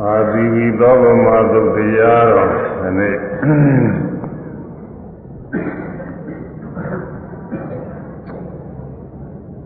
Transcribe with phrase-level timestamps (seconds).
[0.00, 3.16] အာသီဝီသောဗမသုတ်တရားတော်ဒီနေ့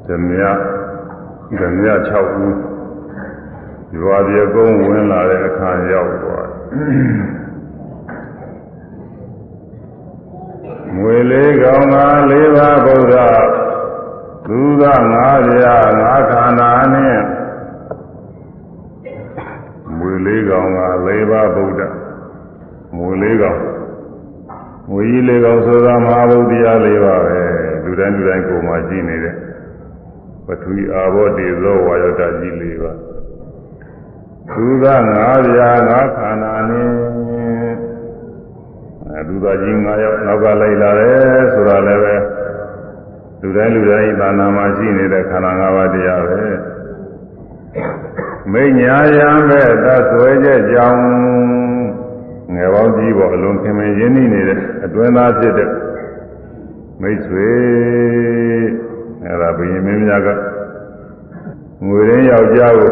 [0.06, 0.42] ဓမြ
[1.58, 2.58] ဓမြ6ဦး
[3.96, 6.48] ရွာပြေကုန်းဝင်လာတဲ့အခါရောက်သွား
[10.94, 11.96] မွေလေးကောင်က
[12.30, 13.16] ၄ပါးဗုဒ္ဓ
[14.46, 15.16] သူက၅
[15.48, 17.41] ပြား၅ခန္ဓာနဲ့မွေ
[20.26, 21.80] လေးကောင်က၄ပါးဗုဒ္ဓ
[22.96, 23.60] မွေလေးကောင်
[24.88, 27.40] မွေကြီးလေးကောင်ဆိုတာမဟာဗုဒ္ဓတရား၄ပါးပဲ
[27.84, 29.34] လူတိုင်းလူတိုင်းကိုယ်မှာကြည့်နေတဲ့
[30.46, 32.96] ပထဝီအာဘောတေဇောဝါယောတကြီး၄ပါး
[34.48, 36.88] သူက၅ပြား၅ခန္ဓာနဲ့
[39.10, 42.14] အဲသူသားကြီး၅ယောက်နောက်ကလိုက်လာတယ်ဆိုတာလည်းပဲ
[43.42, 46.40] လူတိုင်းလူတိုင်းသာနာမှာရှိနေတဲ့ခန္ဓာ၅ပါးတရားပဲ
[48.50, 51.02] မိညာယံပဲသဆွဲချက်ကြောင့်
[52.54, 55.70] ငယ်ပေါင်းကြီးပေါ်အလွန်ခင်မင်ရင်းနှီးနေတဲ့အတွင်းသားဖြစ်တဲ့
[57.00, 57.50] မိတ်ဆွေ
[59.24, 60.28] အဲဒါဘုရင်မင်းများက
[61.86, 62.90] ငွေရင်းယောက်ျားကို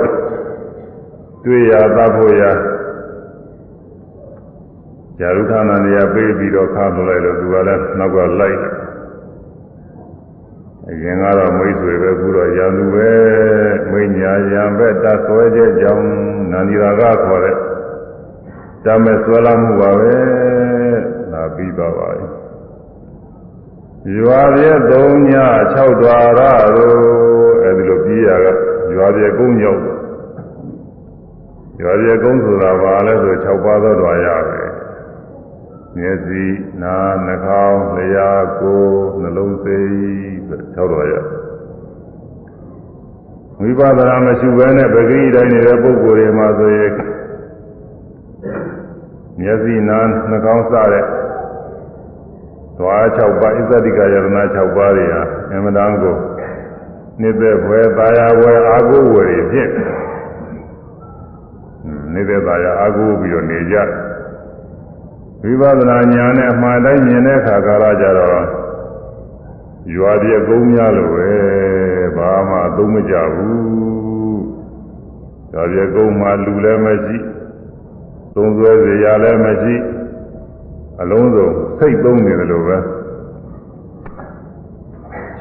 [1.44, 2.42] တွေ့ရသဖို့ရ
[5.18, 8.58] ဇာရုဌာနနေရာပေးပြီးတော့ခါထုတ်လိုက်လို့သူကလည်းနောက်ကလိုက်
[10.92, 13.10] အရင်ကတော့မိတ်ဆွေပဲခုတော့ရန်သူပဲ
[13.90, 16.04] မိညာရံပဲတဆွဲချက်ကြောင့်
[16.52, 17.56] နန္ဒီရာကခေါ်တဲ့
[18.84, 20.14] တမဲ့ဆွဲလာမှုပါပဲ
[21.32, 22.08] လာပြီးပါပါ
[24.18, 25.30] ရွာပြည့်၃ည
[25.64, 26.40] 6ဒွါရ
[26.76, 26.98] တို့
[27.64, 28.46] အဲဒီလိုပြီးရက
[28.96, 29.82] ရွာပြည့်ကုန်းရောက်
[31.82, 34.62] ရွာပြည့်ကုန်းဆိုတာဘာလဲဆို6ပါးသောဒွါရပဲ
[35.96, 36.44] မျက်စိ
[36.82, 40.29] နားနှာခေါင်းလျှာကိုယ်နှလုံးစိတ်ဆို
[40.76, 41.14] ၆တော်ရ
[43.60, 46.92] ဝိပဿနာမရှိဘဲနဲ့ပဂိတိုင်းနေတဲ့ပုဂ္ဂိုလ်တွေမှာဆိုရင်
[49.40, 51.04] မျက်စိနားနှာခေါင်းစတဲ့
[52.78, 55.22] သွား6ပါးဣဇတိကယရဏ6ပါးတွေဟာ
[55.52, 56.16] အမှန်တန်ကို
[57.20, 59.72] နှစ်သက်ဘွယ်သာယာဘွယ်အာကိုဝယ်ဖြင့်
[62.14, 63.76] နေတဲ့သာယာအာကိုပြီးတော့နေကြ
[65.42, 68.59] ဝိပဿနာဉာဏ်နဲ့အမှန်တိုင်းမြင်တဲ့အခါကာလကြတော့
[69.94, 71.30] ရွာပြကုန်းများလို့ပဲ
[72.16, 74.42] ဘာမှသုံးမကြဘူး
[75.52, 77.16] ရွာပြကုန်းမှာလူလည်းမရှိ
[78.34, 79.74] သုံးဆွဲစရာလည်းမရှိ
[81.02, 81.48] အလုံးစုံ
[81.78, 82.76] စိတ်သုံးနေတယ်လို့ပဲ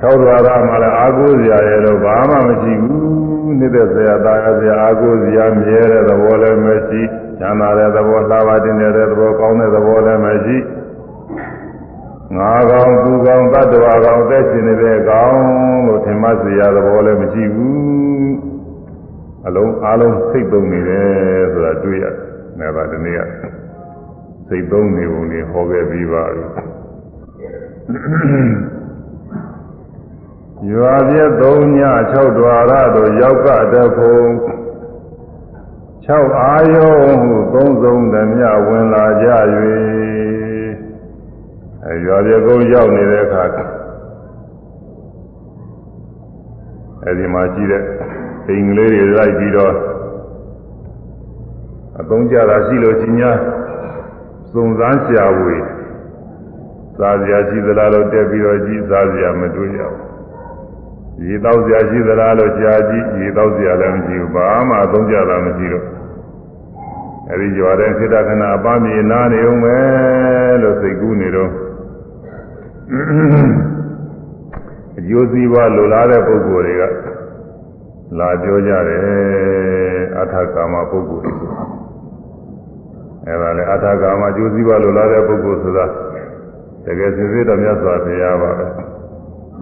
[0.01, 7.01] ၆ဒွါရမှာလည်းအာကိုစရာရဲ့တော့ဘာမှမရှိဘူးနေတဲ့ဆရာသားရဆရာအာကိုစရာမြဲတဲ့သဘောလည်းမရှိ
[7.39, 10.57] ချမ်းသာတဲ့သဘောလှပါတင်တဲ့သဘောကောင်းတဲ့သဘောလည်းမရှိ
[12.37, 15.37] ငါကောင်သူကောင်တ attva ကောင်သက်ရှင်နေတဲ့ကောင်
[15.85, 18.35] လို့ထင်မှစေရသဘောလည်းမရှိဘူး
[19.47, 21.07] အလုံးအလုံးစိတ်သုံးနေတယ်
[21.53, 22.05] ဆိုတာတွေ့ရ
[22.59, 23.21] တယ်ဒါကဒီနေ့က
[24.47, 26.43] စိတ်သုံးနေပုံတွေဟောခဲ့ပြီးပါပြီ
[30.71, 31.79] ရွာပြည့်၃ည
[32.11, 34.25] 6ဒွါရတို့ရောက်ကတဖို့
[36.05, 39.27] 6အာယုံဟုသုံးဆုံးသမျှဝင်လာကြ၍
[41.89, 43.43] အဲရွာပြေကုန်းရောက်နေတဲ့အခါ
[47.03, 47.83] အဲဒီမှာရှိတဲ့
[48.47, 49.73] အိမ်ကလေးတွေလိုက်ပြီးတော့
[51.99, 53.31] အသုံးကြတာရှိလို့ချင်းညာ
[54.51, 55.57] စုံစမ်းရှာဝေ
[56.97, 60.09] စားစရာရှိသလားလို့တက်ပြီးတော့ကြည့်စားစရာမတွေ့ရဘူး
[61.25, 65.85] ရေတောက်စရာရှိသလားလို့ကြားကြည့်ရေတောက်စရာလည်းမရှိဘူးဘာမှအသုံးကြတာမရှိတော့
[67.31, 69.77] အဲဒီကြွားတဲ့ခိတခဏအပန်းမြေနာနေုံပဲ
[70.61, 71.68] လို့စိတ်ကူးနေတော့
[74.97, 76.83] အကျိုးစီးပွားလိုလားတဲ့ပုဂ္ဂိုလ်တွေက
[78.17, 79.01] လာပြောကြတယ်
[80.19, 81.49] အထာကာမပုဂ္ဂိုလ်တွေ
[83.25, 85.85] အဲဒါလေအထာကာမအကျိုးစီးပွားလိုလားတဲ့ပုဂ္ဂိုလ်ဆိုတာ
[86.85, 88.67] တကယ်စစ်စစ်တော်မြတ်စွာဘုရားပါပဲ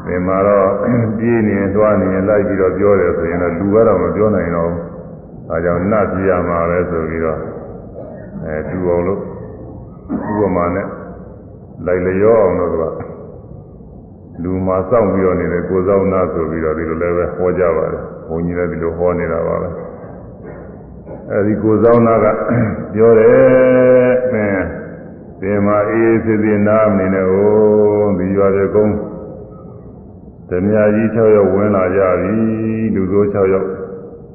[0.05, 0.67] ဒီမှာတော့
[1.17, 4.83] ပြေးနေသွားနေလိုက်ပြီးတော့ပြောတယ်ဆိုရင်တော့လူကတော့မပြောနိုင်တော့ဘူး။
[5.47, 7.39] ဒါကြောင့်နတ်ပြရမှာပဲဆိုပြီးတော့
[8.45, 9.19] အဲတူအောင်လို့
[10.29, 10.87] ဥပမာနဲ့
[11.85, 12.83] လိုက်လျောအောင်လို့က
[14.43, 19.69] လူမှာစောင့်ပြီးတော့နေတယ်ကိုစောင့်နာဆိုပြီးတော့ဒီလိုလည်းပဲဟောကြပါတယ်ဘုန်းကြီးလည်းဒီလိုဟောနေတာပါပဲ
[21.31, 22.25] အဲဒီကိုစောင့်နာက
[22.93, 24.65] ပြောတယ်အင်း
[25.41, 28.95] ဒီမှာအေးအေးဆေးဆေးနားမနေနဲ့ဟိုဒီရွာပြေကုန်း
[30.49, 32.35] ဓမြကြီး6ယောက်ဝင်လာကြပြီ
[32.95, 33.69] လူစိုး6ယောက်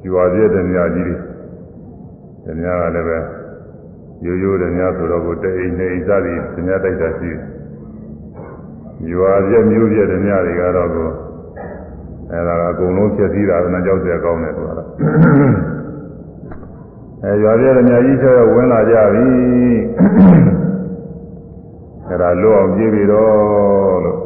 [0.07, 1.13] ရွာပြည့်ဓမြကြီး
[2.43, 3.17] တွေဓမြကလည်းပဲ
[4.25, 7.52] ရိုးရိုးဓမြဆိုတော့ကိုတအိမ်နေစသည်ဓမြတိုက်တာရှိတယ်
[9.11, 10.89] ရွာပြက်မျိုးပြက်ဓမြတွေကတော့
[12.31, 14.85] အဲဒါကအကုန်လုံးဖြည့်စည်းတာကလည်းကြောက်စရာကောင်းတယ်ဆိုတာ
[17.23, 19.27] အဲရွာပြက်ဓမြကြီးချောဝင်လာကြပြီ
[22.07, 24.19] အဲဒါလွတ်အောင်ပြေးပြီတော့လို့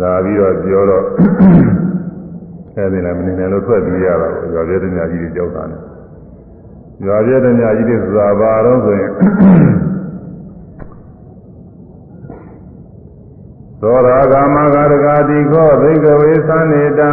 [0.00, 1.04] နာပြီးတော့ပြောတော့
[2.76, 5.80] အဲဒီလည်းမနေနဲ့လို့ထွက်ပြေးရတာရွာပြက်ဓမြကြီးတွေကြောက်တာနဲ့
[7.06, 9.10] ရွာပြက်ဓမြကြီးတွေဆိုတာဘာတော့ဆိုရင်
[13.84, 17.10] သောရာဂမဂရဂတိခောဘိကဝေသံနေတံ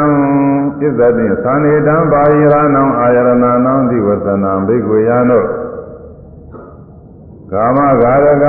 [0.80, 3.31] ပြစ္ဆတိသံနေတံပါယရဏံအာယရဏ
[3.66, 5.48] နံဒီဝသနံဘိကဝေယံတို့
[7.51, 8.45] ကာမဂရဂ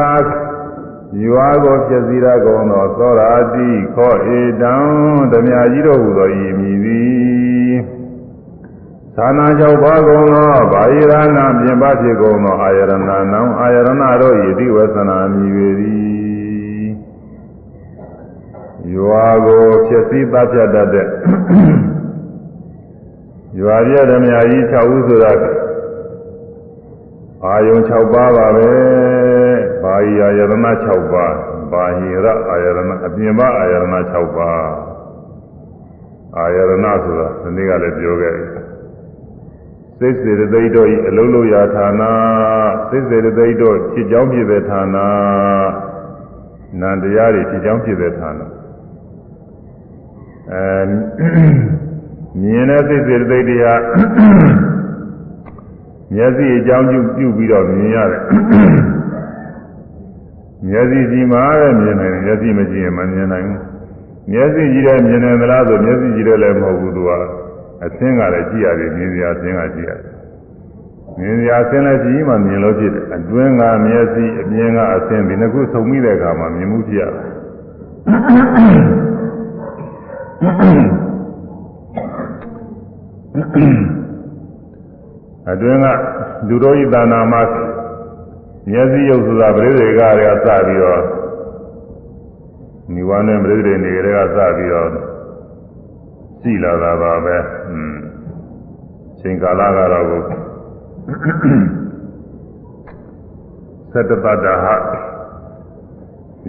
[1.20, 4.75] ယူအားကိုဖြစ်စည်းရကုန်သောသောရာတိခောဧတံ
[5.32, 7.75] ဓမြကြီးတို့ဟူသောဤမည်သည်
[9.17, 13.88] သာနာကြောင့်ပါကုန်သောဘာယရဏပြင်ပဖြစ်ကုန်သောအာယရဏနံအာယရဏ
[14.20, 16.19] တို့ဤဒီဝသနာမည်ပေသည်
[18.95, 21.07] ရွာကိုဖြစ်စည်းသတ်ဖြတ်တတ်တဲ့
[23.61, 25.33] ရွာပြည့်ဓမြကြီး6ဦးဆိုတာ
[27.45, 28.71] အာယုံ6ပါးပါပဲ
[29.83, 30.53] ဘာဟိအာယရဏ
[30.85, 31.35] 6ပါး
[31.73, 33.85] ဘာဟိရအာယရဏအပြင်ပါအာယရဏ
[34.15, 34.65] 6ပါး
[36.37, 38.45] အာယရဏဆိုတာဒီနေ့ကလည်းပြောခဲ့ပြီ
[39.99, 42.03] စိတ်စေတသိက်တို့ဤအလုံးလို့ရာဌာန
[42.91, 44.97] စိတ်စေတသိက်တို့ဖြစ်ကြောင်းဖြစ်တဲ့ဌာန
[46.81, 48.41] နန္တရားတွေဖြစ်ကြောင်းဖြစ်တဲ့ဌာန
[50.52, 50.82] အဲ
[52.41, 53.82] မြင်တဲ့စိတ်စေတသိက်တရား
[56.14, 58.23] မျက်စိအကြောင်းပြုပြုပြီးတော့မြင်ရတယ်
[60.69, 63.62] မျက်စိကြီးမှာပဲမြင်နိုင်တယ်မျက်စိမကြည့်ရင်မမြင်နိုင်ဘူး
[64.32, 67.11] မျက်စိကြည့်တယ်မြင်တယ်မလားဆိုမျက်စိကြည့်တယ်လည်းမဟုတ်ဘူးသူက
[67.85, 70.12] အသင်းကလည်းကြည့်ရတယ်မြင်စရာအသင်းကကြည့်ရတယ်
[71.19, 77.26] မြင်စရာအသင်းလည်းကြည့်မှမြင်လို့ဖြစ်တယ်အတွင်းကမျက်စိအမြင်ကအသင်းဒီနှစ်ခုဆုံမိတဲ့အခါမှာမြင်မှုဖြစ်ရတယ်
[80.41, 80.43] အ
[85.61, 85.87] တွင်းက
[86.49, 87.43] လူတော်ဤသာနာမှာ
[88.71, 91.03] မျက်စိရုပ်ဆိုတာပရိသေကတွေကစပြီးတော့
[92.93, 94.89] မိဝါနဲ့ပရိသေနေတွေကစပြီးတော့
[96.43, 97.37] ကြည်လာတာပါပဲ
[97.71, 97.95] อืม
[99.21, 100.21] ချိန်ကာလကတော့ကို
[103.93, 104.67] သတ္တပတ္တဟ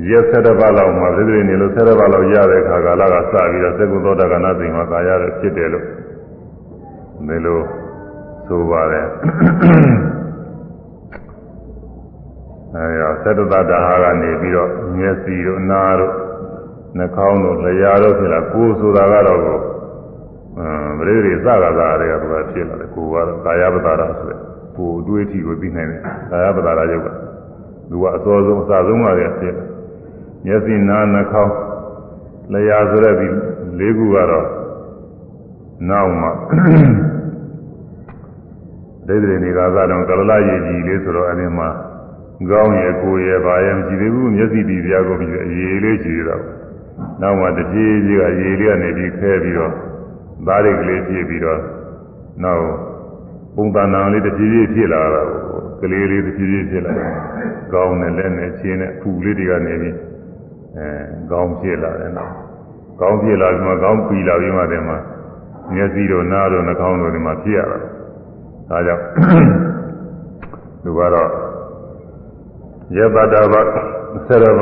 [0.09, 5.85] ရက်သတ္တပတ်လောက်မှာပရိသေနေလို့သတ္တပတ်လောက်ရတဲ့ခါကာလကစပြီးတော့သက္ကုသောတကနာသိမှာကာရတဲ့ဖြစ်တယ်လို့
[7.27, 7.59] ဒီလို
[8.47, 9.07] ဆိုပါတယ်
[12.75, 16.13] အဲရသတ္တတတဟာကနေပြီးတော့မျက်စိတို့နားတို့
[16.97, 19.59] နှာခေါင်းတို့လျှာတို့ဖြစ်လာကိုယ်ဆိုတာကတော့ကို
[20.57, 24.39] အမ်ပရိသေစကားသားတွေကသူကဖြစ်လာတယ်ကိုယ်ကတော့ကာယပတာရဆိုတဲ့
[24.77, 26.01] ကိုယ်အတွေ့အထိကိုသိနိုင်တယ်
[26.31, 27.07] ကာယပတာရယုတ်က
[27.89, 29.55] သူကအစောဆုံးအစဆုံးပါပဲဖြစ်
[30.45, 31.53] မျက်စိနားနှာခေါင်း
[32.53, 33.27] လျှာဆိုတဲ့ဒီ
[33.79, 34.47] လေးခုကတော့
[35.89, 36.29] နောက်မှ
[39.07, 41.69] ဒိဋ္ဌိနေကာသတော့ကလလရည်ကြီးလေးဆိုတော့အဲဒီမှာ
[42.49, 46.43] ကောင်းရဲ့ကိုယ်ရဲ့ဘာရဲ့မရှိသေးဘူးမျက်စိဒီပြားကိုပြီးအရေးလေးရှိတော့
[47.21, 49.73] နောက်မှတပြေးပြေးကရေလေးကနေပြီးခဲပြီးတော့
[50.47, 51.59] သားရိတ်ကလေးဖြစ်ပြီးတော့
[52.43, 52.65] နောက်
[53.55, 55.21] ပုံသဏ္ဍာန်လေးတပြေးပြေးဖြစ်လာတာ
[55.81, 57.11] ကလေးလေးတပြေးပြေးဖြစ်လာတယ်
[57.73, 59.95] ကောင်းနဲ့လက်နဲ့ချင်းနဲ့ဖူလေးတွေကနေပြီး
[60.77, 60.87] အဲ
[61.31, 62.33] ကောင်းဖြစ်လာတယ်နော်
[63.01, 64.97] ကောင်းဖြစ်လာပြီးမှကောင်းပြီးလာပြီးမှတည်းမှာ
[65.73, 67.77] မျက်စိတို့နားတို့နှာခေါင်းတို့ဒီမှာဖြစ်ရတာ
[68.69, 69.03] ဒါကြောင့်
[70.83, 71.29] သူကတော့
[72.95, 73.55] ယေပတဘ
[74.27, 74.61] ဆရဘ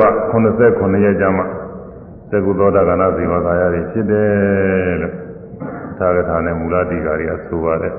[0.50, 1.44] 89ရက်ကြာမှ
[2.30, 5.14] သကုသောတာကနာဇိဝကာယတွေဖြစ်တယ်လို့
[5.98, 7.94] သာဂထာနဲ့မူလတိကာတွေကဆိုပါတယ်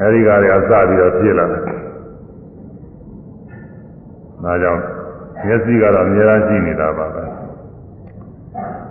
[0.00, 1.62] အဲဒီကာတွေကစပြီးတော့ဖြစ်လာတယ်
[4.44, 4.82] ဒါကြောင့်
[5.46, 7.24] မျက်စိကတော့အများကြီးနေတာပါပဲ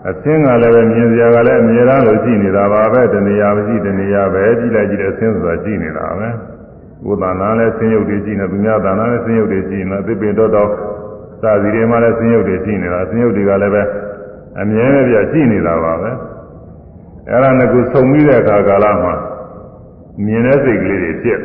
[0.08, 6.28] အသင်းကလည်းပဲမြင်စရာကလည်းအမြဲတမ်းလို့ကြည့်နေတာပါပဲတဏှာမရှိတဏှာပဲကြည့်လိုက်ကြည့်တဲ့အသင်းဆိုတာကြည့်နေတာပဲ
[7.04, 10.70] ကိုယ်တဏ္ဍာလည်းဆင်းရုပ်တွေကြည့်နေသူများတဏ္ဍာလည်းဆင်းရုပ်တွေကြည့်နေသစ်ပင်တော့တော့
[11.42, 13.84] စာစီတွေမှာလည်းဆင်းရုပ်တွေကြည့်နေတာဆင်းရုပ်တွေကလည်းပဲ
[14.62, 16.10] အမြဲတည်းပြကြည့်နေတာပါပဲ
[17.30, 19.14] အဲ့ဒါကစုံပြီးတဲ့အခါကာလမှာ
[20.26, 21.40] မြင်တဲ့စိတ်ကလေးတွေဖြစ်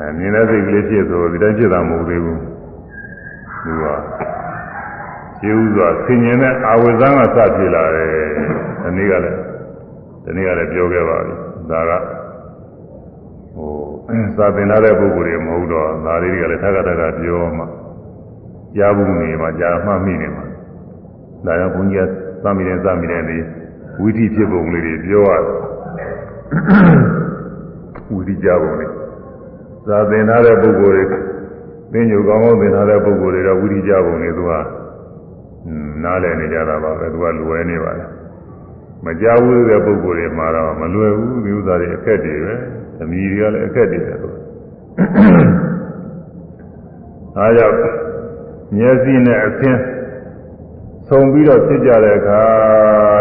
[0.00, 2.40] အဲမြင်တဲ့စိတ်ကလေးဖြစ်ဆိုဒီတိုင်းဖြစ်တာမဟုတ်သေးဘူး
[3.64, 3.84] သူက
[5.40, 8.10] ကျေဥစွာဆင်ញင်တဲ့အာဝိဇ္ဇံကစဖြစ်လာတယ်
[8.82, 9.38] ဒီနေ့ကလည်း
[10.24, 11.34] ဒီနေ့ကလည်းပြောခဲ့ပါပြီ
[11.70, 11.92] ဒါက
[13.54, 13.72] ဟို
[14.36, 17.64] စာသင်လာတဲ့ပုဂ္ဂိုလ်တွေမဟုတ်တော့ဒါလေးတွေကလည်းထပ်ထပ်ထပ်ပြောမှ
[18.76, 20.44] ကြားဘူးနေမှကြားမှမိနေမှာ
[21.46, 22.10] ဒါကြောင့်ဘုန်းကြီးက
[22.44, 23.38] သမိတယ်သမိတယ်ဒီ
[24.00, 25.32] ဝိသီဖြစ်ပုံလေးတွေပြောရ
[25.98, 26.12] တယ်
[28.12, 28.99] ဝိသီကြပုံလေး
[29.90, 31.18] သာသင်ထားတဲ့ပုဂ္ဂိုလ်တွေ
[31.92, 34.52] သင်ညိုကောင်းကောင်းသင်ထားတဲ့ပုဂ္ဂိုလ်တွေတော့ဝိသီကြပုံလေးသူက
[36.04, 38.06] နားလည်နေကြတာပါပဲသူကလူဝဲနေပါလေ
[39.04, 42.54] မကြောက်ဘူးတဲ့ပုဂ္ဂိုလ်တွေမှာတော့မလွယ်ဘူးဒီဥစ္စာတွေအခက်တွေပဲ
[43.02, 44.36] အမိတွေကလည်းအခက်တွေပဲလို့
[47.38, 47.76] အဲကြောင့်
[48.76, 49.80] မျက်စိနဲ့အသင်း
[51.08, 52.42] ဆုံပြီးတော့ဖြစ်ကြတဲ့အခါ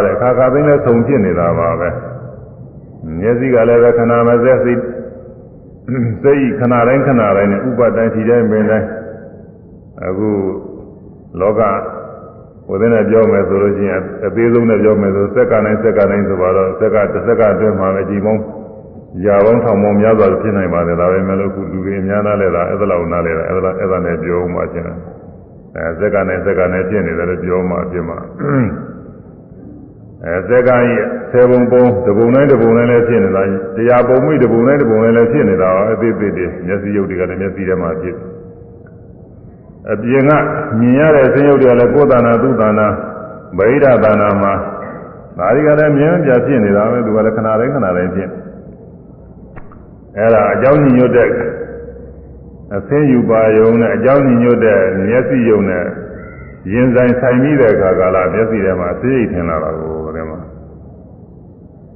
[0.05, 1.89] တဲ့ခါခါသိင်းလည်းဆုံဖြစ်နေတာပါပဲ
[3.19, 4.79] မျက်စိကလည်းပဲခဏမစက်စိတ်
[6.23, 8.87] စိတ်ခဏတိုင်းခဏတိုင်းနဲ့ဥပတိုင်းဒီတိုင်းပင်တိုင်း
[10.07, 10.29] အခု
[11.41, 11.61] လောက
[12.67, 18.35] ဟိုတဲ့နဲ့ပြောမယ်ဆိုလို့ရှိရင်အသေးဆုံးနဲ့ပြောမယ်ဆိုစက္ကန့်တိုင်းစက္ကန့်တိုင်းဆိုတော့စက္ကန့်တစ်စက္ကန့်အတွင်းမှာပဲဒီမုံ
[19.25, 24.87] ရာပေါင်းထောင်ပေါင်းများစွာဖြစ်နိုင်ပါတယ်ဒါပဲမဲ့လို့ခုလူတွေအများနာလဲတာအဲ့ဒါလောက်နားလဲတာအဲ့ဒါအဲ့ဒါနဲ့ပြောမှချင်း
[25.75, 28.17] အဲစက္ကန့်နဲ့စက္ကန့်နဲ့ဖြစ်နေတယ်လို့ပြောမှဖြစ်မှာ
[30.25, 33.43] အဲစက္ကန့်ကြီးဆယ်ပုံပုံတပုံတိုင်းတပုံတိုင်းလည်းဖြစ်နေတာ
[33.75, 38.29] တရားပုံမိတပုံတိုင်းတပုံတိုင်းလည်းဖြစ်နေတာအသေးသေးတွေမျက်စိရုပ်တွေကလည်းမျက်စိထဲမှာဖြစ်တယ်
[39.91, 40.31] အပြင်က
[40.79, 42.87] မြင်ရတဲ့ဆင်းရုပ်တွေကလည်းကိုယ်တဏ္ဍာသူ့တဏ္ဍာ
[43.57, 44.53] ဗိဓာတဏ္ဍာမှာ
[45.37, 48.29] ဒါတွေကလည်းမြင်ပြဖြစ်နေတာပဲသူကလည်းခဏတိုင်းခဏတိုင်းဖြစ်
[50.17, 51.29] အဲ့ဒါအကြောင်းညညွတ်တဲ့
[52.75, 55.85] အဆင်းယူပါယုံနဲ့အကြောင်းညညွတ်တဲ့မျက်စိယုံနဲ့
[56.73, 60.08] ရင်ဆိုင်ဆိုင်ပြီးတဲ့အခါကာလမျက်စိထဲမှာအစိတ်ထင်လာတာကိုဒီမှာ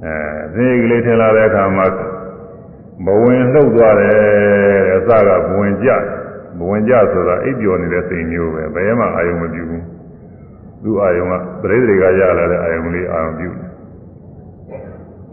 [0.04, 1.86] အဲအစိတ်ကလေးထင်လာတဲ့အခါမှာ
[3.06, 4.16] ဘဝင်လှုပ်သွားတယ်
[4.96, 6.02] အစကဘဝင်ကြတယ်
[6.58, 9.84] ဘဝင်ကြဆိုတာအိပ်ပျော်နေတဲ့စိတ်မျိုးပဲဘယ်မှအာယုံမပြုဘူး
[10.82, 13.68] သူ့အာယုံကပရိသေတွေကရလာတဲ့အာယုံလေးအာယုံပြုတယ်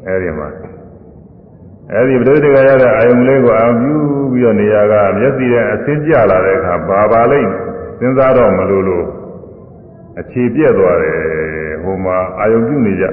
[0.07, 0.47] အဲဒီမှာ
[1.93, 3.95] အဲဒီပရိသေတွေကရတဲ့အာယုံလေးကိုအာယုံပြု
[4.33, 7.49] ပြီးတော့နေရာကမျက်စိနဲ့အဆင်းကျလာတဲ့အခါဘာပါလိမ့်
[7.99, 9.05] စဉ်းစားတော့မလို့လို့
[10.19, 11.19] အခြေပြက်သွားတယ်
[11.83, 13.05] ဟိုမှာအာယုံပြုနေကြ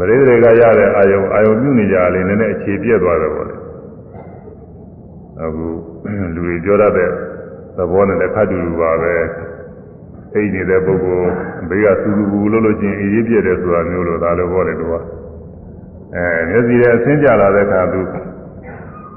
[0.00, 3.56] ပရိသေတွေကရတဲ့အာယုံအာယုံပြုနေကြလေနည်းနည်းအခြေပြက်သွားတယ်ပေါ့လေ
[5.42, 5.66] အခု
[6.34, 7.10] လူတွေပြောတတ်တဲ့
[7.76, 9.12] သဘောနဲ့လည်းခတ်တူတူပါပဲ
[10.34, 11.30] အိတ်နေတဲ့ပုဂ္ဂိုလ်
[11.68, 14.94] ဘေးကစူစူဘူးလို့လို့ချင်းအေးရေးပြည့်တယ်ဆိုတာမျိုးလို့ဒါလိုပြောတယ်သူက
[16.14, 18.00] အဲမျက်စိရဲ့အဆင်းကြလာတဲ့အခါသူ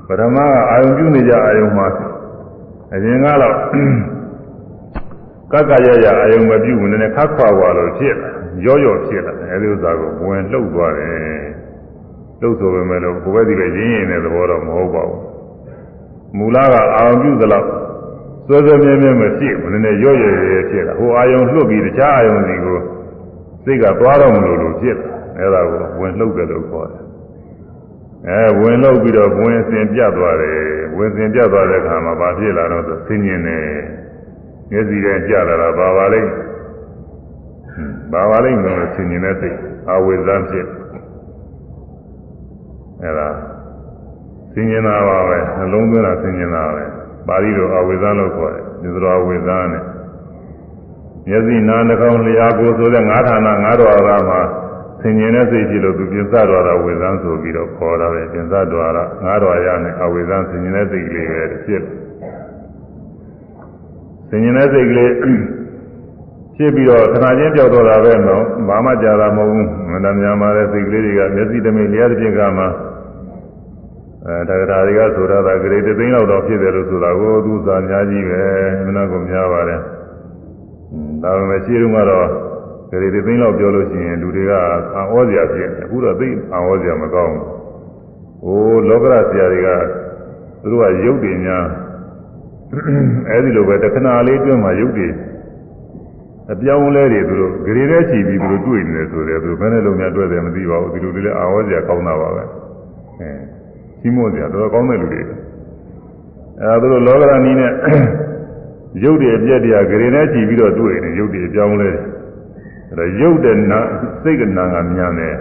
[0.08, 1.88] ပထမကအာယုံပြုနေကြအာယုံမှာ
[2.94, 3.56] အရင်ကတော့
[5.52, 8.33] ကကရရအာယုံမပြုဘူးနည်းနည်းခတ်ခွာသွားလို့ဖြစ်လာ
[8.66, 11.44] ရော့ရော့ဖြစ်လာအဲဒီဥစ္စာကိုဝင်လှုပ်သွားတယ်
[12.42, 15.22] လှုပ်ဆိုပေမဲ့လို့ကိုယ်ပဲဒီပဲရင်းရင်တဲ့သဘောတော့မဟုတ်ပါဘူး
[16.38, 17.68] မူလကအာရုံပြုသလောက်
[18.48, 22.78] စွဲစွဲမြဲမြဲမဖြစ်ဘူးနည်းနည်းရော့ရရဖြစ်တာဟိုအာယုံလွတ်ပြီးတခြားအာယုံစီကို
[23.64, 25.08] စိတ်ကသွားတော့မလို့လို့ဖြစ်တာ
[25.40, 27.04] အဲဒါကိုဝင်လှုပ်တယ်လို့ခေါ်တယ်
[28.28, 30.60] အဲဝင်လှုပ်ပြီးတော့ဝင်စင်ပြတ်သွားတယ်
[30.98, 33.58] ဝင်စင်ပြတ်သွားတဲ့အခါမှာဘာဖြစ်လာတော့ဆိုဆင်းရဲနေ
[34.72, 36.30] မျက်စိထဲကျလာတာဘာပါလိမ့်
[38.13, 39.57] ဘာပါလိမ့်လို့ဆင်းရဲတဲ့စိတ်
[39.91, 40.67] အဝိဇ္ဇဖြစ်
[43.03, 43.29] အဲဒါ
[44.53, 46.85] ဆင်းရဲတာပါပဲနှလုံးသွင်းတာဆင်းရဲတာပဲ
[47.29, 49.85] ပါဠိတော်အဝိဇ္ဇလို့ခေါ်တယ်ဒီလိုအဝိဇ္ဇနဲ့
[51.29, 54.41] မျက်စိနားနှာခေါင်းလျှာကိုယ်ဆိုတဲ့ငါးဌာနငါးတော်ရမှာ
[55.01, 61.83] ဆင်ញင်တဲ့စိတ်ဖြစ်လို့သူပြင်စတော်တာဝိဇ္ဇန်ဆိုပြီးတော့ခေါ်တာပဲပြင်စတော်ရငါးတော်ရနဲ့အဝိဇ္ဇန်ဆင်ញင်တဲ့စိတ်ကလေးပဲဖြစ်
[64.29, 65.13] ဆင်ញင်တဲ့စိတ်ကလေး
[66.58, 72.66] ဖြစ်ပြီးတော့ခဏချင်းပြောက်တော့တာပဲနော်ဘာမှကြာတာမဟုတ်ဘူးမန္တများမှာတဲ့စိတ်ကလေးတွေကမျက်စိတမိလျှာတစ်ပြင်းကမှ
[74.26, 78.42] အဲတက္ကရာတွေကဆိုတာကဂရေတသိန်းလောက်တော့ဖြစ်တယ်လို့ဆိုတာကိုသူစာအများကြီးပဲ
[78.86, 79.80] မနာကုန်များပါတယ်
[81.24, 82.28] ဒါပေမဲ့ရှိတုန်းကတော့
[82.90, 84.52] ဂရေတသိန်းလောက်ပြောလို့ရှိရင်လူတွေက
[84.96, 87.46] အာဩစရာဖြစ်တယ်အခုတော့သိအာဩစရာမကောင်းဘူး
[88.44, 89.70] ဟိုလောကရဆရာတွေက
[90.62, 91.66] သူတို့ကရုပ်တွေများ
[93.30, 95.08] အဲဒီလိုပဲတခဏလေးတွင်းမှာရုပ်တွေ
[96.54, 102.44] အပြောင်းလဲတွေသူတို့ဂရေထဲချီပြီးသူတို့တွေ့နေတယ်ဆိုတယ်သူတို့ဘယ်နဲ့လုံးများတွေ့တယ်မသိပါဘူးဒီလိုတွေလည်းအာဩစရာကောင်းတာပါပဲ
[103.20, 103.30] အဲ
[104.02, 107.72] ကြီးမွန်စရာတော်တော်ကောင်းတဲ့လူတွေအဲဒါတို့လောကရဏီနဲ့
[109.04, 112.04] ရုပ်တွေအပြက်တွေကဂရေနဲ့ကြည့်ပြီးတော့တွေ့နေရုပ်တွေအပြောင်းလဲတယ်
[112.90, 113.80] အဲဒါရုပ်တဲ့နာ
[114.24, 115.36] စိတ်ကနာကမြန်တယ်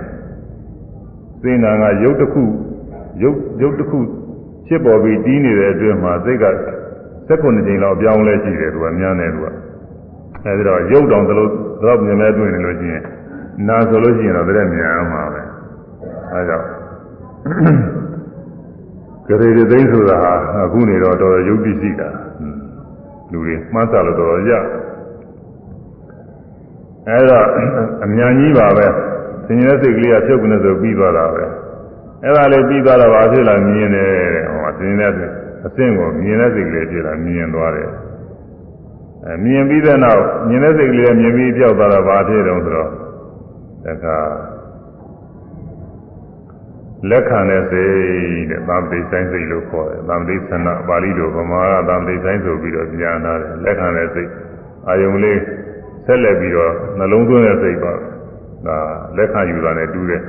[1.43, 2.43] စိတ်နာကရုပ်တစ်ခု
[3.23, 3.99] ရုပ်ရုပ်တစ်ခု
[4.67, 6.47] ဖြစ်ပေါ်ပြီးတီးနေတဲ့အတွင်းမှာစိတ်က
[7.29, 9.47] 16ကြိမ်လောက်ပြောင်းလဲရှိတယ်သူကမြန်တယ်သူက
[10.45, 11.47] အဲဒီတော့ရုပ်တောင်သလို
[11.85, 13.03] တော့မြင်လဲတွေ့နေလို့ရှိရင်
[13.69, 15.41] နာဆိုလို့ရှိရင်တော့တည်းမြန်အောင်ပါပဲ
[16.33, 16.67] အဲကြောင့်
[19.27, 20.35] ကရေတသိန်းဆိုတာဟာ
[20.65, 22.09] အခုနေတော့တော်တော်ယုတ်တိရှိတာ
[23.33, 24.53] လူတွေမှန်းဆလို့တော်တော်ရ
[27.09, 27.47] အဲတော့
[28.05, 28.87] အမြန်ကြီးပါပဲ
[29.47, 31.45] သင်္ကြန်စိတ်ကလေးကဖြုတ်ကနေဆိုပြီးသွားတာပဲ
[32.23, 35.31] အဲ့ဒါလေးပြီးသွားတော့ဘာဖြစ်လာမြင်တယ်တဲ့ဟောသင်္ကြန်တဲ့
[35.67, 37.93] အဆင့်ကိုမြင်တဲ့စိတ်ကလေးဖြစ်လာမြင်သွားတယ်အဲ
[39.45, 42.91] မြင်ပြီးတဲ့နောက်မြင်တဲ့စိတ်ကလေးမြင်ပြီးပြောက်သွားတော့ဘာဖြစ်တုံးဆိုတော့
[43.85, 44.19] တခါ
[47.11, 54.31] လက်ခံတဲ့စိတ်တဲ့သာမတိဆိုင်စိတ်လို့ခေါ်တယ်သာမတိသနာပါဠိလိုဗမာကသာမတိဆိုင်ဆိုပြီးတော့ပြန်လာတယ်လက်ခံတဲ့စိတ်
[54.89, 55.39] အာယုံလေး
[56.07, 57.93] ဆက်လက်ပြီးတော့နှလုံးသွင်းတဲ့စိတ်ပါ
[58.67, 58.79] ဒါ
[59.17, 60.23] လက်ခံယူတာနဲ့တူးတယ်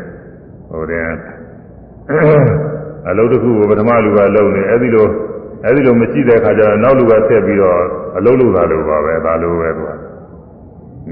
[0.70, 1.04] ဟိုတဲ့
[3.10, 5.08] အလုပ်တစ်ခုကိုပထမလူကလုပ်နေအဲ့ဒီလို
[5.66, 7.80] အဲ့ဒီလိုမရှိတဲ့အခါကျတော့နောက်လူကဆက်ပြီးတော့
[8.18, 9.92] အလုပ်လုပ်တာလို့ပါပဲဒါလိုပဲသူက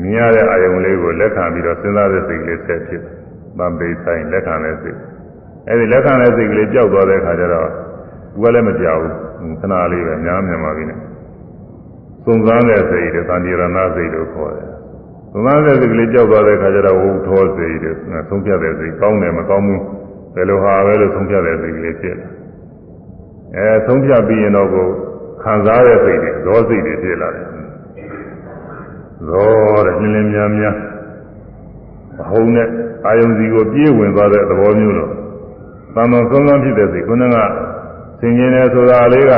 [0.01, 3.01] မြင်ရတဲ့အာယုံလေးကိုလက်ခံပြီးတော့စဉ်းစားတဲ့စိတ်ကလေးဆက်ဖြစ်
[3.58, 4.98] သံပေဆိုင်လက်ခံတဲ့စိတ်
[5.67, 7.70] အဲ့ဒီလက်ခံတဲ့စိတ်ကလေးပျောက်သွားတဲ့အခါကျတော့
[8.34, 11.00] သူကလည်းမကြောက်ဘူးခဏလေးပဲများမြန်မာပြီနဲ့
[12.25, 13.63] သုံးစားတဲ့စိတ်တွေသံတိရဏ
[13.96, 14.67] စိတ်လို့ခေါ်တယ်
[15.34, 17.91] သုံးစားတဲ့စိတ်ကလေးပျောက်သွားတဲ့အခါကျတော့ဝုထောစိတ်တွေ
[18.29, 19.81] သုံးပြတဲ့စိတ်ကောင်းတယ်မကောင်းဘူး
[20.36, 22.29] ဘယ်လိုဟာပဲလို့ဆုံးဖြတ်တဲ့စိတ်ကလေးဖြစ်တယ်။
[23.57, 24.88] အဲဆုံးဖြတ်ပြီးရင်တော့ကို
[25.43, 27.47] ခံစားတဲ့စိတ်တွေဇောစိတ်တွေဖြစ်လာတယ်။
[29.29, 30.76] ဇောတဲ့လင်းလင်းများများ
[32.23, 32.69] အဟုံးနဲ့
[33.07, 35.11] အာယုံစီကိုပြေးဝင်သွားတဲ့သဘောမျိုးလို့
[35.95, 37.37] သံတော်ဆုံးဆုံးဖြစ်တဲ့စိတ်ခုနက
[38.21, 39.33] ဆင်ញင်တယ်ဆိုတာလေးက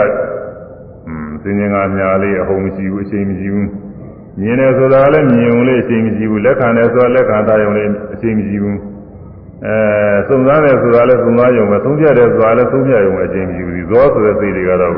[1.06, 3.68] อืมဆင်ញင်ကညာလေးအဟုံးမရှိဘူးအချိန်မရှိဘူး
[4.40, 8.78] မြင်တယ်ဆိုတာလည်းမြင်ုံလေးအချိန်မရှိဘူးလက်ခံတယ်ဆိုတာလက်ခံတာယုံလေးအချိန်မရှိဘူး
[9.65, 9.75] အဲ
[10.27, 14.93] သုံးစားတယ်ဆိုတာလည်းသုံးစားယုံပဲသုံးပြတယ်ဆိုတာလည်းသုံးပြယုံပဲအချိန်မရှိဘူးဇောဆိုတဲ့စိတ်တွေကတော့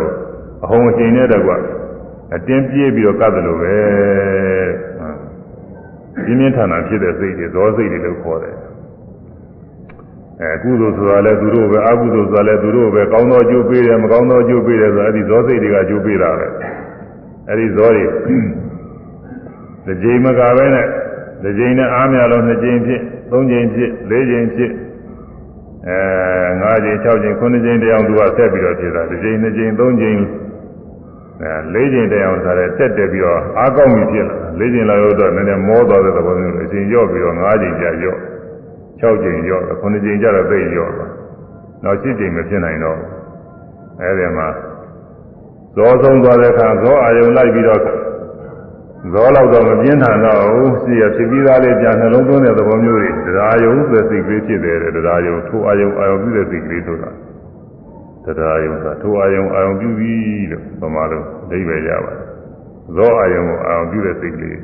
[0.63, 1.51] အဟုံးအချိန်နဲ့တကွ
[2.36, 3.75] အတင်းပြေးပြီးတော့ကပ်တယ်လို့ပဲ
[6.25, 8.55] ပြင်းပြင်းထန်ထန်ဖြစ်တဲ့စိတ်တွေဇောစိတ်တွေလို့ခေါ်တယ်
[10.41, 16.48] အဲကုသိုလ်ဆိုတာလည်းသူတို့ပဲအကုသိုလ်ဆိုတာလည်းသူတို့ပဲကောင်းသောအကျိုးပေးတယ်မကောင်းသောအကျိုးပေးတယ်ဆိုတာအဲဒီဇောစိတ်တွေကအကျိုးပေးတာပဲ
[17.50, 18.03] အဲဒီဇောတွေ
[19.86, 20.88] တစ်ကြိမ်မကပဲနဲ့
[21.43, 23.01] တစ်ကြိမ်နဲ့အားများလို့နှစ်ကြိမ်ဖြစ်
[23.36, 24.72] သုံးကြိမ်ဖြစ်လေးကြိမ်ဖြစ်
[25.88, 25.98] အဲ
[26.62, 30.20] ငါးကြိမ်၆ကြိမ်ခုနှစ်ကြိမ်တယောက်သူကဆက်ပြီးတော့ဖြစ်တာတစ်ကြိမ်နှစ်ကြိမ်သုံးကြိမ်
[31.42, 38.18] အဲလေးကြိမ်တယောက်ဆိုတဲ့တက်တက်ပြီးတော့အားကောင်းပြီဖြစ်လာလေးကြိမ်လာလို့တော့နည်းနည်းမောသွားတဲ့သဘောမျိုးအချိန်ရော့ပြီးတော့ငါးကြိမ်ကြာရော့
[39.01, 41.12] 6ကြိမ်ရော့9ကြိမ်ကျတော့သိရော့သွား
[41.84, 43.00] နောက်7ကြိမ်မဖြစ်နိုင်တော့
[44.01, 44.48] အဲဒီမှာ
[45.75, 47.82] ဇောဆုံးသွားတဲ့အခါဇောအာယုံလိုက်ပြီးတော့
[49.14, 57.10] ဇောလောက်တော့မပြင်းထန်တော့ဘူးစီရဖြစ်ပြီးသားလေးကြာနှလုံးသွင်းတဲ့သဘောမျိုးတွေတရားယုံဆိုတဲ့စိတ်ကလေးဖြစ်တယ်တရားယုံထိုအာယုံအာယုံပြုတဲ့စိတ်ကလေးဆိုတာ
[58.38, 62.26] တရားယုံဆိုတာထိုအာယုံအာယုံပြုပြီးလို့ပမာလို့အဓိပ္ပာယ်ရပါတယ်
[62.96, 64.58] ဇောအာယုံကိုအာယုံပြုတဲ့စိတ်ကလေး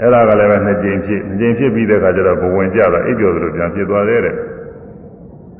[0.00, 4.34] အဲ့ဒါကလည်းပဲနှစ်ကြိမ်ဖြစ်နှစ်ကြိမ်ဖြစ်ပြီးတဲ့အခါကျတော့ဘဝင်ကြတာအိပ်ပျော်သလိုပြန်ဖြစ်သွားတယ်တဲ့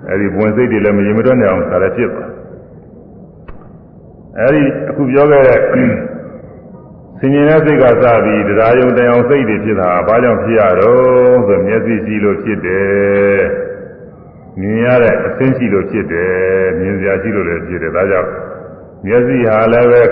[0.09, 2.30] အဲ့ဒီဘဝင်စိတ်တွေလည်းမရင်မတွက်နိုင်အောင်ဒါလည်းဖြစ်သွား
[4.38, 5.59] အဲ့ဒီအခုပြောခဲ့တဲ့
[7.19, 13.41] ဆင်ញင်တဲ့စိတ်ကစပြီးတရားယုံတရားစိတ်တွေဖြစ်တာဘာကြောင့်ဖြစ်ရတော့ဆိုမျက်စိရှိလို့ဖြစ်တယ်
[14.59, 16.33] မြင်ရတဲ့အသင်းရှိလို့ဖြစ်တယ်
[16.79, 18.29] မြင်စရာရှိလို့လည်းဖြစ်တယ်ဒါကြောင့်
[19.05, 20.03] မျက်စိဟာလည်းပဲ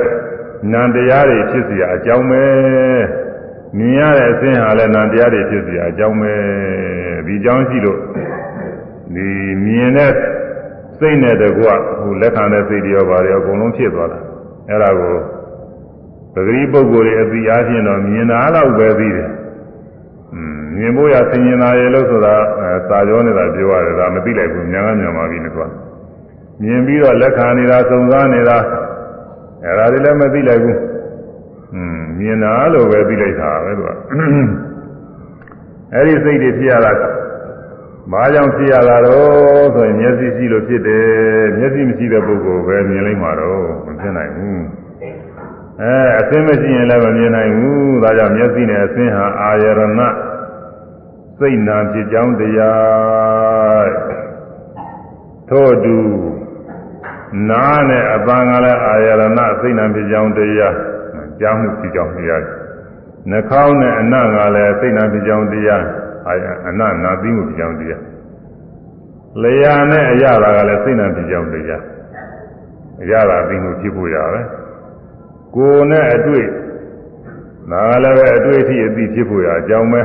[0.72, 2.44] နံတရားတွေဖြစ်เสียအကြောင်းပဲ
[3.78, 6.34] မြင်ရတဲ့အသင်းဟာလည်းနံတရားတွေဖြစ်เสียအကြောင်းပဲ
[7.26, 8.00] ဒီအကြောင်းရှိလို့
[9.16, 9.28] ဒီ
[9.66, 10.12] မြင်တဲ့
[10.98, 11.68] စိတ်နဲ့တကွ
[12.00, 14.20] ဟိုလက်ခံတဲ့စိတ်တွေရောပါရောအကုန်လုံးဖြစ်သွားတာ
[14.70, 15.14] အဲ့ဒါကို
[16.35, 19.31] ပဂရိပုဂ္ဂိုလ်ရဲ့အသိအားဖြင့်တော့မြင်တာတော့ပဲသိတယ်။
[20.77, 22.35] မြင်ဖို့ရသင်မြင်တာရဲ့လို့ဆိုတာ
[22.89, 25.69] စာကြောနေတာပြောရတယ်ဒါမသိလိုက်ဘူးညာကညာပါပြီလို့ဆိုတာ။
[26.63, 28.59] မြင်ပြီးတော့လက်ခံနေတာစုံစမ်းနေတာ
[29.65, 30.77] အဲဒါတွေလည်းမသိလိုက်ဘူး။
[31.75, 33.95] 음မြင်တာလို့ပဲသိလိုက်တာပဲလို့။
[35.95, 36.93] အဲဒီစိတ်တွေဖြစ်ရတာ
[38.13, 41.07] မာကြောင့်ဖြစ်ရတာတော့ဆိုရင်မျက်စိရှိလို့ဖြစ်တယ်
[41.59, 44.61] မျက်စိမရှိတဲ့ပုဂ္ဂိုလ်ပဲမြင်လိုက်မှာတော့မဖြစ်နိုင်ဘူး။
[45.81, 49.81] အဲအသင်းမရှိရင်လည်းမမြင်နိုင်ဘူးဒါကြောင့်မျက်စိနဲ့အသင်းဟာအာယရဏ
[51.39, 53.91] စိတ်နာဖြစ်ကြောင်းတရား
[55.49, 55.99] ထို့အတူ
[57.51, 59.23] နားနဲ့အပန်းကလည်းအာယရဏ
[59.61, 60.77] စိတ်နာဖြစ်ကြောင်းတရား
[61.41, 62.43] ကြားမှုဖြစ်ကြောင်းတရား
[63.31, 65.85] နှာခေါင်းနဲ့အနံ့ကလည်းစိတ်နာဖြစ်ကြောင်းတရား
[66.29, 68.03] အာယအနံ့နာသိမှုဖြစ်ကြောင်းတရား
[69.43, 71.83] လျာနဲ့အရသာကလည်းစိတ်နာဖြစ်ကြောင်းတရား
[73.03, 74.41] အရသာသိမှုဖြစ်ဖို့ရပဲ
[75.55, 76.47] ကိုယ်နဲ့အတွေ့
[77.71, 80.03] ဒါလည်းပဲအတွေ့အထိအသိဖြစ်ဖို့ရအကြောင်းပဲ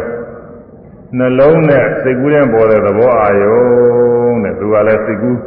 [1.18, 3.62] နှလုံးနဲ့စိတ်ကူးတဲ့ပေါ်တဲ့သဘောအာယုံ
[4.44, 5.38] တဲ့သူကလည်းစိတ်ကူး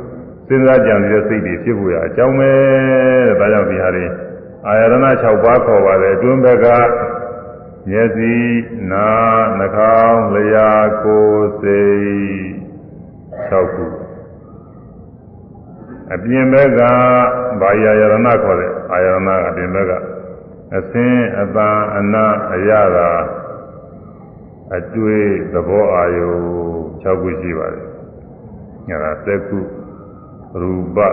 [0.49, 2.51] စဉ်းစားကြံနေတဲ့စိတ်တွေဖြစ်ဖို့ရအကြောင်းပဲ
[3.29, 4.07] တဲ့ဒါကြောင့်ဒီဟာတွေ
[4.67, 6.67] အာယရဏ6ပါးခေါ်ပါတယ်အတွင်းဘက်က
[7.89, 8.35] မျက်စိ
[8.91, 10.71] နားနှာခေါင်းလျှာ
[11.05, 12.43] ကိုယ်စိတ်
[13.51, 14.00] 6ခု
[16.15, 16.81] အပြင်ဘက်က
[17.61, 19.93] ဘာယာယရဏခေါ်တဲ့အာယရဏအပြင်ဘက်က
[20.77, 23.09] အသင်းအပန်းအနာအရသာ
[24.77, 26.31] အတွေ့သဘောအာယု
[27.03, 27.87] 6ခုရှိပါတယ်။
[28.89, 29.59] ညာသက္ကု
[30.61, 31.09] ရူပပါ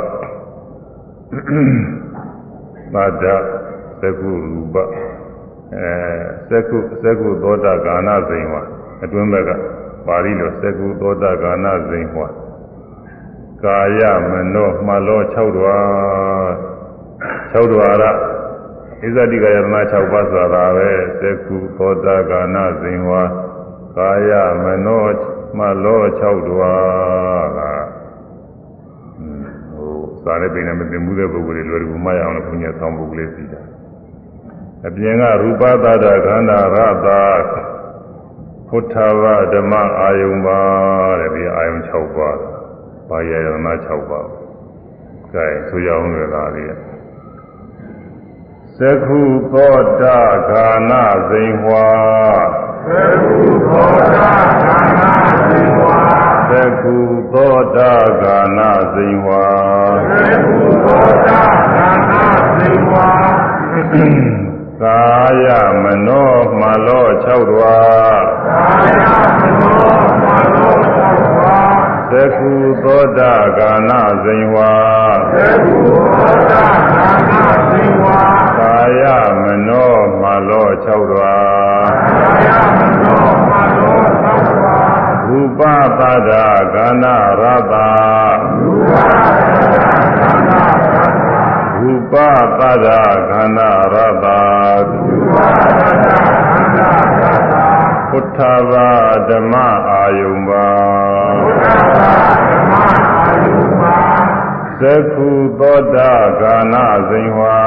[3.21, 3.25] ဒ
[4.01, 4.75] သက္ကုရူပ
[5.73, 5.93] အဲ
[6.49, 8.55] သက္ကုသက္ကုသောတာကာဏဇိန်ဝ
[9.03, 9.51] အတွင်းဘက်က
[10.07, 12.19] ပါဠိလိုသက္ကုသောတာကာဏဇိန်ဝ
[13.63, 15.77] ကာယမနောမှလော6ဓဝါ
[17.53, 18.03] 6ဓဝါရ
[19.01, 20.89] ဣဇတိကယတနာ6ပါးဆိုတာပဲ
[21.21, 23.23] သက္ကုသောတာကာဏဇင်ဝါ
[23.97, 24.31] ကာယ
[24.63, 25.05] မနော
[25.57, 27.59] မလော6တွားက
[29.73, 33.61] ဟိုစာနဲ့ပြင်နဲ့မတင်မှုတဲ့ပုဂ္ဂိုလ်တွေလွယ်ကူမှရအောင်လို့ဘုညာဆောင်းပုဂ္ဂိုလ်လေးစီတာ
[34.87, 37.21] အပြင်ကရူပသတ္တခန္ဓာရတာ
[38.67, 40.59] ဖုထဝဓမ္မအာယုံပါ
[41.19, 42.37] တဲ့ဒီအာယုံ6ပါး
[43.09, 44.27] ဘာယယနာ6ပါး
[45.33, 46.73] ကဲဆိုရအောင်လေလားလေး
[48.79, 49.21] သက္ခု
[49.53, 51.87] သောတာခာနာဇိန်ဟွာ
[52.87, 54.31] သက္ခုသောတာ
[54.63, 55.11] ခာနာ
[55.47, 55.97] ဇိန်ဟွာ
[56.49, 56.95] သက္ခု
[57.33, 59.45] သောတာခာနာဇိန်ဟွာ
[60.09, 61.43] သက္ခုသောတာ
[61.73, 62.23] ခာနာ
[62.57, 63.07] ဇိန်ဟွာ
[64.83, 65.01] ကာ
[65.43, 65.45] ယ
[65.83, 67.77] မနောမလော6တွာ
[68.45, 69.01] ကာယ
[69.39, 71.46] မနောမလော6တွာ
[72.11, 72.51] သက္ခု
[72.83, 74.73] သောတာခာနာဇိန်ဟွာ
[75.33, 78.19] သက္ခုသောတာခာနာဇိန်ဟွာ
[78.59, 79.03] ကာယ
[79.41, 81.37] မနောမလော6တွာ
[82.19, 84.77] ကာယမနောမလော6တွာ
[85.27, 85.61] ရူပ
[85.99, 86.31] သဒ္ဒ
[86.73, 87.75] ကန္နာရတ
[88.59, 91.35] ရူပသဒ္ဒကန္နာရတ
[91.79, 92.13] ရူပ
[92.57, 92.87] သဒ္ဒ
[93.29, 94.27] ကန္နာရတ
[94.91, 96.11] ရူပသဒ္ဒ
[96.47, 97.16] ကန္နာရတ
[98.10, 98.90] พุทธวา
[99.28, 99.54] ဓမ္မ
[99.90, 100.68] အာယုံပါ
[101.42, 102.10] พุทธဝါ
[102.48, 102.72] ဓမ္မ
[103.10, 103.96] အာယုံပါ
[104.80, 105.28] သက္ခု
[105.60, 107.60] သောတာကာနာဇိန်ဝါ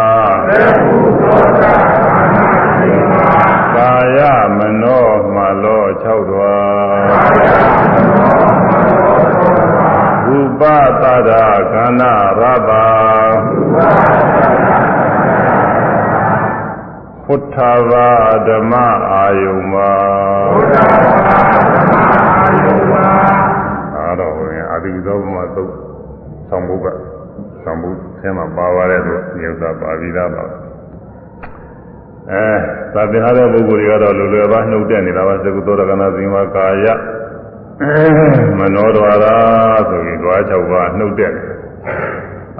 [0.50, 3.30] သက္ခုသောတာကာနာဇိန်ဝါ
[3.76, 4.20] ကာယ
[4.58, 6.58] မနောမလော6တွာ
[7.04, 7.50] ကာယ
[7.91, 10.62] မနောမလော6တွာရူပ
[11.02, 11.32] သဒ္ဒ
[11.72, 12.86] ခန္ဓာရတာ
[13.44, 13.78] ရူပ
[14.29, 14.29] သ
[17.33, 17.57] ုထ
[17.90, 18.09] ဝါ
[18.49, 18.73] ဓမ္မ
[19.12, 19.90] အာယုံပါ
[20.55, 20.90] ဘုထဝါ
[21.62, 22.03] ဓမ္မ
[22.37, 23.05] အာယုံပါ
[23.97, 25.73] အားတော်ဝင်အာတိသောဘုမသုတ်
[26.49, 26.87] ဆောင်ဘုက
[27.64, 27.90] ဆောင်ဘု
[28.21, 30.43] အဲမှာပါပါတဲ့သူမြေဥစ္စာပါပြီးသားပါ
[32.31, 32.45] အဲ
[32.95, 36.87] သာသနာ့ပုဂ္ဂိုလ်တွေကတော့လူလွယ်ပါနှုတ်တက်နေတာပါသကုသောတကနာဇင်ဝကာယ
[38.59, 39.37] မနောဒွာရာ
[39.88, 41.35] ဆိုပြီးဓွား၆ပါးနှုတ်တက်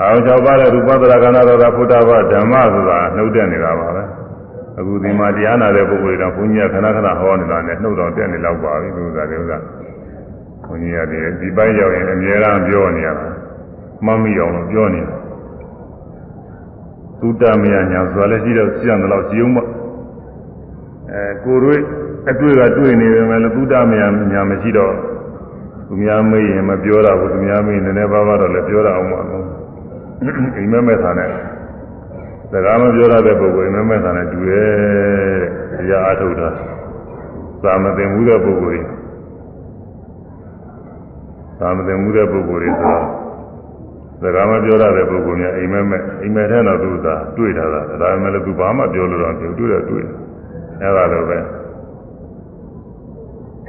[0.01, 4.00] အာရုံ၆ပါးတဲ့ရူပသရကနာတော်တာဖုတ္တဘဓမ္မဆိုတာနှုတ်တက်နေတာပါပဲ
[4.81, 9.53] အခုဒီမှာတရားနာတဲ့ပုဂ္ဂိုလ်တွေတော့ဘုန်းကြီးကခဏခဏဟောနေတာနဲ့နှုတ်တော်တက်နေလောက်ပါပြီသူကတည်းက
[10.67, 11.01] ဘုန်းကြီးက
[11.41, 13.27] ဒီပိုင်းရောက်ရင်အများအားပြောနေရတာ
[14.07, 15.17] မှတ်မိအောင်လို့ပြောနေတာ
[17.21, 21.83] သုတ္တမယညာဆိုတာလည်းရှိတော့ရှိတယ်လို့ရှိအောင်မအဲကိုရွေး
[22.31, 24.95] အတွေ့ကတွေ့နေတယ်မယ်လို့သုတ္တမယညာမရှိတော့
[25.87, 29.45] သူများမေးရင်မပြောတာဘူးသူများမေးနည်းနည်းပါးပါးတော့လည်းပြောတာအောင်ပါလို့
[30.57, 31.31] အိမ်မက်မဲ့သာနဲ့
[32.53, 34.71] စကားမပြောရတဲ့ပုဂ္ဂိုလ်အိမ်မက်မဲ့သာနဲ့တူရဲ့
[35.79, 36.49] တရားအထုတ်တာ
[37.63, 38.85] သာမသိမှုတဲ့ပုဂ္ဂိုလ်
[41.61, 43.05] သာမသိမှုတဲ့ပုဂ္ဂိုလ်တွေဆိုတော့
[44.23, 50.05] စကားမပြောရတဲ့ပုဂ္ဂိုလ်များအိမ်မက်မဲ့အိမ်မက်ထဲတော့သူသာတွေ့တာဒါဒါပေမဲ့လည်းသူဘာမှပြောလို့တော့မတွေ့တော့တွေ့
[50.81, 51.39] အဲ့ဒါလိုပဲ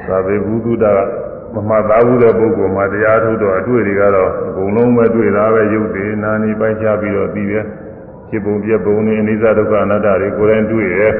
[0.07, 7.65] သာဝေဘုဒ္ဓကမမှတ်သားဘူးတဲ့ပုဂ္ဂိုလ်မှာတရားထုတ်တော့အတွေ့တွေကတော့အကုန်လုံးပဲတွေ့တာပဲရုပ်တွေနာနေပိုက်ချပြီးတော့ပြီးတယ်
[8.31, 11.13] ဖြစ်ပုံပြက်ပုံနေအနိစ္စဒုက္ခအနတ္တတွေကိုယ်တိုင်တွေ့ရဲ့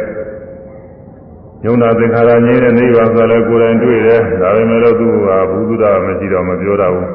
[1.66, 5.14] ယုံနာသင်္ခါရငြိမ်းတဲ့နိဗ္ဗာန်ဆိုလည်းကိုယ်တိုင်တွေ့တယ်ဒါပေမဲ့လို့သူက
[5.52, 7.08] ဘုဒ္ဓမရှိတော့မပြောတော့ဘူး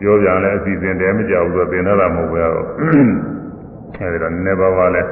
[0.00, 2.52] ပြောပြန်လဲအစီအစဉ်တည်းမကြဘူးဆိုသင်တော့မဟုတ်ဘူးရော
[3.98, 5.02] အဲဒီတော့နည်းနည်းပါးပါးလဲ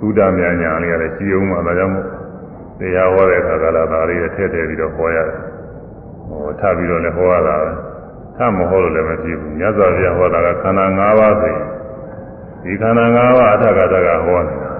[0.00, 2.06] သုဒ္ဓမြညာလေးရတယ်ရှိအောင်မှာဒါကြောင့်မို့
[2.80, 5.38] တရားဟောတဲ့အခါကလာဒါလေးထည့်ထည့်ပြီးတော့ဟောရတယ်
[6.28, 7.70] ဟောထပ်ပြီးတော့လည်းဟောရတာပဲ
[8.36, 11.62] ထပ်မဟောလို့လည်းမဖြစ်ဘူးမြတ်စွာဘုရားဟောတာကခန္ဓာ၅ပါးဆိုရင်
[12.64, 14.72] ဒီခန္ဓာ၅ပါးအထက်ကတကဟောနေတာ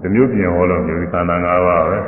[0.00, 1.98] ဒီမျိုးပြင်ဟောလို့မျိုးဒီခန္ဓာ၅ပါးပဲ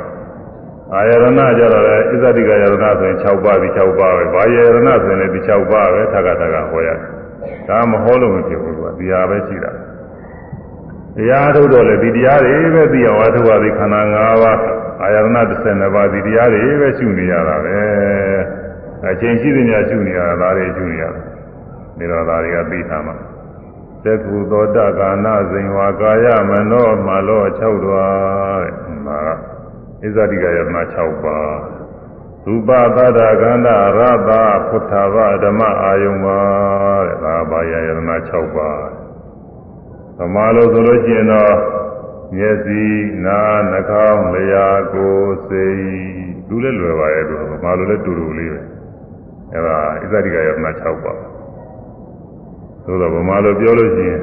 [0.93, 6.97] အာယရဏကြတော့လေဣဇတိကယရဏဆိုရင်6ပါးဒီ6ပါးပဲဘာယရဏဆိုရင်လည်းဒီ6ပါးပဲထက်ကတကဟောရတယ်
[7.67, 9.71] ဒါမဟောလို့မဖြစ်ဘူးကွာဒီဟာပဲရှိတာ
[11.15, 14.59] တရားထုတ်တော့လေဒီတရားတွေပဲသိအောင်အထုတ်ပါဒီခန္ဓာ၅ပါး
[15.01, 15.27] အာယရဏ
[15.63, 17.77] 12ပါးဒီတရားတွေပဲရှုနေရတာပဲ
[19.09, 21.19] အချိန်ရှိသမျှရှုနေရတာဒါတွေရှုနေရတာ
[21.97, 23.15] ဒီတော့ဒါတွေကသိထားမှာ
[24.03, 28.05] သက္ခုသောတကာနာဇိန်ဝါကာယမနောမလော6တွာ
[28.63, 31.57] တဲ့ဒါကဣဇတိကယမ6ပါး
[32.45, 34.31] ရူပသဒ္ဒကန္ဓရတ
[34.67, 36.39] ဖုထဝဓမ္မအာယုံပါ
[37.05, 38.85] တဲ့ဒါဘာယယမ6ပါး
[40.17, 41.55] သမာလို့ဆိုလို့ရှိရင်တော့
[42.35, 42.83] မျက်စိ
[43.25, 45.81] နားနှာခေါင်းလျှာကိုယ်စိတ်
[46.49, 48.61] လူလည်းလွယ်ပါရဲ့သူဗမာလိုလည်းတူတူလေးပဲ
[49.53, 51.32] အဲဒါဣဇတိကယမ6ပါး
[52.85, 54.21] သို့တော့ဗမာလိုပြောလို့ရှိရင်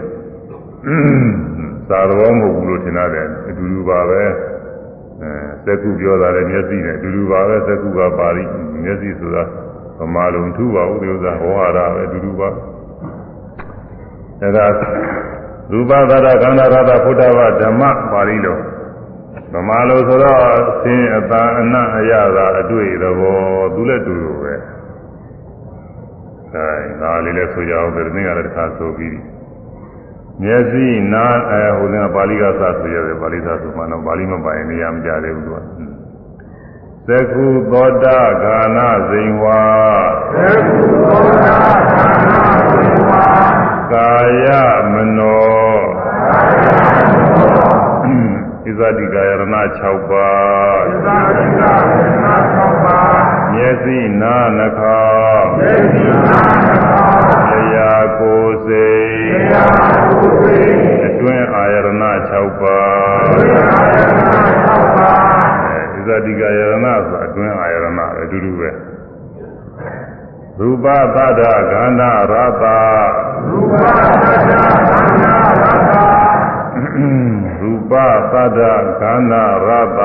[1.88, 4.22] သာတော်မဟုတ်ဘူးလို့ထင်ရတယ်အတူတူပါပဲ
[5.22, 5.30] အဲ
[5.64, 8.44] စက္ခုပြောတာလည်းမျက်စိနဲ့အတူတူပါပဲစက္ခုကပါဠိ
[8.84, 9.42] မျက်စိဆိုတာ
[9.98, 12.48] ဗမာလိုထူပါဘူးဒီဥစ္စာဟောရတာပဲအတူတူပါ
[14.42, 14.66] အဲဒါ
[15.72, 18.56] ရူပသရခန္ဓာရတဖုဒ္ဓဝဓမ္မပါဠိလို
[19.52, 20.40] ဗမာလိုဆိုတော့
[20.84, 23.38] သင်အတန်အနတ်အရသာအတွေ့သဘော
[23.74, 24.54] သူလည်းတူတူပဲ
[26.54, 26.68] အဲ
[27.00, 29.18] ငါလေးလည်းဆိုကြအောင်ဒီနေ့ကလည်းတစ်ခါဆိုပြီး
[30.42, 35.58] မျက်စိနားအဲဟိုကပါဠိကစဆိုရတယ်ပါဠိစဆိုမှတော့ပါဠိမပိုင်နေရမကြသေးဘူးသူက
[37.08, 39.62] သက္ခုသောတာဂာနဇိန်ဝါ
[40.34, 41.58] သက္ခုသောတာ
[41.90, 42.28] ဂာန
[42.70, 43.24] ဇိန်ဝါ
[43.92, 44.12] ကာ
[44.44, 44.46] ယ
[44.92, 45.80] မနော
[46.26, 46.68] ကာယ
[47.12, 47.80] မနော
[48.62, 49.42] ဣဇတိကာယရဏ
[49.78, 52.79] 6ပါးဣဇတိကာယရဏ6ပါး
[53.52, 59.64] မျက်စိနာနှာခေါင်းမျက်စိနာနှာခေါင်းလျာကိုယ်စိတ်လျာ
[60.08, 60.74] ကိုယ်စိတ်
[61.06, 61.88] အတွင်းအာယရဏ
[62.26, 64.22] 6ပါးအတွင်းအာယရဏ
[64.56, 65.20] 6ပါး
[65.94, 68.70] ဣဇတိကာယရဏဆိုအတွင်းအာယရဏအတူတူပဲ
[70.58, 72.64] ရူပသတ္တခန္ဓာရတ္တ
[73.48, 75.94] ရူပသတ္တခန္ဓာရတ္တ
[77.60, 77.92] ရူပ
[78.32, 78.60] သတ္တ
[79.00, 80.00] ခန္ဓာရတ္တ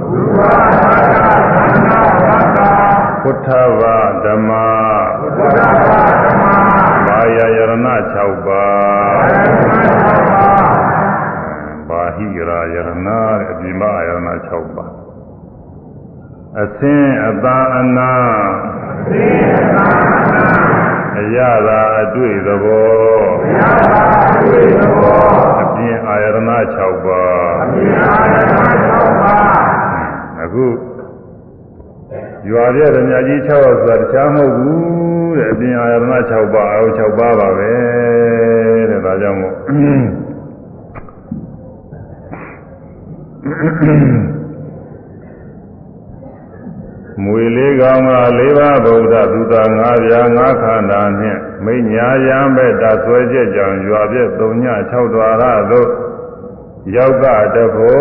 [0.00, 2.73] ရူပသတ္တခန္ဓာရတ္တ
[3.23, 3.81] พุทธဝ
[4.23, 4.51] ဓမ္မ
[5.19, 5.91] พุทธဝ
[6.23, 6.43] ဓမ္မ
[7.07, 7.73] ဘာယယရဏ
[8.15, 9.99] 6ပါး
[11.89, 12.89] ဘာဟိရာယရဏ
[13.51, 14.17] အပြိမယရဏ
[14.51, 14.91] 6ပါး
[16.61, 18.13] အသင်အသာအနာ
[18.91, 20.47] အသင်အသာအနာ
[21.19, 25.19] အရသာအတွေ့သဘောအရသာအတွေ့သဘော
[25.75, 26.37] ပြင်အာယရဏ
[26.75, 28.53] 6ပါးအပြင်အာယရဏ
[28.91, 29.69] 6ပါး
[30.43, 30.65] အခု
[32.50, 37.72] ရွာပြည့်ဓမြကြီး6ယောက်ဆိုတာတခြားမဟုတ်ဘူးတဲ့အပြင်အာယရဏ6ပါးအာယု6ပါးပါပဲ
[38.90, 39.54] တဲ့ဒါကြောင့်မို့
[47.22, 55.88] မွေလေးကောင်က၄ပါးဗုဒ္ဓသူသာ၅ပြား၅ခန္ဓာနှင့်မိညာယံဘက်တာဆွဲချက်ကြောင့်ရွာပြည့်၃ည6ဒွါရသို့
[56.95, 57.99] ယောက်ကတဘုံ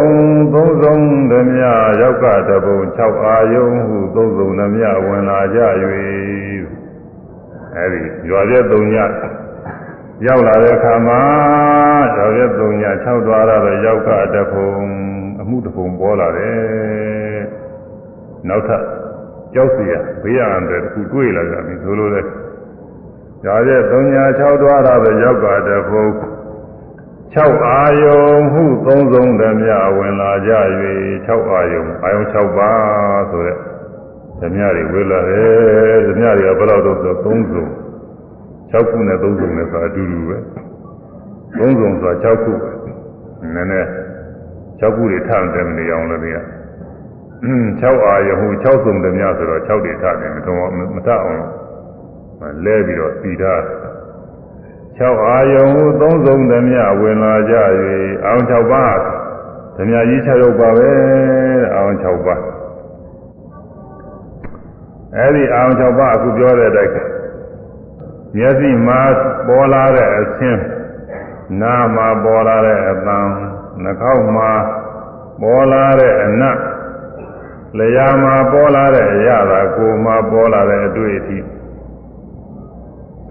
[0.52, 1.68] သုံးဆုံးသမျှ
[2.00, 5.60] ယောက်ကတဘုံ6အာယုံဟုသုံးဆုံးသမျှဝင်လာကြ၍
[7.76, 8.96] အဲဒီရွာပြည့်၃ည
[10.26, 11.20] ရောက်လာတဲ့အခါမှာ
[12.16, 14.70] ရွာပြည့်၃ည6ဒွါရသို့ယောက်ကတဘုံ
[15.40, 17.40] အမှုတဘုံပေါ်လာတယ်
[18.48, 18.82] နောက်ထပ်
[19.54, 22.30] ကြောက်เสียဘေးရန်တဲ့ခုတွေ့လာကြပြီဆိုလိုလဲဒါ
[23.44, 23.50] ကျ
[23.90, 26.04] 3ညာ6တွားတာပဲရောက်ပါတဲ့ဘုံ
[27.35, 30.51] 6အာယုံဟုသုံးဆုံးဓမြဝင်လာကြ၍
[31.27, 33.57] 6အာယုံအာယုံ6ပါးဆိုတဲ့
[34.39, 37.65] ဓမြတွေဝေလာတယ်ဓမြတွေကဘယ်လောက်တော့ဆို3စုံ
[38.71, 40.37] 6ခုနဲ့3စုံနဲ့ဆိုအတူတူပဲ
[41.57, 42.53] 3စုံဆိုတာ6ခု
[43.55, 43.87] နည်းနည်း
[44.79, 46.37] 6ခုတွေထမ်းတယ်မနေအောင်လို့တွေက
[47.81, 50.57] 6အာယဟု6စုံသည်များဆိုတော့6တွေထားတယ်မတော်
[50.95, 51.41] မတအောင်
[52.65, 53.61] လဲပြီးတော့စီထား
[54.99, 57.55] 6အာယဟု3စုံသည်များဝင်လာကြ၍
[58.25, 58.97] အောင်6ပါး
[59.75, 60.91] သည်များကြီး6ရုပ်ပါပဲ
[61.75, 62.41] အောင်6ပါး
[65.15, 66.93] အဲ့ဒီအောင်6ပါးအခုပြောတဲ့အတိုင်း
[68.37, 68.99] မျက်စိမှာ
[69.47, 70.61] ပေါ်လာတဲ့အဆင်း
[71.61, 73.19] နားမှာပေါ်လာတဲ့အသံ
[73.83, 74.51] နှာခေါင်းမှာ
[75.41, 76.57] ပေါ်လာတဲ့အနတ်
[77.77, 81.37] လျာမှာပေါ်လာတဲ့အရာသာကိုယ်မှာပေါ်လာတဲ့အတွေ့အထိ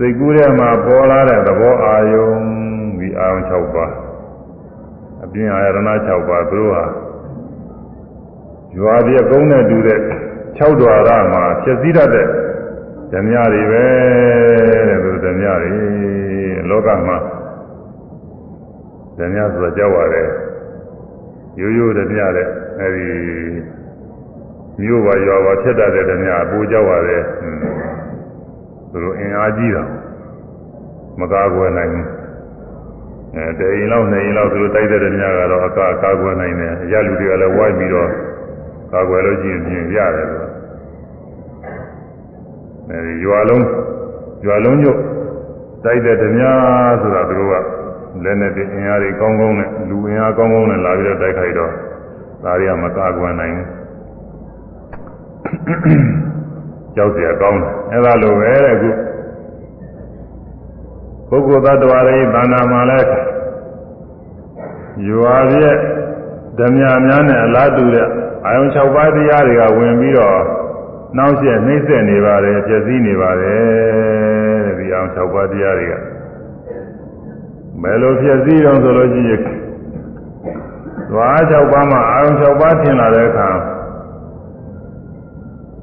[0.05, 2.31] စိတ်ကူးထဲမှာပေါ်လာတဲ့သဘောအာယုံ
[2.99, 3.93] ဒီအာယုံ6ပါး
[5.25, 6.85] အပြင်အာရဏ6ပါးသူတို့ဟာ
[8.79, 9.99] ရွာပြကုန်းနဲ့တူတဲ့
[10.59, 12.27] 6ဒွါရမှာဖြစ်စည်းတတ်တဲ့
[13.13, 13.85] ဓမြတွေပဲ
[14.89, 15.71] တဲ့သူဓမြတွေ
[16.69, 17.17] လောကမှာ
[19.19, 20.29] ဓမြဆိုကြောက်ရတယ်
[21.61, 22.49] ရိုးရိုးဓမြတဲ့
[22.81, 23.09] အဲဒီ
[24.81, 27.25] မြို့ပါရွာပါဖြစ်တတ်တဲ့တည်းများပူကြောက်ရတယ်
[28.93, 29.85] သူတို့အင်အားကြီးတာ
[31.21, 32.09] မကားကွယ်နိုင်ဘူး
[33.37, 38.09] အဲတအိမ်လောက်နှစ်အိမ်လောက်သူတို့တိုက်တဲ့တည်းများကတော့အကာကာကွယ်နိုင်တယ်ရလူတွေကလည်းဝိုင်းပြီးတော့
[38.93, 40.49] ကာကွယ်လို့ရှိရင်ပြင်ရတယ်လို့
[42.89, 43.65] အဲဒီရွာလုံး
[44.47, 44.99] ရွာလုံးညို့
[45.85, 47.55] တိုက်တဲ့တည်းများဆိုတာသူတို့က
[48.25, 51.73] လက်နဲ့အင်အားတွေကောင်းကောင်းနဲ့လူအင်အားကောင်းကောင်းနဲ့လာပြီးတော့တိုက်ခိုက်တော့
[52.45, 56.32] ဒါတွေကမကာကွယ်နိုင်ဘူး
[56.96, 58.76] ကြောက်เสียကောင်းတယ်အဲဒါလိုပဲတဲ့
[61.30, 63.00] ခုပုဂ္ဂိုလ်သတ္တဝါတွေဘာနာမှာလဲ
[65.08, 65.78] ရွာပြည့်
[66.58, 68.08] ဓမြများနဲ့အလားတူတဲ့
[68.46, 70.40] အာယုံ6ပါးတရားတွေကဝင်ပြီးတော့
[71.18, 75.94] နှောင့်ယှက်နှိမ့်ဆက်နေပါတယ်ပြည့်စည်နေပါတယ်တဲ့ဒီအာယုံ6ပါးတရားတွေက
[77.82, 79.42] ဘယ်လိုပြည့်စည်အောင်ဆိုလို့ရှိရင်
[81.10, 83.50] ဓဝါ6ပါးမှာအာယုံ6ပါးထင်လာတဲ့အခါ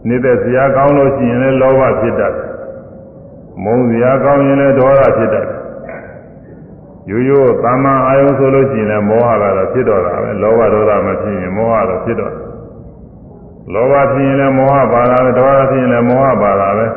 [0.07, 2.35] နေတဲ့ဇာကောင်းလို့ရှိရင်လည်းလောဘဖြစ်တတ်
[3.63, 5.47] မုန်းဇာကောင်းရင်လည်းဒေါသဖြစ်တတ်
[7.09, 12.33] ရိုးရိုးသာမန်အာယုံဆိုလို့ရှိရင်လည်းမောဟကတော့ဖြစ်တော့တာပဲလောဘဒေါသမဖြစ်ရင်မောဟတော့ဖြစ်တော့
[13.73, 16.87] လောဘဖြစ်ရင်လည်းမောဟပါတာပဲဒေါသဖြစ်ရင်လည်းမောဟပါတာပဲ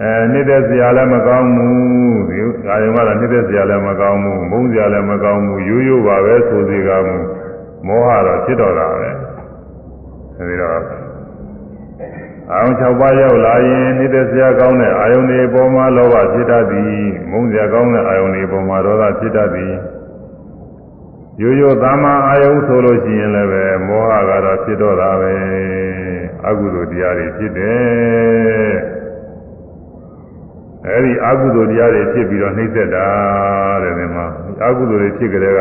[0.00, 2.38] အဲနှစ်သက်စရာလည်းမကောင်းဘူးဒီ
[2.70, 7.16] အာယုံကတော့နှစ်သက်စရာလည်းမကောင်းဘူးမုန်းစရာလည်းမကောင်းဘူးရိုးရိုးပါပဲဆိုစီကမှု
[7.86, 9.10] မောဟတော့ဖြစ်တော့တာပဲ
[10.38, 11.09] အဲဒီတော့
[12.54, 16.94] အာယုံ6ပါးရောက်လာရင်နှစ်သက်စရာကောင်းတဲ့အာယုံတွေပေါ်မှာလောဘဖြစ်တတ်သည်
[17.30, 19.72] မုန်းစရာကောင်းတဲ့အာယုံတွေပေါ်မှာဒေါသဖြစ်တတ်သည်
[21.42, 25.34] ရိုးရိုးသာမန်အာယုံဆိုလို့ရှိရင်လည်းပဲမောဟကတော့ဖြစ်တော့တာပဲ
[26.46, 28.74] အကုသိုလ်တရားတွေဖြစ်တယ်
[30.86, 33.06] အဲဒီအကုသိုလ်တရားတွေဖြစ်ပြီးတော့နှိမ့်သက်တာ
[33.82, 34.26] တဲ့ဒီမှာ
[34.66, 35.60] အကုသိုလ်တွေဖြစ်ကြတဲ့က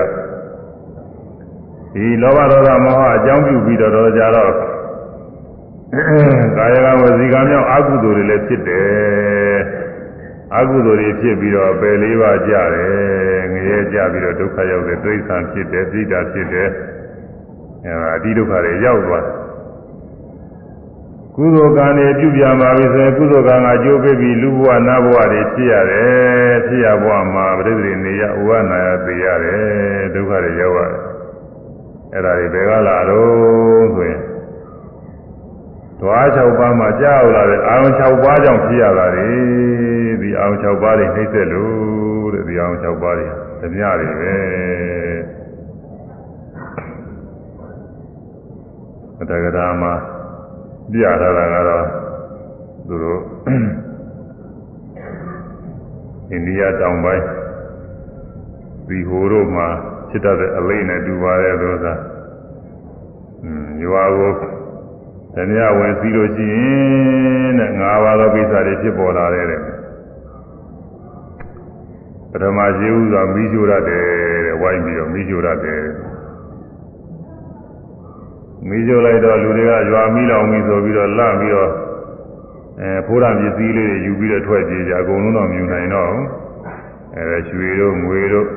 [1.93, 4.69] ဒီလောဘဒေါသမောဟအကြောင်းပြုပြီးတော့တော့ကြတော့
[6.58, 9.60] ကာယကဝစီကံမြောက်အကုသိုလ်တွေလည်းဖြစ်တယ်
[10.58, 16.69] အကုသိုလ်တွေဖြစ်ပြီးတော့ပယ်လေးပါးကြတယ်ငရဲကြပြီးတော့ဒုက္ခရောက်တယ်ဒိဋ္ဌံဖြစ်တယ်ပြိတာဖြစ်တယ်
[17.86, 19.36] အဲဒါအတိဒုက္ခတွေရောက်သွားတယ်
[21.36, 31.02] ကုသိုလ်ကံတွေပြုပြန်ပါပြီဆိုရင်ကုသိုလ်ကံကကြိုးပေးပြီးလူဘဝနတ်ဘဝတွေဖြစ်ရတယ်ဖြစ်ရဘဝမှာပရိသေနေရဥဝနာယသိရတယ်ဒုက္ခတွေရောက်ရတယ်
[32.13, 34.29] အဲ့ဒါတွေဘယ်ကလာတော့ဆိုရင်
[36.00, 39.30] ဓဝါ6ပါးမှာကြောက်လာတဲ့အာရုံ6ပါးကြောင့်ဖြစ်ရတာလေ
[40.22, 43.26] ဒီအာရုံ6ပါးတွေနှိမ့်ဆက်လို့တဲ့ဒီအာရုံ6ပါးတွေ
[43.62, 44.36] ဓမြတွေပဲ
[49.20, 49.94] အတ္တကရာမှာ
[50.92, 51.86] ပြရတာကတော့
[52.88, 53.22] သူတို့
[56.32, 57.24] အိန္ဒိယတောင်ပိုင်း
[58.88, 59.68] ဒီဟိုတို့မှာ
[60.10, 61.94] ဖြစ်တတ်တဲ့အလိမ့်နဲ့တူပါတယ်သောသာ
[63.44, 64.34] อืมရွာကို
[65.36, 69.62] ဓမြဝင်စီးလို့ရှိရင်တဲ့ငါးပါးသောကိစ္စတွေဖြစ်ပေါ်လာတယ်တဲ့
[72.32, 74.04] ပထမရှိဥစွာမိရှို့ရတယ်
[74.46, 75.84] တဲ့ဝိုင်းပြီးတော့မိရှို့ရတယ်
[78.68, 81.72] မိရှို့လိုက်တော့လူတွေကရွာမိလောင်ပြီဆိုပြီးတော့လန့်ပြီးတော့
[82.82, 86.12] အဲဖိုးရပစ္စည်းလေးတွေယူပြီးတော့ထွက်ပြေးကြအကုန်လုံးတော့မြူနိုင်တော့
[87.15, 88.48] အဲရွှေတို့ငွေတို့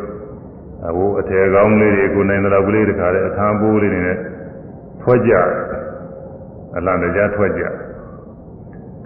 [0.88, 4.18] အဘိုးအထည်ကောင်းလေးတွေကိုနိုင်တဲ့လောက်ကလေးတခါလဲအခန်းပိုးလေးတွေနဲ့
[5.02, 5.32] ထွက်ကြ
[6.76, 7.64] အလံတရားထွက်ကြ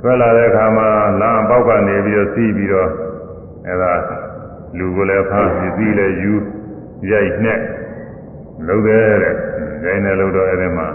[0.00, 0.88] ထွက်လာတဲ့အခါမှာ
[1.20, 2.90] လမ်းပေါက်ကနေပြီးတော့စီးပြီးတော့
[3.68, 3.92] အဲဒါ
[4.78, 6.34] လူကိုလည်းဖမ်းပစ္စည်းလည်းယူ
[7.10, 7.60] ရိုက်နှက်
[8.66, 9.34] လုံးတယ်တဲ့
[9.82, 10.88] ဂိုင်းနဲ့လို့တော့အဲ့ဒီမှာ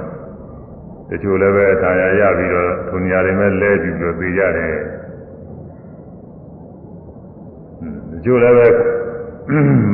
[1.09, 4.75] တချို့လည်းပဲထာယာရပြီးတော့ထုံညာတွေမဲ့လဲကြည့်ပြီးတော့သိကြတယ်
[8.11, 8.67] တချို့လည်းပဲ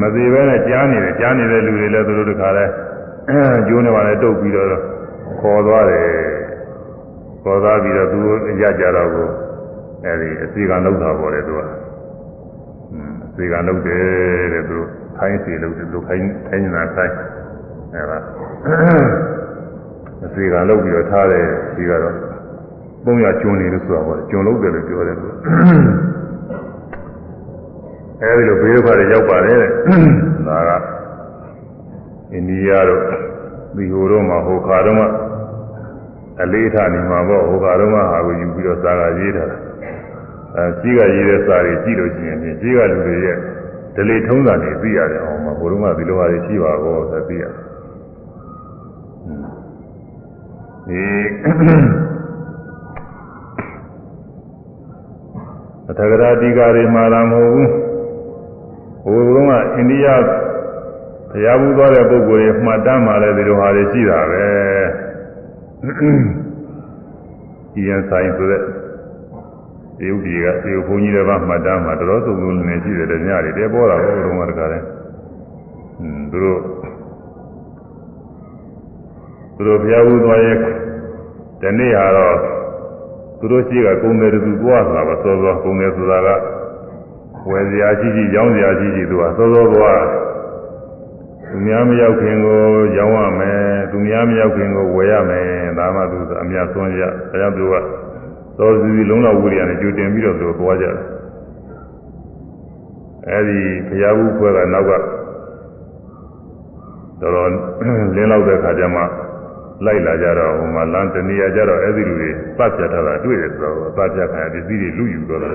[0.01, 2.65] မသေးပဲနဲ့ကြားနေတယ်ကြားနေတဲ့လူတွေလည်းသူတို့တခါလဲ
[3.67, 4.67] ကျိုးနေပါလေတုတ်ပြီးတော့
[5.39, 6.26] ခေါ်သွားတယ်
[7.47, 8.19] ခေါ်သွားပြီးတော့သူ
[8.61, 9.27] ရကြတော့ကို
[10.05, 11.61] အဲဒီအစီကံလောက်တာပေါ်တယ်သူက
[13.25, 14.03] အစီကံလောက်တယ်
[14.53, 14.77] တဲ့သူ
[15.17, 17.15] ခိုင်းစီလောက်တယ်သူခိုင်းခိုင်းနေတာခိုင်း
[17.93, 18.17] အဲဒါ
[20.25, 22.15] အစီကံလောက်ပြီးတော့ထားတယ်ဒီကတော့
[23.05, 25.27] ပုံရကျွန်းနေလို့ဆိုတာပေါ့ကျွန်းလောက်တယ်လို့ပြောတယ်သူ
[28.21, 29.69] အဲဒီလိုဘေးဒုက္ခတွေရောက်ပါတယ်တဲ့
[30.47, 30.71] ဒါက
[32.33, 33.01] အိန္ဒိယတို့
[33.75, 35.05] ဒီဟိုတော့မှဟိုခါတော့မှ
[36.43, 39.57] အလေးထားနေမှာပေါ့ဟိုခါတော့မှဟာကိုယူပြီးတော့စာကရေးထားတာ
[40.55, 43.37] အဲကြီးကရေးတဲ့စာတွေကြည့်လို့ရှိရင်ကြီးကလူတွေရဲ့
[43.95, 47.53] ဒလိထုံးတာတွေသိရတယ်အောင်မှာဘုရုံးကဒီလိုဟာတွေရှိပါကောဆိုသိရတယ်
[50.87, 51.03] ဒီ
[55.89, 57.71] အထကရာတိကာတွေမှာလာမဟုတ်ဘူး
[59.03, 60.07] ဟိုတုန်းကအိန္ဒိယ
[61.31, 64.45] ဘုရားဘူးသွားတဲ့ပုဂ္ဂိုလ်တွေမှတ်တမ်းမှာလည်းဒီလိုဟာတွေရှိတာပဲ
[67.73, 68.61] ဒီရန်ဆိုင်ဆိုတဲ့
[69.99, 74.79] ဒီဥပ္ပိကဒီဘုန်းကြီးတွေကမှတ်တမ်းမှာတော်တော်သုံးလုံးနေရှိတယ်တဲ့ညတွေတဲပေါ်တာဘုရုံးကတကားလဲ
[75.99, 76.59] อืมသူတို့
[79.55, 80.57] သူတို့ဘုရားဘူးသွားရဲ့
[81.61, 82.37] ဒီနေ့ဟာတော့
[83.39, 86.29] သူတို့ရှိကကုံတယ်သူသွားတာပါစောစောကုံတယ်ဆိုတာက
[87.49, 90.03] ဝယ်စရာရှိရှိရောင်းစရာရှိရှိသူကစောစောသွား
[91.49, 92.59] သူများမရောက်ခင်ကို
[92.97, 97.01] ရောင်းရမယ် သူများမရောက်ခင်ကိုဝယ်ရမယ်ဒါမှသူအမြတ်ဆုံးရ
[97.33, 97.73] အဲဒါသူက
[98.57, 100.95] သောစီလုံးတော်ဝိရိယနဲ့ကြိုတင်ပြီးတော့သူသွားကြတယ်
[103.29, 105.03] အဲဒီဘုရားဘူးခွဲကနောက်ကတော်
[107.21, 107.49] တော်
[108.15, 109.01] လင်းလောက်တဲ့ခါကျမှ
[109.85, 115.53] လိုက်လာကြတော့ဟိုမှာလမ်းတနေရာကြတော့အဲ့ဒီလူတွေပတ်ပြတ်ထားတာတွေ့တယ်ဆိုတော့ပတ်ပြတ်ခံရပစ္စည်းတွေလူယူတော့တယ်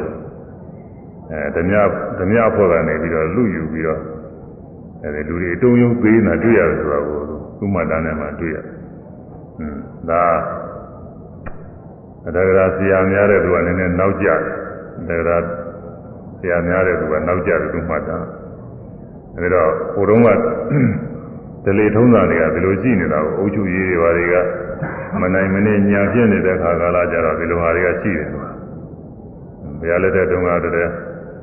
[1.30, 1.74] အဲဓမြ
[2.18, 4.00] ဓမြအဖွဲ့ကနေပြီးတော့လူယူပြီးတော့
[5.04, 7.04] အဲဒီလူတွေအတုံးယုံပေးနေတာတွေ့ရတယ်ဆိုတော့
[7.58, 8.64] သူ့မှတ်တမ်းထဲမှာတွေ့ရတယ်။
[9.56, 9.80] ဟွန်း
[10.10, 10.22] ဒါ
[12.26, 14.40] အတကရာဆရာများတဲ့သူကလည်းနည်းနည်းနောက်ကျတယ်။
[15.00, 15.38] အတကရာ
[16.40, 18.26] ဆရာများတဲ့သူကနောက်ကျတယ်သူမှတ်တမ်း။
[19.36, 19.62] အအဲဒါ
[19.94, 20.28] ဟိုတုန်းက
[21.64, 24.34] ဒလေထုံးတာတွေကဒီလိုရှိနေတာကိုအုပ်ချုပ်ရေးတွေဘာတွေက
[25.20, 28.48] မနိုင်မနေညာပြည့်နေတဲ့ခါကာလကြတော့ဒီလိုဟာတွေကရှိတယ်ကွာ
[29.78, 30.90] ဘုရားလက်ထက်တုန်းကတည်း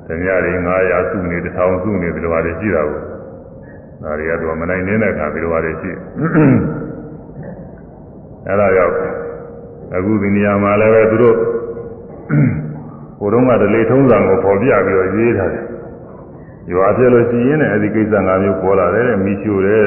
[0.08, 0.52] ကဓမြတွေ
[0.84, 3.00] 900စုနေ1000စုနေဒီလိုဟာတွေရှိတာကို
[4.04, 5.92] ဒါတွေကတော့မနိုင်နေတဲ့ခါဒီလိုဟာတွေရှိ
[8.48, 8.96] အဲဒါကြောင့်
[9.96, 11.36] အခုဒီနေရာမှာလည်းပဲသူတို့
[13.20, 15.66] ဟိုတုန်းကဒလေထုံးစံကိုပေါ်ပြပြီးတော့ရေးထားတယ်
[16.72, 19.86] ရွာပြလို့ရှိရင်လည်းအဲဒီကိစ္စ၅မျိုးပေါ်လာတယ်တဲ့မိရှုတယ်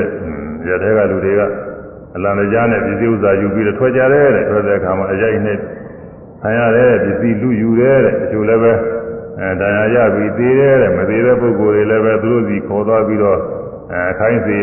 [0.68, 1.40] ရတဲ့ကလူတွေက
[2.16, 5.58] အလံတရားနဲ့ပစ္စည်းဥစ္စာယူပြီးတော့ထွက်ကြတယ်တဲ့ထွက်တဲ့အခါမှာအရိုက်နဲ့
[6.42, 8.72] ဆံရတယ်ပစ္စည်းလူယူတယ်တဲ့တချို့လည်းပဲ
[9.40, 13.38] အဲတရားရပြီးသေးတယ်တဲ့မသေးတဲ့ပုဂ္ဂိုလ်တွေလည်းပဲသူတို့စီခေါ်သွားပြီးတော့
[13.90, 14.58] အဲအခိုင်းစီ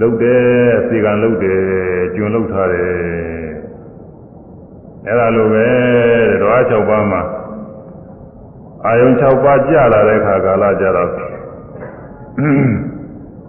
[0.00, 0.44] လုတ်တယ်
[0.88, 1.62] စီကံလုတ်တယ်
[2.14, 2.92] ကျွန်းလုတ်ထားတယ်
[5.06, 7.22] အဲ့ဒါလိုပဲတဲ့ဓဝါ၆ပါးမှာ
[8.86, 11.10] အာယုံ6ပါးကြာလာတဲ့ခါကာလကြတော့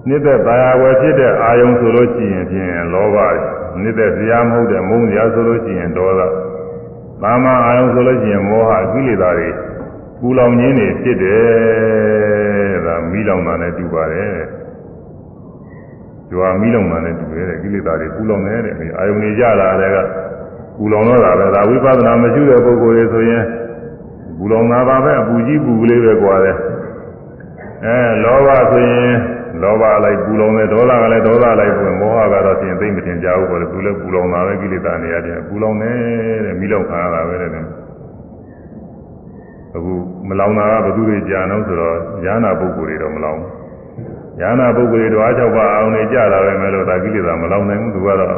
[0.08, 3.18] နိသက်ပါရဝယ်ဖြစ်တဲ့အာယုံဆိုလို့ရှိရင်ဖြင့်လောဘ
[3.82, 6.22] နိသက်ဇာမဟုတ်တဲ့မုန်းဇာဆိုလို့ရှိရင်ဒေါသ
[7.22, 9.50] သာမအာယုံဆိုလို့ရှိရင်မောဟကိလေသာတွေ
[10.20, 14.36] ပူလောင်ခြင်းတွေဖြစ်တယ်ဒါမိလောင်တာနဲ့တူပါတယ်
[16.30, 19.98] ကြွားမိလောင်တာနဲ့တူတယ်ကိလေသာတွေပူလောင်နေတဲ့အာယုံတွေကြလာတဲ့က
[20.78, 23.44] ပူလောင်တော့တာပဲဒါဝိပဿနာမရှိတဲ့ပုဂ္ဂိုလ်တွေဆိုရင်
[24.38, 26.58] ပူလောင်တာပါပဲအပူကြီးပူကလေးပဲကွာတယ်
[27.86, 29.14] အဲလောဘဆိုရင်
[29.62, 35.98] လောဘလိုက်ပူလောင်တယ်ဒေါသကလည်းဒေါသလိုက်ပွင့်မောဟကတော့ပြင်သိမ့်မတင်ကြဘူးပေါ့လေပူလည်းပူလောင်တာပဲကိလေသာနေရာပြင်ပူလောင်တယ်
[36.46, 37.50] တဲ့မိလောက်ခံရတာပဲတဲ့
[39.76, 39.94] အခု
[40.28, 43.63] မလောင်တာကဘသူတွေကြာအောင်ဆိုတော့ညာနာပုဂ္ဂိုလ်တွေတော့မလောင်ဘူး
[44.40, 48.36] ညာနာပုဂ္ဂိုလ်တွေတော့အား၆ပါးအောင်နေကြတာပဲမဲ့လို့ဒါကိလေသာမလောင်နိုင်ဘူးသူကတော့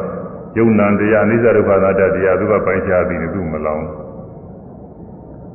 [0.57, 3.83] ယုံနာတရားအနိစ္စဒုက္ခသတ္တတရားသူကပိုင်းခြားပြီးနေသူမလောင်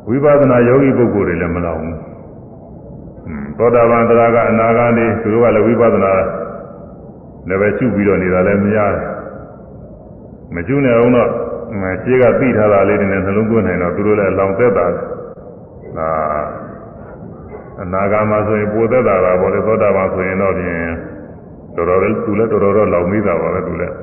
[0.09, 1.97] ဝိပဿနာယောဂီပုဂ္ဂိုလ်တွေလည်းမလောင်ဘူး
[3.59, 6.13] သောတာပန်တရားကအနာဂတ်နေသူတို့ကလည်းဝိပဿနာ
[7.49, 8.99] လည်းပဲရှုပြီးတော့နေတာလည်းမရတယ်
[10.55, 11.29] မရှုနေအောင်တော့
[12.05, 14.87] ရှင်းကသိထားတာလေးတွေနဲ့နှလုံးသွင်းနိုင်တော့သူတို့လည်းလောင်သက်တာ
[15.99, 16.09] ဒါ
[17.83, 20.83] အနာဂတ်မှာဆိုရင်ပိုသက်တာပါဘောလေသောတာပန်ဆိုရင်တော့ပြင်
[21.77, 23.95] တော်တော်လေးသူလည်းတော်တော်တော့လောင်မိတာပါပဲသူလည်း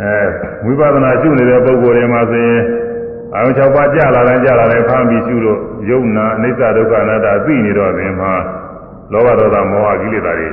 [0.00, 0.18] အဲ
[0.64, 2.60] ဝိပဿနာရှုနေတဲ့ပုဂ္ဂိုလ်တွေမှာဆိုရင်
[3.34, 5.58] အာရုံ၆ပါးကြာလာတယ်ကြာလာတယ်ဖမ်းပြီးရှုလို့
[5.90, 8.32] ယုံနာအနိစ္စဒုက္ခအနတ္တသိနေတော့ပြင်မှာ
[9.12, 10.50] လောဘဒေါသမောဟကိလေသာတွေ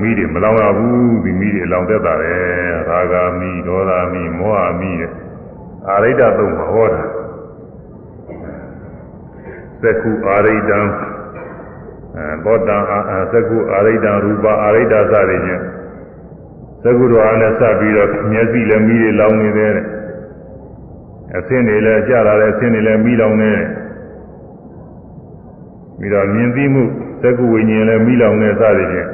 [0.00, 2.32] မိတွေမလောင်ရဘူးဒီမိတွေအလောင်သက်တာပဲ
[2.88, 5.10] ရာဂာမိဒေါသမိမောဟမိတဲ့
[5.88, 7.02] အာရိတ္တသုံးဟောတာ
[9.84, 10.80] သက္ခုအာရိတ္တံ
[12.16, 12.76] အဲဘောတံ
[13.32, 15.62] သက္ခုအာရိတ္တံရူပအာရိတ္တစသည်ဖြင့်
[16.82, 19.86] သက္ခုတော်အားနဲ့စပ်ပြီးတော့မျက်စိလည်းမိတွေလောင်နေတယ်တဲ့
[21.38, 23.66] အဆင်းတွေလည်းကြလာတယ်အဆင်းတွေလည်းမိလောင်နေတယ်
[25.98, 26.82] ပြီးတော့မြင်သိမှု
[27.22, 29.08] သက္ကုဝိညာဉ်လည်းမိလောင်နေစသည်ဖြင့်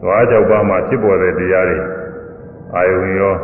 [0.00, 1.78] ဓဝါ၆ပါးမှာဖြစ်ပေါ်တဲ့တရားတွေ
[2.74, 3.34] အာယုံရော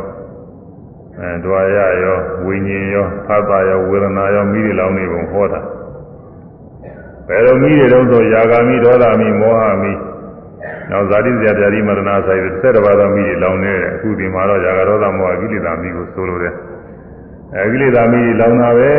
[1.19, 5.59] အဲဓဝါရရောဝိညာဉ်ရောဖသရောဝေဒနာရောမိတွေလောင်နေပုံဟောတာ
[7.29, 9.91] ဘယ်လိုမိတွေတုံးဆိုယာဂာမိဒေါသမိမောဟမိ
[10.89, 16.53] နောက်ဇာတိဇာတိမရဏဆိုင်တဲ့ဆက်တစ်ပါးသောမိတွေလောင်နေတယ်အခုဒီမှာတော့ယာဂဒေါသမောဟကိလေသာမိကိုဆိုလိုတယ်
[17.55, 18.93] အဲကိလေသာမိတွေလောင်တာပဲ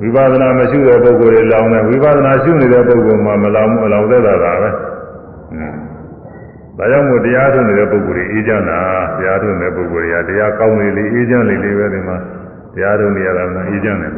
[0.00, 4.68] ဝိပဿနာမရှိတဲ့ပုဂ္ဂိုလ်တွေလောင်တယ်ဝိပဿနာရှုနေတဲ့ပုဂ္ဂိုလ်မှမလောင်ဘူးအလောင်သက်တာပါပဲ
[6.78, 8.80] ဒါကြောင့်မို့တရားထုတ်နေတဲ့ပုဂ္ဂိုလ်တွေအေးချမ်းတာ
[9.18, 12.16] တရားထုတ်နေတဲ့ပုဂ္ဂိုလ်တွေကတရားကောင်းလေလေအေးချမ်းလေလေပဲဒီမှာ
[12.74, 14.12] တရားထုတ်နေရတာကအေးချမ်းတယ်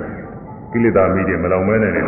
[0.73, 2.05] ကိလေသာမိတွေမလောင်မဲနေတယ်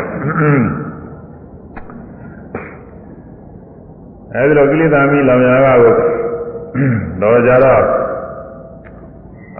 [4.34, 5.92] အဲဒီတော့ကိလေသာမိလောင်ရတာကို
[7.22, 7.82] တော့ကြတော့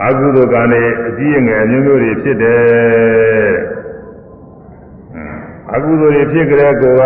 [0.05, 3.53] အကုသိုလ်ကံတွေအကြီးအငယ်အမျိုးမျိုးတွေဖြစ်တယ်
[5.75, 7.03] အကုသိုလ်တွေဖြစ်ကြတဲ့ကိုက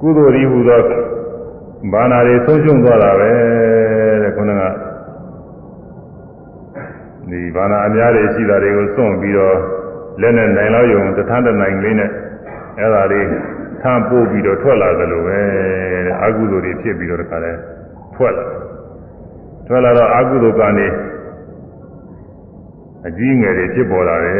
[0.00, 0.80] ကုသိုလ်ရီဟူသော
[1.92, 3.30] ဘာနာတွေဆုံးရှုံးသွားတာပဲ
[4.22, 4.62] တဲ့ခုနက
[7.30, 9.56] ဒီဘာနာအများတွေရှိတာတွေကိုစွန့်ပြီးတော့
[10.20, 12.10] လက်နဲ့နိုင်လောက်ယုံတထမ်းတနိုင်လေးနဲ့
[12.78, 13.26] အဲ့ဒါလေး
[13.82, 15.38] ထမ်းပို့ပြီးတော့ထွက်လာသလိုပဲ
[16.06, 17.52] တဲ့အကုသိုလ်တွေဖြစ်ပြီးတော့တခါလဲ
[18.14, 18.44] ထွက်လာ
[19.66, 20.86] ထွက်လာတော့အကုသိုလ်ကနေ
[23.06, 24.34] အကြီးငယ်တွေဖြစ်ပေါ်လာတယ်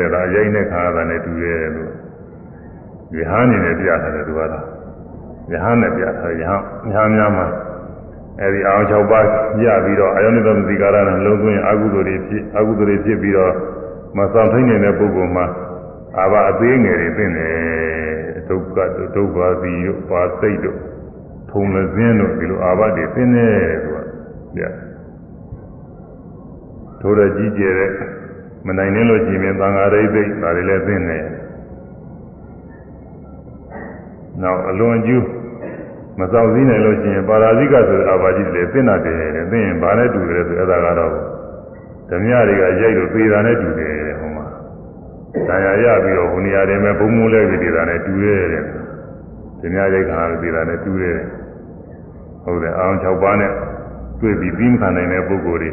[0.00, 1.90] တဲ့ဒါရိုင်းတဲ့ခါသာနဲ့တူရဲ့လို့
[3.16, 4.64] ယဟန်နေနဲ့ပြထားတယ်သူကတော့
[5.52, 7.46] ယဟန်နဲ့ပြထားယဟန်ယဟန်များမှာ
[8.40, 9.24] အဲဒီအောင်၆ပါး
[9.64, 13.52] ရပြီးတော့အယောနိသမတိကာရနဲ့လုံးသွင်းအကုသိုလ်တွေဖြစ်အကုသိုလ်တွေဖြစ်ပြီးတော့
[14.16, 15.46] မဆောင်ထိုင်းနေတဲ့ပုဂ္ဂိုလ်မှာ
[16.18, 17.48] အာဘအသေးငယ်တွေသိနေ
[18.48, 18.78] ဒုက္ခ
[19.14, 20.78] ဒုက္ခသီတို့ပါစိတ်တို့
[21.50, 23.98] ထုံလစင်းတို့ဒီလိုအာဘတွေသိနေတယ်သူက
[24.54, 24.62] ပြ
[27.00, 27.92] ထိုးတဲ့ကြီးကျယ်တဲ့
[28.66, 31.26] မနိုင်နေလို့ရှိရင်သံဃာရိတ်သိဒါတွေလည်းသိနေတယ်
[34.42, 35.24] နောက်အလွန်ကျူး
[36.18, 41.12] မစောင့်စည်းနိုင်လို့ရှိရင်ပါရာဇိကဆိုတဲ့အဘာကြီးတွေသိနာတယ်တယ်သိရင်ဘာနဲ့တူတယ်ဆိုအဲ့ဒါကတော့
[42.08, 43.99] ဓမြတွေကရိုက်လို့ပေတာနဲ့တူတယ်
[45.32, 48.64] ဟိုမှာဒါရရပြီးတော့ဟိုနေရာတွေမှာဘုံမိုးလဲပြီးတာနဲ့တူတယ်တဲ့
[49.60, 51.18] ဓမြရိုက်ခါလို့ပေတာနဲ့တူတယ်
[52.44, 53.52] ဟုတ်တယ်အောင်6ပါးနဲ့
[54.20, 55.70] တွေ့ပြီးပြီးမခံနိုင်တဲ့ပုဂ္ဂိုလ်တွေ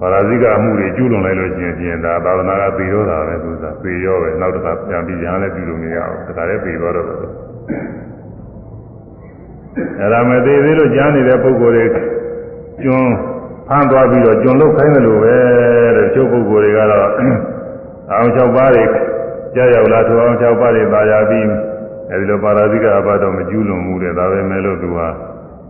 [0.00, 11.84] ပါရာဇိကအမှုတွေကျူးလွန်လိုက်လို့ရှိရင်ပြင်ဒါသာသနာကပေတော့တာပဲသူကပေရောပဲနောက်တစ်ခါပြန်ပြီးရဟန်းလည်းပြုလို့မရအောင်ဒါကြလည်းပေတော့တော့အဲ့ဒါမသေးသေးလို့ကြားနေတဲ့ပုဂ္ဂိုလ်တွေ
[12.82, 13.10] ကျွန်း
[13.68, 15.34] ဖမ်းသွားပြီးတော့ကျွန်းလုတ်ခိုင်းတယ်လို့ပဲ
[15.96, 17.08] တဲ့ချို့ပုဂ္ဂိုလ်တွေကတော့
[18.10, 18.84] အောင်၆ပါးတွေ
[19.54, 21.48] ကြားရောက်လာထိုအောင်၆ပါးတွေသာယာပြီး
[22.10, 25.08] အဲဒီလိုပါရာဇိကအဘတော့မကျူးလွန်မှုတဲ့ဒါပဲမဲ့လို့သူဟာ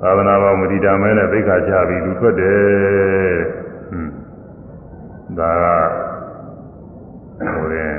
[0.03, 2.61] သာသနာ့ဘောင်မတိတာမဲနဲ့သိက္ခာချပြီးလူထွက်တယ်
[3.89, 4.13] ဟွန်း
[5.39, 5.67] ဒါက
[7.55, 7.91] ဟိုတဲ့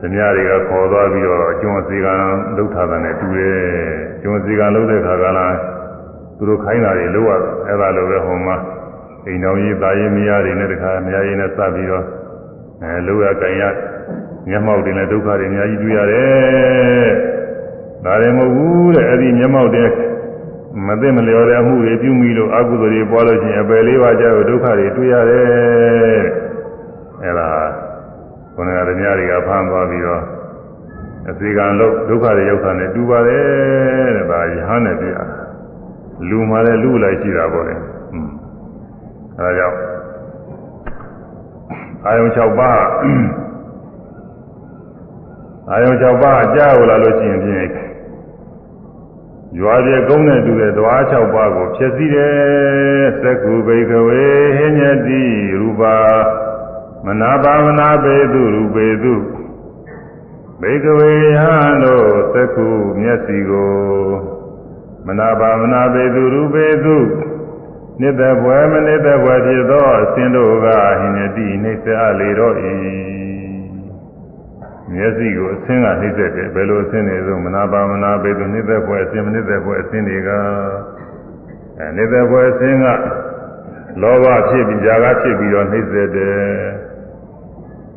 [0.00, 2.14] ဓမြတွေကခေါ်သွားပြီးတော့ကျွန်းစီကံ
[2.56, 3.60] လှုပ်ထားတဲ့တူတယ်
[4.22, 5.46] ကျွန်းစီကံလှုပ်တဲ့ခါကလာ
[6.36, 7.32] သူတို့ခိုင်းတာတွေလှုပ်ရ
[7.66, 8.56] အဲ့ဒါလိုပဲဟိုမှာ
[9.26, 12.04] အိမ်တော်ကြီးတာရင်မယားတွေနဲ့တခါမယားရင်နဲ့စပ်ပြီးတော့
[12.82, 13.62] အဲလှုပ်ရကြင်ရ
[14.48, 17.10] မျက်မှောက်တင်တဲ့ဒုက္ခတွေအများကြီးတွေ့ရတယ်
[18.04, 19.90] ဒါလည်းမဟုတ်ဘူးတဲ့အဲ့ဒီမျက်မှောက်တဲ့
[20.86, 25.46] မသိမလျော်တဲ့အမှုတွေပြုမိလို့အကုသိုလ်တွေပွားလို့ရှိရင်အပယ်လေးပါးကြောက်ဒုက္ခတွေတွေ့ရတယ်
[27.22, 27.48] အဲ့ဒါ
[28.54, 30.22] ခொနကဓမြတွေကဖမ်းသွားပြီးတော့
[31.28, 35.16] အစီကံလို့ဒုက္ခတွေရောက်တာနဲ့တူပါတယ်တဲ့ဒါယဟန်နဲ့ပြရ
[36.28, 37.74] လူမှလည်းလူလိုက်ရှိတာပေါ့လေ
[39.38, 39.76] အဲဒါကြောင့်
[42.06, 42.82] အာယုံ6ပါး
[45.70, 47.86] အာယုံ6ပါးကြားဟလာလို့ရှိရင်ဖြင့်
[49.58, 54.26] ရွာပြေကုန်းနဲ့တူတဲ့ဓဝါ6ပါးကိုဖြည့်စည်းတယ်သက္ကုဘိကဝေ
[54.56, 55.96] ဟိညတိရူပါ
[57.06, 59.14] မနာပါမနာပေသူရူပေသူ
[60.60, 62.66] ဘေကဝေဟံတို့သက္ခု
[63.00, 63.74] မျက်စီကို
[65.06, 66.96] မနာပါမနာပေသူရူပေသူ
[68.00, 70.66] နိတ္တဘွယ်မနိတ္တဘွယ်ဖြစ်သောအစဉ်တို့က
[71.00, 72.74] ဟိနတိနှိစ္စအလေတော့ဤ
[74.92, 80.30] မျက်စိကိုအဆင်းကနှိစ္စတယ်ဘယ်လိုအဆင်းနေဆိုမနာပါမနာပေသူနိတ္တဘွယ်အစဉ်မနိတ္တဘွယ်အစဉ်တွေက
[81.78, 82.84] အဲနိတ္တဘွယ်အစဉ်က
[84.02, 86.38] လောဘဖြစ်ပြီးຢာကဖြစ်ပြီးတော့နှိစ္စတယ်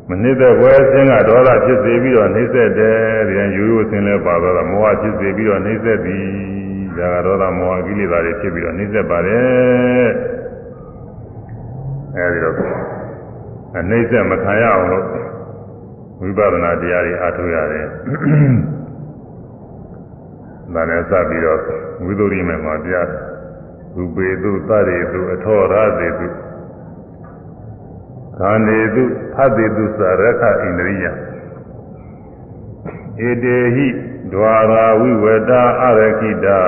[0.08, 6.59] မနစ်တဲ့ဘွယ်အစဉ်ကဒေါသဖြစ်စေပြီးတော့နှိစ္စတယ်ဒီရင်ရိုးရိုးအစဉ်လဲပါတော့မောဟဖြစ်စေပြီးတော့နှိစ္စသည်
[6.96, 10.10] ဇာကဒေါသမောဟကိလေသာတွေဖြစ်ပြီးတော့နှိမ့်ဆက်ပါတယ်
[12.16, 12.56] အဲဒီတော့
[13.78, 15.06] အနှိမ့်ဆက်မခံရအောင်လို့
[16.20, 17.86] ဝိပဿနာတရားတွေအားထုတ်ရတယ်
[20.74, 21.60] ဒါနဲ့စပြီးတော့
[22.04, 23.08] ဝိသုရိမေမှာတရား
[23.96, 26.26] ရူပေတုသရေတုအထောရသေတု
[28.38, 31.06] ခန္ဓေတုဖတ်တေတုသရခဣန္ဒရိယ
[33.28, 33.86] ဧတေဟိ
[34.32, 36.60] ဒွါရာဝိဝေတာအရခိတာ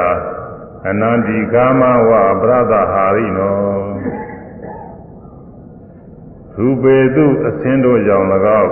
[0.89, 3.57] အနန္တိကာမဝပရဒဟာရိနော
[6.57, 8.27] ရူပေတုအစင်းတို့ကြောင့်၎
[8.61, 8.71] င်း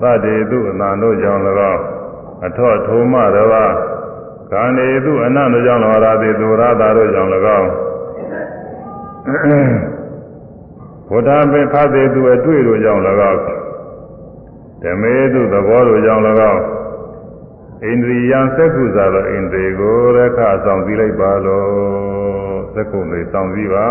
[0.00, 1.80] သတ္တေတုအနန္တို့ကြောင့်၎င်း
[2.46, 3.64] အထောထုံမတဘာ
[4.50, 7.68] ခန္ဓေတုအနန္တို့ကြောင့်၎င်းရာတိသူရတာတို့ကြောင့်၎င်း
[11.08, 13.40] ဘုဒ္ဓမေဖသေတုအတွေ့တို့ကြောင့်၎င်း
[14.82, 16.60] ဓမေတုသဘောတို့ကြောင့်၎င်း
[17.82, 21.64] ဣန္ဒြိယံသက္ကုသာသောဣန္ဒြေကိုရခဆောင်စည်းလိုက်ပါလော
[22.74, 23.88] သက္ကုတွေဆောင်စည်းပါ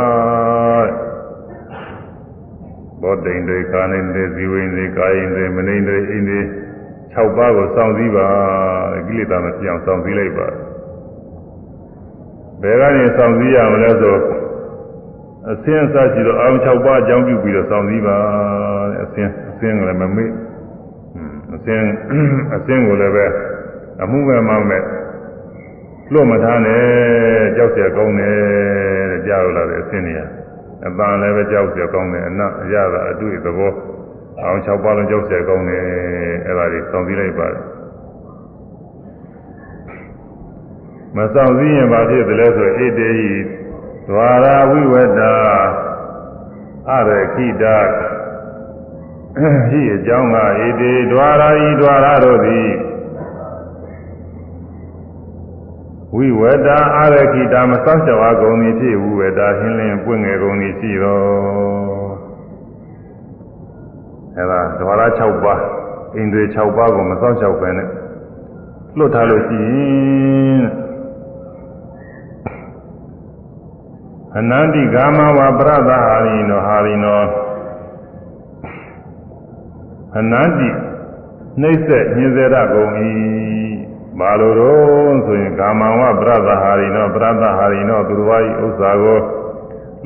[3.01, 6.39] ဘောဓိန္ဒြေကာနိန္ဒြေဇီဝိန္ဒြေကာယိန္ဒြေမနိန္ဒြေဣန္ဒြေ
[6.93, 8.27] 6ပါးကိုဆောင်စည်းပါ
[9.07, 10.47] ကိလေသာမပြောင်းဆောင်စည်းလိုက်ပါ
[12.61, 14.15] ဘယ်ကနေဆောင်စည်းရမလဲဆို
[15.51, 18.17] အစင်းအစရှိတော့အောင်6ပါးအကြောင်းပြုပြီးတော့ဆောင်စည်းပါ
[19.03, 20.29] အစင်းအစင်းကလည်းမမေ့
[21.55, 21.85] အစင်း
[22.55, 23.25] အစင်းကိုလည်းပဲ
[24.02, 24.82] အမှုမဲ့မှမဲ့
[26.12, 26.82] လွတ်မထားနဲ့
[27.56, 28.36] ကြောက်เสียကောင်းတယ်
[29.10, 30.14] တဲ့ကြားလို့လာတဲ့အစင်းတွေ
[30.86, 33.72] အပန်းလည်းပဲကြောက်เสียကောင်းတယ်အနအရသာအတွေ့သဘော
[34.42, 35.84] အောင်၆ပါးလုံးကြောက်เสียကောင်းတယ်
[36.46, 37.62] အဲ့ဒါတွေစောင့်ကြည့်လိုက်ပါတယ်
[41.16, 43.10] မဆောင်စည်းရင်ဘာဖြစ်သလဲဆိုဣတေဟိ
[44.08, 45.34] ဒွါရာဝိဝတ္တာ
[46.90, 47.76] အရခိတာ
[49.70, 52.68] ဟိအကြောင်းကဣတေဒွါရာဤဒွါရာတို့သည်
[56.15, 62.09] ဝိဝတာအာရခိတာမစောင့်ကြဝါကုန်သည်ဖြစ်ဝိဝတာဟင်းလင်းပွင့်ငယ်ကုန်သည်ရှိတော်
[64.37, 65.61] အဲဒါဒဝါရ6ပါး
[66.15, 67.89] အိန္ဒြေ6ပါးကိုမစောင့်ကြောက်ပဲနဲ့
[68.97, 69.75] လွတ်ထားလို့ရှိရ
[70.53, 70.63] င်
[74.37, 77.21] အနန္တိဂါမဝပရဒဟာရိနောဟာရိနော
[80.17, 80.69] အနန္တိ
[81.61, 82.91] နှိမ့်ဆက်ညင်စေရကုန်၏
[84.19, 89.19] ဘာလို့တော့ဆိုရင်ကာမဝပရသဟာရိနောပရသဟာရိနောသူတော်ဘာဤဥစ္စာကို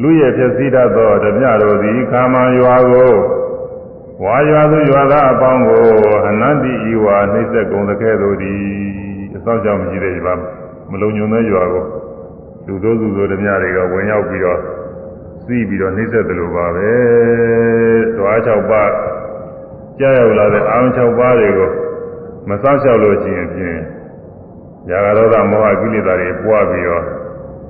[0.01, 3.13] လူရဲ့ဖြစ်စည်းတတ်သောဓမြတို့သည်ကာမရွာကို
[4.23, 5.85] ဝါရွာသူရွာသားအပေါင်းကို
[6.27, 8.61] အနန္တိဤဝါနှိမ့်ဆက်ကုန်တဲ့ကဲ့သို့သည်
[9.35, 10.33] အသောကြောင့်မရှိတဲ့ရွာ
[10.91, 11.83] မလုံညုံတဲ့ရွာကို
[12.67, 14.59] လူတို့စုတို့ဓမြတွေကဝင်ရောက်ပြီးတော့
[15.43, 16.91] စီးပြီးတော့နှိမ့်ဆက်တယ်လို့ပါပဲ။
[18.17, 18.91] တွား၆ပါး
[19.99, 21.69] ကြားရောက်လာတဲ့အာရုံ၆ပါးတွေကို
[22.49, 23.79] မစောင့်ရှောက်လို့ရှိရင်ဖြင့်
[24.89, 27.03] ရာဂဒေါသမောဟကိလေသာတွေပွားပြီးတော့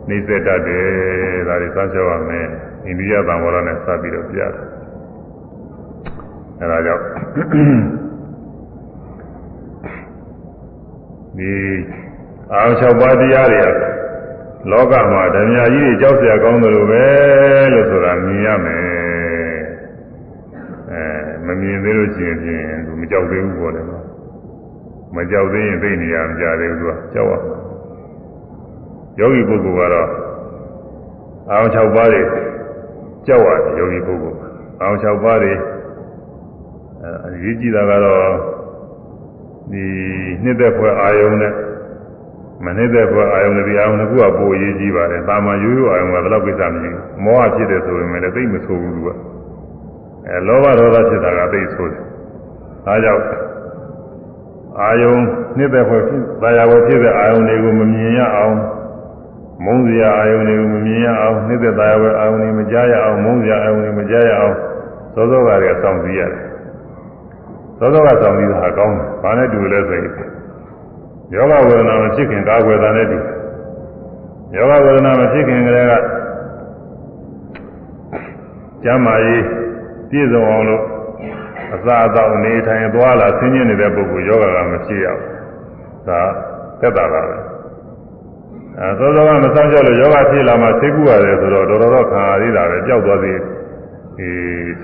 [0.07, 2.47] နှိစ္စတတ်တယ်ဒါတွေစမ်းချောရမယ်
[2.85, 4.65] အိန္ဒိယသံဃောရနဲ့စပြီးတော့ပြရတယ်
[6.59, 7.03] အဲဒါကြောင့်
[11.37, 11.53] ဒီ
[12.53, 13.69] အာ၆ပါးတရားတွေက
[14.71, 17.05] လောကမှာဓမ္မကြီးတွေကြောက်စရာကောင်းတယ်လို့ပဲ
[17.73, 18.83] လို့ဆိုတာမြင်ရမယ်
[20.91, 21.01] အဲ
[21.45, 22.37] မမြင်သေးလို့ရှိရင်
[22.85, 23.81] သူမကြောက်သေးဘူးပေါ့လေ
[25.15, 27.33] မကြောက်သေးရင်သိနေရမကြသေးဘူးသူကကြောက်ရ
[29.19, 30.09] ယောဂီပုဂ္ဂိုလ်ကတော့
[31.49, 32.21] အာရုံ6ပါးတွေ
[33.27, 34.37] ကြောက်ရတယ်ယောဂီပုဂ္ဂိုလ်
[34.81, 35.53] အာရုံ6ပါးတွေ
[37.01, 38.23] အဲအရေးကြီးတာကတော့
[39.71, 39.83] ဒီ
[40.43, 41.53] နှစ်သက်ဖွယ်အာယုံနဲ့
[42.65, 49.09] မနေတဲ့ဘဝအာယုန်တွေအာယုန်ကပိုအရေးကြီးပါတယ်။တာမန်ရိုးရိုးအာယုန်ကဘယ်တော့ကိစ္စမရှိဘူး။မောဟဖြစ်တယ်ဆိုရင်လည်းသိမဆိုးဘူးသူက။
[50.27, 52.01] အဲလောဘဒေါသဖြစ်တာကသိဆိုးတယ်။
[52.85, 53.23] ဒါကြောင့်
[54.81, 55.21] အာယုန်
[55.57, 58.55] နေတဲ့ဘဝဖြစ်တာယာဘဝဖြစ်တဲ့အာယုန်တွေကိုမမြင်ရအောင်
[59.65, 64.55] မုန်းစရာအာယုန်တွေကိုမမြင်ရအောင်နေတဲ့တာယာဘဝအာယုန်တွေမကြားရအောင်မုန်းစရာအာယုန်တွေမကြားရအောင်
[65.15, 66.41] သောသောကတွေအဆောင်စည်းရတယ်။
[67.79, 70.11] သောသောကဆောင်စည်းတာကောင်းတယ်။ဘာနဲ့တူလဲဆိုရင်
[71.33, 73.17] ယောဂဝေဒနာမဖြစ်ခင်ကာကွယ်တာနဲ့တူ
[74.55, 75.93] ယောဂဝေဒနာမဖြစ်ခင်ကလေးက
[78.83, 79.43] ကျမ်းမာရေး
[80.09, 80.83] ပြည့်စုံအောင်လို့
[81.75, 85.31] အစာအသောက်နေထိုင်သွားလာဆင်းရဲနေတဲ့ပုဂ္ဂိုလ်ယောဂကမဖြစ်ရဘူး
[86.07, 86.21] ဒါ
[86.79, 87.37] သက်တာပါပဲ
[88.79, 93.39] အဲသောသောကမဆောင်ကြလို့ယောဂဖြစ်လာမှသိကူရတယ်ဆိုတော့တော်တော်တော့ခံရသေးတာပဲကြောက်သွားသေး
[94.17, 94.29] ဒီ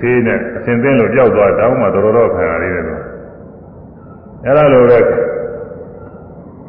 [0.00, 3.02] သေးနဲ့အစဉ်သင်းလို့ကြောက်သွားတောင်းမှတော်တော်တော့ခံရသေးတယ်လို့
[4.44, 4.98] အဲ့ဒါလိုပဲ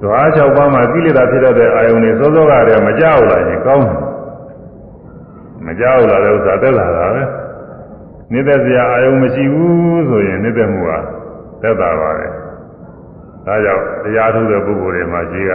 [0.01, 3.99] ဓဝါ၆ပါးမှာကိလေသာဖြစ်တဲ့အာယုန်တွေစောစောကတည်းကမကြောက်လာရင်ကောင်းတယ်
[5.65, 7.23] မကြောက်လာတဲ့ဥစ္စာတက်လာတာပဲ
[8.33, 10.97] နေတဲ့စရာအာယုန်မရှိဘူးဆိုရင်နေတဲ့မှုဟာ
[11.61, 12.27] တက်တာပါပဲ
[13.45, 15.51] ဒါကြောင့်တရားထုတ်တဲ့ပုဂ္ဂိုလ်တွေမှာရှိက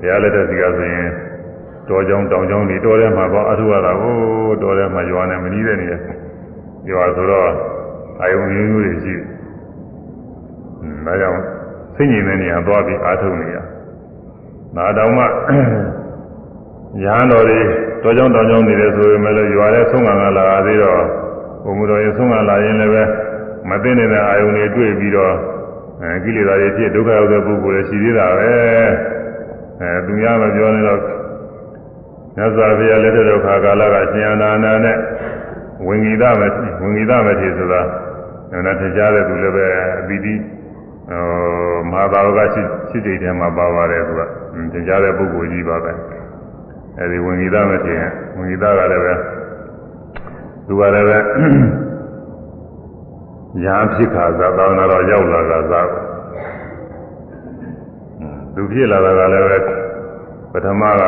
[0.00, 1.08] တရားလက်တဲ့စီကဆိုရင်
[1.88, 4.16] တော်ကြောင်တောင်ကြောင်ဒီတော်ထဲမှာပေါ့အထုရတာကို
[4.62, 5.98] တော်ထဲမှာရွာနေမနီးတဲ့နေရာ
[6.90, 7.48] ရွာဆိုတော့
[8.20, 9.24] အာယုန်မျိုးမျိုးတွေရှိတယ်
[11.06, 11.40] ဒါကြောင့်
[11.96, 13.56] စိတ်ငြိမ်တဲ့နေရာသွားပြီးအားထုတ်နေရ။
[14.76, 15.22] နာတော်မှ
[17.04, 17.60] ရဟန်းတော်တွေ
[18.02, 21.02] တော်ကြောင်တော်ကြောင်နေတယ်ဆိုရင်လည်းရွာတဲ့ဆုံးခံကလာသေးတော့
[21.66, 23.02] ဘုံမတော်ရင်ဆုံးခံလာရင်လည်းပဲ
[23.68, 25.34] မသိနေတဲ့အာယုန်တွေတွေ့ပြီးတော့
[26.02, 28.50] အဲကိလေသာတွေဖြစ်ဒုက္ခရောက်တဲ့ပုဂ္ဂိုလ်တွေရှိသေးတာပဲ။
[29.80, 31.00] အဲသူများမပြောနေတော့
[32.36, 34.96] မြတ်စွာဘုရားလက်ထက်တော်ခါကာလကရှင်အနာနာနဲ့
[35.86, 36.42] ဝင်ဂီသမ
[36.82, 37.80] ဝင်ဂီသမထေဆိုတာ
[38.66, 39.66] နာထကြတဲ့သူလည်းပဲ
[40.00, 40.34] အပိတိ
[41.08, 44.20] ဟိုမဟာသာဝကရှိရှိတိတ်ထဲမှာပါပါတယ်သူက
[44.72, 45.92] သင်ကြားတဲ့ပုဂ္ဂိုလ်ကြီးပါပဲ
[46.98, 48.00] အဲဒီဝင်ကြီးသားမထင်
[48.36, 49.14] ဝင်ကြီးသားကလည်းပဲ
[50.66, 51.18] သူကလည်းပဲ
[53.62, 55.80] ညာဖြစ်ခါသာသာနာတော်ရောက်လာတာသာ
[58.54, 59.58] သူဖြစ်လာတာကလည်းပဲ
[60.52, 61.02] ပထမက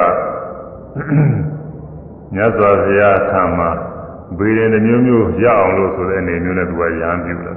[2.34, 3.70] မြတ်စွာဘုရားဆံမှာ
[4.38, 7.54] ဘေးရင်တစ်မျိုးမျိုးရအောင်လို့ဆိုတဲ့အနေမျိုးနဲ့သူကရဟန်းပြုလာ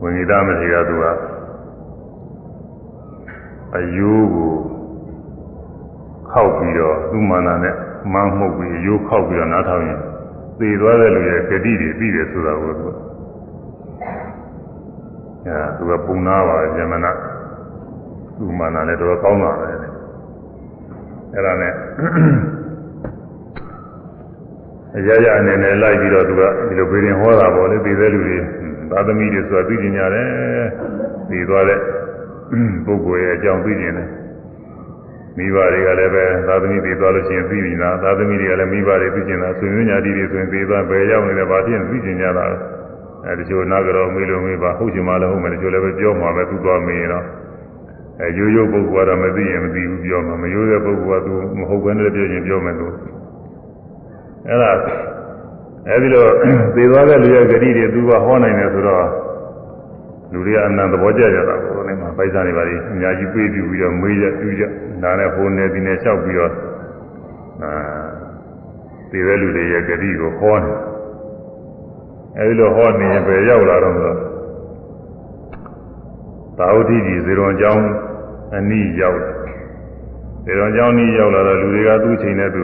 [0.00, 1.04] ဝင်ကြီးသားမရှိကသူက
[3.76, 4.52] အယိုးကို
[6.30, 7.76] ခောက်ပြီးတော့သူ့မာနနဲ့
[8.12, 10.00] မန်းမှုတ်ပြီးအယိုးခောက်ပြီးတော့နားထောင်ရင်
[10.58, 12.88] သေသွားတဲ့လူရဲ့ဂတိတွေပြီးတယ်ဆိုတာကိုသူ
[15.46, 17.12] အဲသူကပုံနာပါဇမနာ
[18.36, 21.72] သူ့မာနလည်းတော်တော်ကောင်းတာပဲအဲ့ဒါနဲ့
[24.96, 28.38] အရာရာအနေနဲ့လိုက်ပြီးတော့သူကဒီလိုပေရင်ဟောတာပေါ့လေသိတဲ့လူတွေ
[28.90, 30.28] သာသမီတွေဆိုတာသိကျင်ကြတယ်
[31.30, 31.78] သိသွားတဲ့
[32.84, 34.08] ပုဂ္ဂိုလ်ရဲ့အကြောင်းသိကျင်တယ်
[35.38, 42.44] မိဘတွေကလည်းပဲသာသမီသိသွားလို့ရှိရင်သိပြီလားသာသမီတွေကလည်းမိဘတွေသိကျင်တာဆွေမျိုးညာတိတွေဆိုရင်သိသွားဘယ်ရောက်နေလဲဘာဖြစ်သိကျင်ကြတာ
[43.26, 47.24] အဲဒီချိုနာကြတော့မေးလို့မေးပါဟုတ်ချင်မှလည်းဟုတ်မယ်ဒီချိုလည်းပဲပြောမှာပဲသူသွားမေးရင်တော့
[48.20, 52.86] အဲရိုးရိုးပုဂ္ဂိုလ်ကတော့မသိရင်မသိဘူးပြောမှာမရိုးတဲ့ပုဂ္ဂိုလ်ကသူမဟုတ်ဘဲနဲ့ပြောရင်ပြောမယ်သူ
[54.46, 54.72] အဲ့ဒါ
[55.88, 56.24] အဲဒီလို
[56.76, 59.04] သေသွားတဲ့လူရဲ့ဂတိတွေသူကဟောနိုင်တယ်ဆိုတော့
[60.32, 64.64] လူတွေကအနန္တဘောကြကြတာကိုလည်း မှာပိုက်စားနေပါလိမ့်အများကြီးပြေးပြီးပြီးတော့မေးရပြူကြ
[65.02, 66.52] နားနဲ့ဟိုနေဒီနေလျှောက်ပြီးတော့
[67.62, 67.72] အာ
[69.10, 70.78] သေတဲ့လူတွေရဲ့ဂတိကိုဟောတယ်
[72.38, 74.14] အဲဒီလိုဟောနေရင်ပဲရောက်လာတော့ဆို
[76.58, 77.84] သာဝတိကြီးဇေရွန်ကျောင်း
[78.56, 79.20] အနီးရောက်
[80.44, 82.62] ဇေရွန်ကျောင်းနီးရောက်လာတော့လူတွေကသူ့ချိန်နဲ့သူ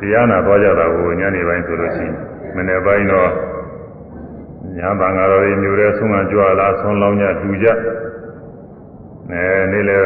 [0.00, 2.14] တရားနာသွားကြတာကိုညနေပိုင်းဆိုလို့ရှိရင်
[2.56, 3.30] မနေ့ပိုင်းတော့
[4.76, 7.66] ညာဘင်္ဂါတော်တွေမျိုးတဲ့ဆုံးကကြွလာဆုံးလောင်းကြတူကြ
[9.32, 9.96] အဲနေ့လေ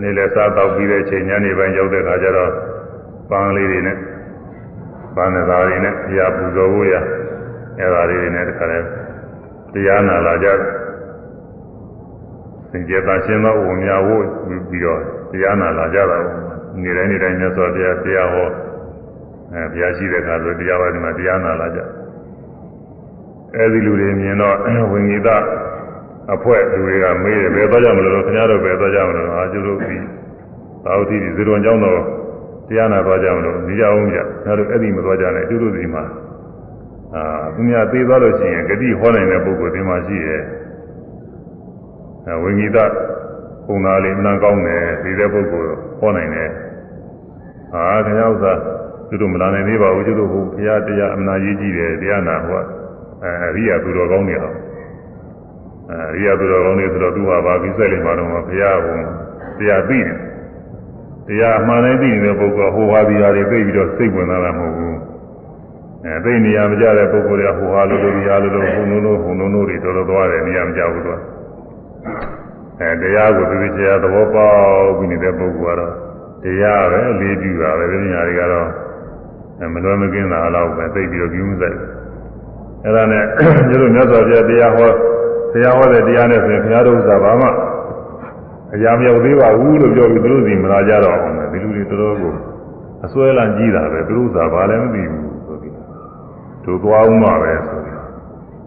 [0.00, 2.52] နေ့လေစားတော့ပြီးတဲ့ချိန်ညနေပိုင်းရောက်တဲ့ခါကျတော့
[3.30, 3.96] ပန်းလေးတွေနဲ့
[5.16, 6.94] ပန်းသားတွေနဲ့ဘုရားပူဇော်ဖို့ရ
[7.78, 8.78] အဲဒါလေးတွေနဲ့တခါလဲ
[9.72, 10.48] တရားနာလာကြ
[12.70, 14.24] စင်ကြယ်သာရှင်းသောဝမြဝို့
[14.68, 15.00] ပြီးတော့
[15.30, 16.18] တရားနာလာကြတာ
[16.82, 18.48] နေတိုင်းနေတိုင်းမြတ်စွာဘုရားတရားဟော
[19.52, 21.80] အဲဘုရားရှိတဲ့အခါဆိုတရားပါဒီမှာတရားနာလာကြ
[23.56, 24.56] အဲဒီလူတွေမြင်တော့
[24.90, 25.28] ဝိငိတ
[26.34, 29.96] အဖွဲလူတွေကမေးတယ်ဘယ်သွားကြမလို့ခင်ဗျားတို့ဘယ်သွားကြမလို့အာကျတို့ဒီ
[30.84, 32.00] သာဝတိဇေရွန်ကျောင်းတော်
[32.68, 36.04] တရားနာသွားကြမလို့နေကြအောင်ကြခင်ဗျားတို့အဲ့ဒီမသွားကြနဲ့ကျတို့ဒီမှာ
[37.14, 37.22] အာ
[37.54, 40.42] သူများသေးသွားလို့ရှိရင်ဂတိဟောနိုင်တဲ့ပုဂ္ဂိုလ်ဒီမှာရှိရဲ့
[42.26, 42.78] အဲဝိငိတ
[43.66, 46.50] ပုံသားလေးအမှန်ကောင်းတယ်ဒီတဲ့ပုဂ္ဂိုလ်ဟောနိုင်တယ်
[47.72, 48.52] ဟာခင်ဗျားဥစ္စာ
[49.08, 52.62] ကျတို့မလာနိုင်သေးပါဘူးကျတို့ဟိုဘုရားတရားအမှန်ကြီးကြည့်တယ်တရားနာဟော
[53.22, 54.52] အဲအရိယာသူတော်ကောင်းတွေဟော
[55.90, 58.86] အဲရိယာသူတော်ကောင်းတွေဆိုတော့သူဟာဘာပြီးဆက်လိမ့်မှာတော့ဘုရားက
[59.58, 60.16] တရားသိတယ်
[61.26, 64.98] တရားအမှန်တိုင်းသိနေတဲ့ပုဂ္ဂိုလ်ဟိုဟာဒီဟာတွေသိပြီးတော့စိတ်ဝင်စားတာမဟုတ်ဘူး
[66.04, 71.18] အဲသိနေရမကြတဲ့ပုဂ္ဂိုလ်တွေကဟိုဟာလိုလိုဒီဟာလိုလိုဟိုနိုးနိုးဟိုနိုးနိုးတွေတော်တော်သွားတယ်နေရမကြဘူးသူက
[72.80, 75.92] အဲတရားကိုသူသိချာသဘောပေါက်ပြီးနေတဲ့ပုဂ္ဂိုလ်ကတော့
[76.42, 78.68] တရားပဲအလေးပြုတာပဲဒီညာတွေကတော့
[79.74, 81.78] မလွယ်မကင်းတာတော့ပဲသိပြီးတော့ကြည့်မှုစိုက်
[82.84, 83.24] အဲ့ဒါနဲ့
[83.68, 85.15] ကျတို့မြတ်စွာဘုရားတရားဟောတ
[85.64, 87.48] ရားဟောတဲ့တရားနဲ့ဆိုရင်ဘုရားတို့ဥစ္စာဘာမှ
[88.74, 92.32] အရာမရောက်သေးပါဘူးလို့ပြောပြီးသူတို့စီမလာကြတော့အောင်လေဒီလူတွေတော်တော်ကို
[93.04, 95.74] အစွဲလန့်ကြီးတာပဲသူတို့ဥစ္စာဘာလည်းမသိဘူးဆိုပြီး
[96.64, 97.98] တို့သွားဦးမှာပဲဆိုပြီး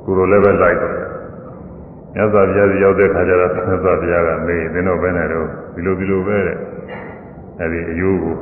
[0.06, 0.94] ကိုလိုလည်းပဲလိုက်တယ်
[2.14, 6.58] မြတ်စွာဘုရားစီရောက်တဲ့ခါကျတော့မြတ်စွာဘုရားကမေးသင်တို့ဘယ်နဲ့တော့ဒီလိုဒီလိုပဲတဲ့
[7.62, 8.36] အဲဒီအယိုးကို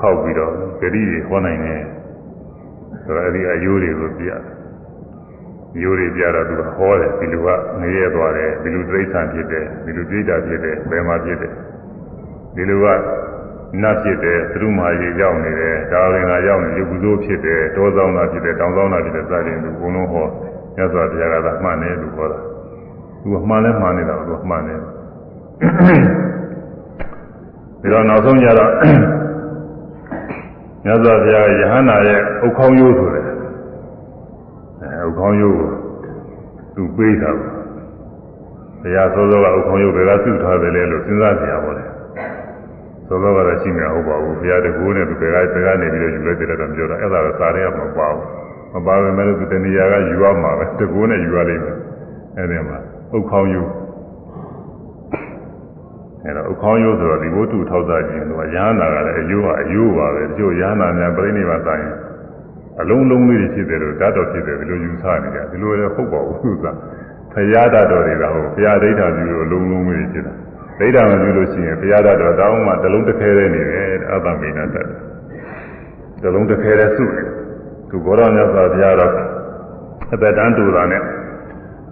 [0.00, 1.82] ခောက်ပြီးတော့ဂတိတွေဟောနိုင်တယ်
[3.02, 4.59] ဆိုတော့အဲဒီအယိုးတွေကိုပြရတယ်
[5.78, 7.48] မျိုးတွေပြတော့သူကဟောတယ်ဒီလူက
[7.80, 11.52] နေရသွားတယ်ဒီလူတိရစ္ဆာန်ဖြစ်တယ်ဒီလူပြိတ္တာဖြစ်တယ်ဘယ်မှာဖြစ်တယ်
[12.56, 12.86] ဒီလူက
[13.82, 20.26] နတ်ဖြစ်တယ်သရုမာရေရောက်နေတယ်ဒါရင်ကရောက်နေရုပ်ကုသိုလ်ဖြစ်တယ်တောဆောင်တာဖြစ်တယ်တောင်ဆောင်တာဖြစ်တယ်စသည်သူဘုံလုံးဟော
[20.76, 22.38] မြတ်စွာဘုရားကသာမှန်တယ်လို့ဟောတာ
[23.22, 24.78] သူကမှန်လဲမှန်နေတာသူကမှန်တယ်
[27.80, 28.70] ဒီတော့နောက်ဆုံးကြတော့
[30.84, 33.29] မြတ်စွာဘုရားယဟန္တာရဲ့ဥခေါင်းရိုးဆိုတယ်အဲ
[35.10, 35.70] ဥခေါင်းရိုးကို
[36.74, 37.60] သူပေးတာပေါ့
[38.82, 41.84] ဘုရားစောစောကဥခေါင်းရိုးဘယ်ကစုထားတယ်လဲလို့စဉ်းစားကြရပါလေ
[43.06, 48.24] စောစောကတော့ရှိမှာဟုတ်ပါဘူးဘုရားတကူနဲ့သူဘယ်ကဘယ်ကနေပြီးတော့ယူလိုက်တယ်တော့ပြောတာအဲ့ဒါတော့စာရဲမပါဘူး
[48.74, 51.76] မပါဘဲမဲ့သူတဏှာကယူရမှာပဲတကူနဲ့ယူရလိမ့်မယ်
[52.36, 52.78] အဲ့ဒီမှာ
[53.16, 53.70] ဥခေါင်းရိုး
[56.24, 61.84] အဲ့တော့ဥခေါင်းရိုးဆိုတော့ဒီဘုသူထောက်စားခြင်းကရဟန္တာကလည်းအယိုးကအယိုးပါပဲတချို့ရဟန္တာများပြိဋိနိဗ္ဗာန်ဆိုင်
[62.80, 66.66] အလုံးလုံးလေးဖြစ်တယ်လို့ဓာတ်တော်ဖြစ်တယ်ဒီလိုယူဆနေကြဒီလိုလည်းဟုတ်ပါဘူးသူက
[67.32, 70.34] ဖရာဓာတ်တော်တွေကဟုတ်ဖရာဒိဋ္ဌာပြုလို့အလုံးလုံးလေးဖြစ်တာ
[70.78, 74.86] ဒိဋ္ဌာမပြုလို့ရှိရင်ဖရာဓာတ်တော်တောင်းမှတလုံးတစ်ခဲတည်းနေတယ်အတ္တမိနာတတ်
[76.22, 77.26] တလုံးတစ်ခဲတည်းစုတယ်
[77.90, 79.12] သူဘောရမြတ်စွာဘုရားတော်
[80.12, 81.02] အသက်တန်းတူတာနဲ့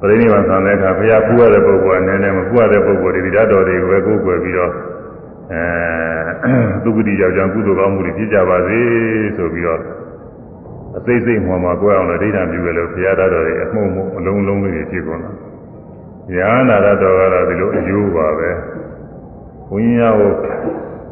[0.01, 4.73] ပရိနိဗ္ဗာန်ဆံတဲ့အခါဘုရားပူရတဲ့ပုဂ္ဂိုလ်ကနည်းနည်းမပူရတဲ့ပုဂ္ဂိုလ်တွေဒီဓာတ်တော်တွေကိုပဲကိုယ်ကွယ်ပြီးတော့
[5.53, 5.63] အဲ
[6.85, 8.79] သုဂတိရောက်ကြကုသိုလ်ကောင်းမှုတွေဖြစ်ကြပါစေ
[9.37, 9.81] ဆိုပြီးတော့
[10.99, 15.31] အစိမ့်စိမ့်မှမှာကိုယ်အောင်လည်းဒိဋ္ဌံပြုကြလို့ဘုရားတော်တွေအမှုံမှုအလုံးလုံးလေးဖြစ်ကုန်တာ။
[16.35, 18.51] ညာနာရတော်ကတော့ဒီလိုအယိုးပါပဲ။
[19.69, 20.33] ဘုန်းကြီးများကို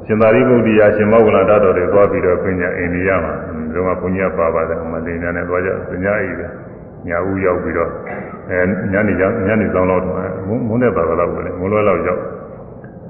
[0.07, 3.33] ရှင်သာရိပုတ္တရာရှင်မောဂလတတော်တွေသွားပြီးတော့ပညာအိန္ဒိယမှာ
[3.73, 6.47] ဒီမှာဘုန်းကြီးကပါပါတယ်မလေးနာနဲ့သွားကြပညာအိပဲ။
[7.09, 7.91] ညာဦးရောက်ပြီးတော့
[8.51, 8.61] အဲ
[8.93, 9.15] ညနေ
[9.47, 10.03] ညနေဆောင်တော့
[10.69, 12.23] မုန်းတဲ့ပါကလောက်ပဲမုန်းလွဲလောက်ရောက်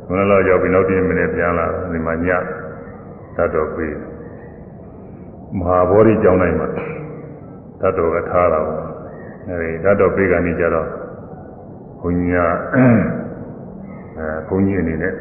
[0.09, 2.29] မုန်းလွဲလောက်ရောက်ပြီးနောက်ပြင်းမိနစ်ပြန်လာဒီမှာည
[3.37, 3.95] တတ်တော်ပြီး
[5.59, 6.69] မဟာဗောဓိကျောင်းတိုင်းမှာ
[7.81, 8.83] တတ်တော်ကထားတာပေါ့
[9.49, 10.89] အဲဒီတတ်တော်ပြေကနေကြတော့
[12.01, 12.39] ဘုန်းကြီးက
[14.17, 15.13] အဲဘုန်းကြီးအနေနဲ့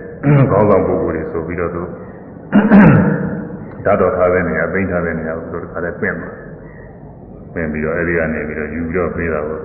[0.51, 1.81] ခေါင်းဆောင်ပုဂ္ဂိုလ်တွေဆိုပြီးတော့သူ
[3.85, 6.35] တတ်တော်ထားတဲ့နေရာပိန်းထားတဲ့နေရာကိုသူတခါတည်းပြင့်သွား
[7.53, 9.61] ပြင့်ပြီးတော့အဲဒီကနေပြီးတော့ယူပြီးတော့ပြေးတာပေါ့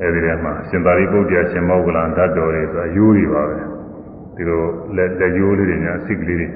[0.00, 3.54] အဲဒီထဲမှာရှင်သာရိပုတ္တရာရှင်မောဂလန်တတ်တော်တွေဆိုတာယူတွေပါပဲ
[4.36, 4.60] ဒီလို
[4.96, 6.48] လက်လက်ယူလေးတွေညာအစိကလေးတွေ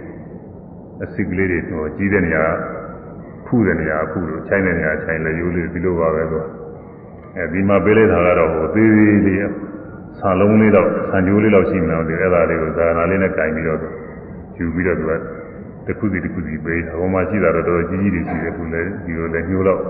[1.02, 2.44] အစိကလေးတွေဟိုကြီးတဲ့နေရာ
[3.46, 6.38] ဖုတဲ့နေရာဖုလို့ခြိုင်းတဲ့နေရာခြိုင်းလက်ယူလေးဒီလိုပါပဲသူ
[7.36, 9.40] အဲဒီမှာပေးလိုက်တာကတော့ဟိုသေးသေးလေး
[10.18, 13.78] ဆာလုံးလေးတော့ဆန်ကြိုးလေးတော့ရှိမှတော့ဒီအဲ့ဒါလေးကိုဇာနာလေးနဲ့ကင်ပြီးတော့
[14.58, 15.12] ယူပြီးတော့သူက
[15.86, 19.80] တစ်ခုစီတစ်ခုစီပေးအပေါ်မှာရှိတာတော့တော်တော်ကြီးကြီးတွေရှိတယ်သူလည်းဒီလိုလည်းညှိုးတော့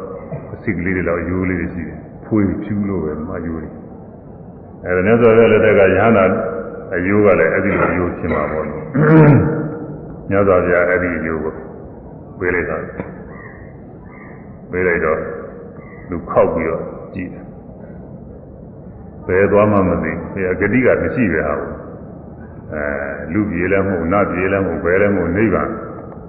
[0.54, 3.72] အစိကလေးတွေတော့ယူလေးတွေရှိတယ်ဖွေဖြူလို့ပဲမယူတယ်
[4.84, 6.24] အဲဒါနဲ့ဆိုရတဲ့တက်ကရဟန္တာ
[6.94, 8.82] အယိုးကလည်းအဲ့ဒီလိုယိုးဖြစ်မှာပေါ့လို့
[10.30, 11.54] မြတ်စွာဘုရားအဲ့ဒီယိုးကို
[12.38, 12.76] ပေးလိုက်တာ
[14.70, 15.18] ပေးလိုက်တော့
[16.08, 16.82] သူခောက်ပြီးတော့
[17.14, 17.44] ကြည့်တယ်
[19.26, 21.72] ဘယ်သွားမှမသိဘူးအဲဂတိကမရှိပဲဟာဘူး
[22.72, 22.84] အဲ
[23.32, 25.68] လူပြေလည်းမဟုတ်နတ်ပြေလည်းမဟုတ်ဘယ်လည်းမဟုတ်နိဗ္ဗာန်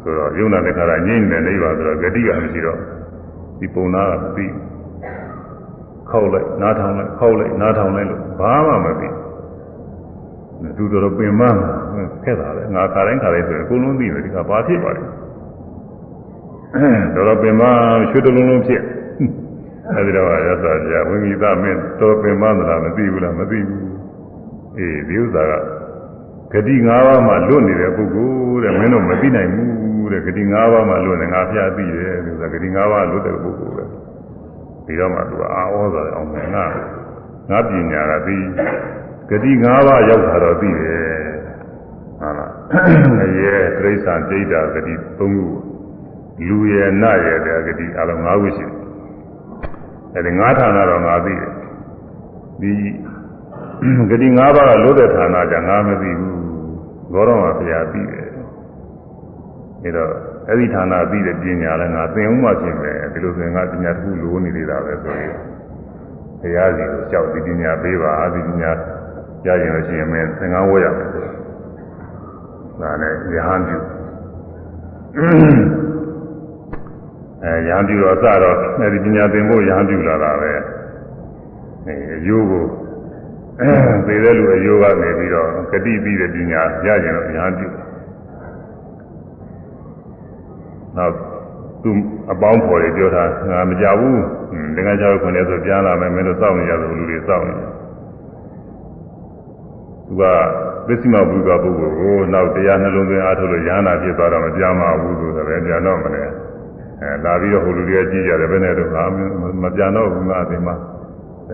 [0.03, 2.79] ဆိုတော့ယုံနာတခါရငြိမ့်တဲ့နိဗ္ဗာန်ဆိုတော့ဂတိကမရှိတော့
[3.59, 4.45] ဒီပုံနာကမသိ
[6.09, 9.07] ခောက်လိုက်နားထောင်လိုက်ခောက်လိုက်နားထောင်လိုက်လို့ဘာမှမသိ
[10.77, 11.41] သူတော်တော်ပင်မ
[12.25, 15.01] ခက်တာလေငါခါတိုင်းခါတိုင်းဆိုရင်အကုန်လုံးသိတယ်ဒီကဘာဖြစ်ပါလဲ
[17.15, 17.61] တော်တော်ပင်မ
[18.09, 18.81] ရွှေတလုံးလုံးဖြစ်
[19.93, 23.83] အဲဒီတော့ရသဗျာဝိမိသမင်းတော်ပင်မသလားမသိဘူးလားမသိဘူး
[24.77, 25.53] အေးဒီဥစ္စာက
[26.51, 33.85] ဂတိ၅ပါးမှလွတ်နေတဲ့ပုဂ္ဂိုလ်တဲ့မင်းတို့မသိနိုင်ဘူးတဲ့ဂတိ၅ပါးမှလွတ်နေငါဖျားသိတယ်ဒီဥစ္စာဂတိ၅ပါးလွတ်တဲ့ပုဂ္ဂိုလ်ပဲ
[34.85, 36.65] ဒီတော့မှသူအာဩဆိုတယ်အောင်မယ်ငါ
[37.49, 38.37] ငါပညာကသိ
[39.29, 41.14] ဂတိ၅ပါးရောက်တာတော့သိတယ်ဟုတ်လားအ
[43.39, 45.27] ရေတိရစ္ဆာန်ဒိဋ္ဌာဂတိ၃ခု
[46.47, 48.75] လူရယ်နရယ်တဲ့ဂတိအလုံး၅ခုရှိတယ်
[50.15, 51.51] အဲဒီငါးဌာနတော့ငါသိတယ်
[52.61, 52.71] ဒီ
[54.09, 56.37] ဂတိ၅ပါးကလို့တဲ့ဌာနကြငါမသိဘူး
[57.13, 58.27] ဘောတော်မှာဘုရားသိတယ်
[59.83, 60.11] အဲတော့
[60.47, 65.33] အဲ့ဒီဌာနသိတဲ့ပညာလည်းငါသင်ဦးမှဖြစ်မယ်ဒီလိုဆိုရင်ငါပညာတစ်ခုလိုနေသေးတာပဲဆိုရင်
[66.41, 68.71] ဘုရားစီကိုလျှောက်ဒီပညာပေးပါဒီပညာ
[69.45, 71.25] ရရင်လို့ရှိရင်မင်းသင်္ကန်းဝဲရမယ်ဆို
[72.81, 73.77] ဒါနဲ့ရဟန်းပြု
[77.43, 80.51] အဲရဟန်းပြုတော့စတော့အဲဒီပညာသင်ဖို့ရဟန်းပြုလာတာပဲ
[81.85, 82.65] အဲအယိုးကို
[84.07, 87.67] သေတဲ့လူအယိုးကနေပြီးတော့ဂတိပြီးတဲ့ပညာရရင်တော့ရဟန်းပြု
[90.97, 91.13] နောက်
[91.83, 91.91] သူ
[92.31, 94.19] အပေါင်းဖော်တွေပြောတာငါမကြဘူး
[94.75, 100.23] တကယ်ကြောက်ခွင့်လဲဆိုပြန်လာမယ်မင်းတို့စောင့်နေရသလိုလူတွေစောင့်နေသူက
[100.87, 106.23] ပစ္စည်းမဘူးကပုဂ္ဂိုလ်ကိုနောက်တရားနှလုံးသွင်းအားထုတ်လို့ရဟနာဖြစ်သွားတော့မပြန်ပါဘူးဆိုတော့ပဲပြန်တော့မလဲ
[107.01, 109.03] အဲလာပြီးတော့ဟိုလူတွေကကြည့်ကြတယ်ဘယ်နဲ့တော့ငါ
[109.63, 110.75] မပြန်တော့ဘူးငါဒီမှာ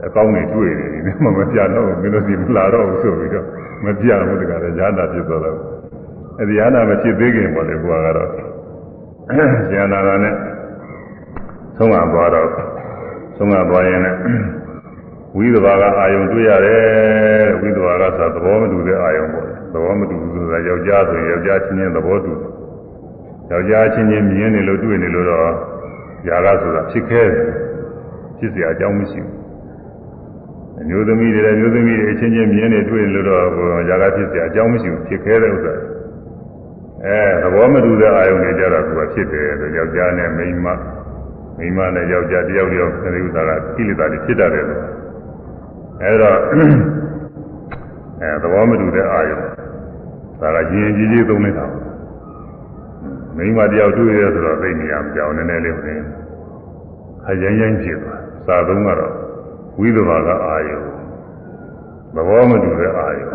[0.08, 3.46] အကောင်းနေတွေ့နေတယ်မမပြန်တော့ဘူးမင်းတို့ဒီမလာတော့ဘူးဆိုပြီးတော့
[3.86, 5.58] မပြန်ဘူးတကယ်ရဟနာဖြစ်သွားတော့
[6.40, 10.36] အဲဒီရဟနာမဖြစ်သေးခင်ပေါ့လေဘုရားကတော့ဉာဏ်နာတာနဲ့
[11.78, 12.48] သုံးရသွားတော့
[13.38, 14.18] သုံးရသွားရင်လည်း
[15.37, 22.33] ဝိသဘာကအာယုံတွေ့ရတယ်ဝိသဘာကဆိုသဘောမတူတဲ့အာယုံပေါ့သဘောမတူဘူးဆိုတာယောက်ျားဆိုရင်ယောက်ျားချင်းချင်းသဘောတူ
[23.51, 25.51] ယောက်ျားချင်းချင်းမြင်နေလို့တွေ့နေလို့တော့
[26.29, 27.23] ຢာကဆိုတာဖြစ်ခဲ
[28.39, 29.35] ဖြစ်เสียအကြောင်းမရှိဘူး
[30.81, 33.43] အမျိုးသမီးတွေလည်းမျိုးသမီးတွေအချင်းချင်းမြင်နေတွေ့နေလို့တော့
[33.89, 35.75] ຢာကဖြစ်เสียအကြောင်းမရှိဘူးဖြစ်ခဲတဲ့ဥစ္စာ
[37.05, 40.67] အဲသဘောမတူတဲ့အာယုန်တွေကြတော့သူကဖြစ်တယ်လို့ယောက်ျားနဲ့မိန်းမ
[41.59, 44.83] မိန်းမနဲ့ယောက်ျားတယောက်တယောက်အဲဒီဥစ္စာကကိလေသာတွေဖြစ်တတ်တယ်လို့
[46.02, 46.38] အဲတော့
[48.22, 49.44] အဲသဘောမတူတဲ့အာယုန်
[50.42, 51.66] ဒါကရင်ကြီးကြီးသုံးနေတာ
[53.36, 56.02] မိန်းမတယောက်တွေ့ရဆိုတော့သိနေရမကြောင်နည်းနည်းလေးဝင်
[57.26, 59.14] ခရင်ရင်ဖြစ်သွားစာသုံးကတော့
[59.80, 60.86] ဝိသဘာကအာယုန်
[62.16, 63.34] သဘောမတူတဲ့အာယုန်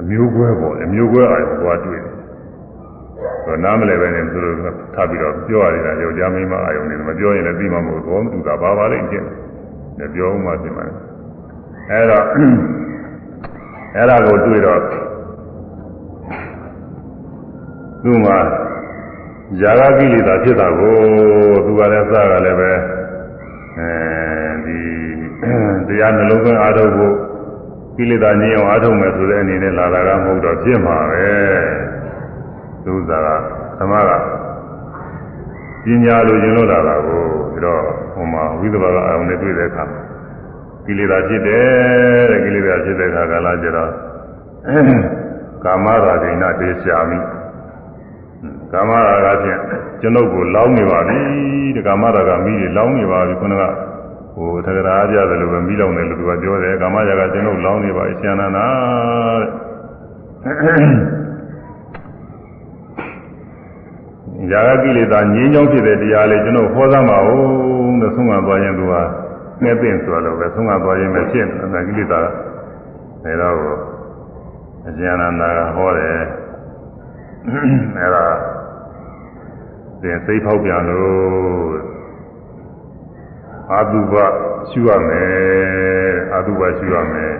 [0.00, 2.14] အမျိုးကွဲပေါ့အမျိုးကွဲအာရုံသွားတွေ့တယ်။
[3.44, 4.56] ဆိုနားမလဲပဲနဲ့သူတို့
[4.94, 9.26] ထပ်ပြီးတော့ပြောရတယ်ယောက်ျားမိန်းမအာရုံတွေမပြောရင်လည်းပြီးမှမဟုတ်ဘောမတူတာဘာပါလိမ့်ချင်း။
[10.02, 10.92] လည်းပြောမှပြင်ပါလေ။
[11.90, 12.24] အဲတော့
[13.96, 14.80] အဲ့ဒါကိုတွေ့တော့
[18.02, 18.32] သူမှ
[19.60, 20.96] ຢာကကိလေသာဖြစ်တာကို
[21.64, 22.70] သူကလည်းစကလည်းပဲ
[23.78, 23.90] အဲ
[24.64, 24.78] ဒီ
[25.88, 27.14] တရားနှလုံးသွင်းအားထုတ်ဖို့
[27.96, 31.26] ကိလေသာငြိမ်းအောင်အားထုတ်မယ်ဆိုတဲ့အနေနဲ့လာတာကမဟုတ်တော့ဖြစ်မှာပဲ
[32.84, 33.28] သူစားက
[33.78, 34.10] သမက
[35.84, 37.22] ပညာလိုရင်လို့လာတာကို
[37.52, 37.82] ပြီးတော့
[38.14, 39.84] ဟိုမှာဝိသဘာကအာရုံနဲ့တွေ့တဲ့အခါ
[40.86, 43.90] ကိလေသာဖြစ်တယ်တဲ့ကိလေသာဖြစ်တဲ့အခါကလာကြတော့
[45.64, 47.18] ကာမရာဂိဏတေရှာမိ
[48.72, 48.90] ကာမ
[49.24, 49.60] ရာဂဖြင့်
[50.00, 51.18] ကျွန်ုပ်ကိုလောင်းနေပါပြီ
[51.74, 53.62] တဲ့ကာမရာဂမိတွေလောင်းနေပါပြီခုနက
[54.34, 58.66] ဟိုသက္ကရာပြတယ်လို့ပဲမိလောင်တယ်လို့သူကပြောတယ်ကာမရာဂကျွန်ုပ်လောင်းနေပါရှင်နာနာ
[59.40, 59.48] တဲ့
[64.52, 67.38] ရာဂကိလေသာငြင်းချောင်းဖြစ်တဲ့တရားလေးကျွန်တော်ဟောသမှာဟု
[68.04, 68.94] တ်တဲ့ဆုံးမသွားရင်သူက
[69.62, 72.20] ငှက်သိမ့်ဆိုတော့ပဲဆုံးမသွားရင်ပဲဖြစ်နေတာကိလေသာ
[73.24, 73.56] အဲတော့
[74.88, 76.18] အကျဉ်းနာနာကဟောတယ်
[77.98, 78.26] အဲဒါ
[80.02, 81.74] သင်စိတ်ဖောက်ပြန်လို့
[83.72, 84.14] အာတုဘ
[84.70, 87.34] ရှုရမယ်အာတုဘရှုရမယ်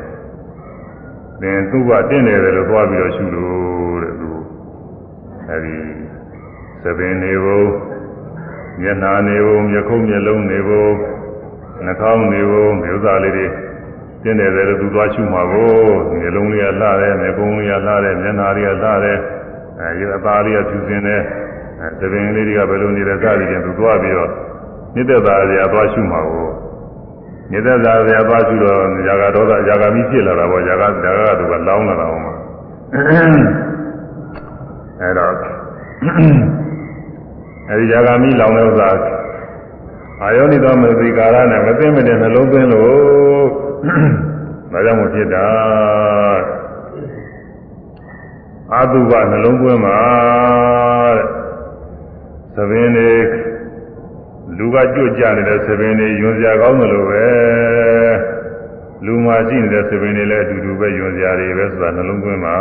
[1.40, 4.30] သင်သူ့ဘတင့်တယ်လို့သွားပြီးတော့ရှုလို့တဲ့သူ
[5.48, 5.76] အဲဒီ
[6.82, 7.68] သပင်နေဖို့
[8.80, 10.90] မျက်နာနေဖို့မျက်ခုံးမျက်လုံးနေဖို့
[11.84, 13.46] နှာခေါင်းနေဖို့မျိုးသားလေးတွေ
[14.22, 15.72] တင်းတယ်တယ်လို့သူသွားရှုမှာကို
[16.18, 19.18] မျက်လုံးလေးကလှတယ်မျက်ကုံးလေးကလှတယ်မျက်နှာလေးကလှတယ်
[19.80, 21.22] အဲဒီအသားလေးကဖြူစင်တယ်
[21.80, 24.30] အဲသပင်လေးတွေကဘယ်လိုနေလဲစသည်ဖြင့်သူသွားပြီးတော့
[24.94, 26.48] မြစ်သက်သာစရာသွားရှုမှာကို
[27.50, 32.32] မြစ်သက်သာစရာသွားရှုတော့ဇာကဒေါသဇာကမိဖြစ်လာတာပေါ့ဇာကဇာကကသူကလောင်းလာတာဟောမှာ
[35.00, 35.32] အဲတော့
[37.72, 38.88] အဲဒီဇာကမိလောင်တဲ့ဥစ္စာ
[40.22, 43.46] အာယောနိသောမသိကာရနဲ့မသိမတဲ့နှလုံးသွင်းလို့
[44.72, 45.48] ဒါကြောင့်မဖြစ်တာ
[48.72, 49.98] အာတုဘနှလုံးသွင်းမှာ
[52.54, 53.10] တဲ့သဘင်တွေ
[54.58, 57.26] လူကကြွကြနေတဲ့သဘင်တွေယွန်စရာကောင်းတယ်လို့ပဲ
[59.04, 62.58] လူမှာရှိနေတဲ့သဘင်တွေလည်းအတူတူပဲယွန်စရာတွေပဲဆိုတာနှလုံးသွင်းမှာ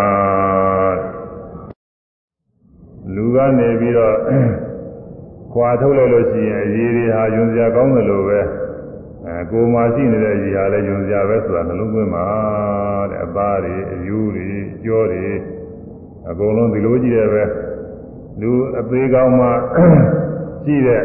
[3.16, 4.16] လူကနေပြီးတော့
[5.54, 8.40] ခွာထုတ်လိုက်လို့ရှိရင်အရေးတွေဟာယွန်စရာကောင်းတယ်လို့ပဲ
[9.26, 12.26] အဲကိုယ်မှာရှိနေတဲ့အရေးဟာလည်းယွန်စရာပဲဆိုတာနှလုံးသွင်းမှာ
[13.10, 14.48] တဲ့အသားတွေအယူတွေ
[14.84, 15.26] ကြောတွေ
[16.30, 17.44] အကုန်လုံးဒီလိုကြည့်ရပဲ
[18.42, 19.48] လူအသေးကောင်းမှ
[20.64, 21.04] ရှိတဲ့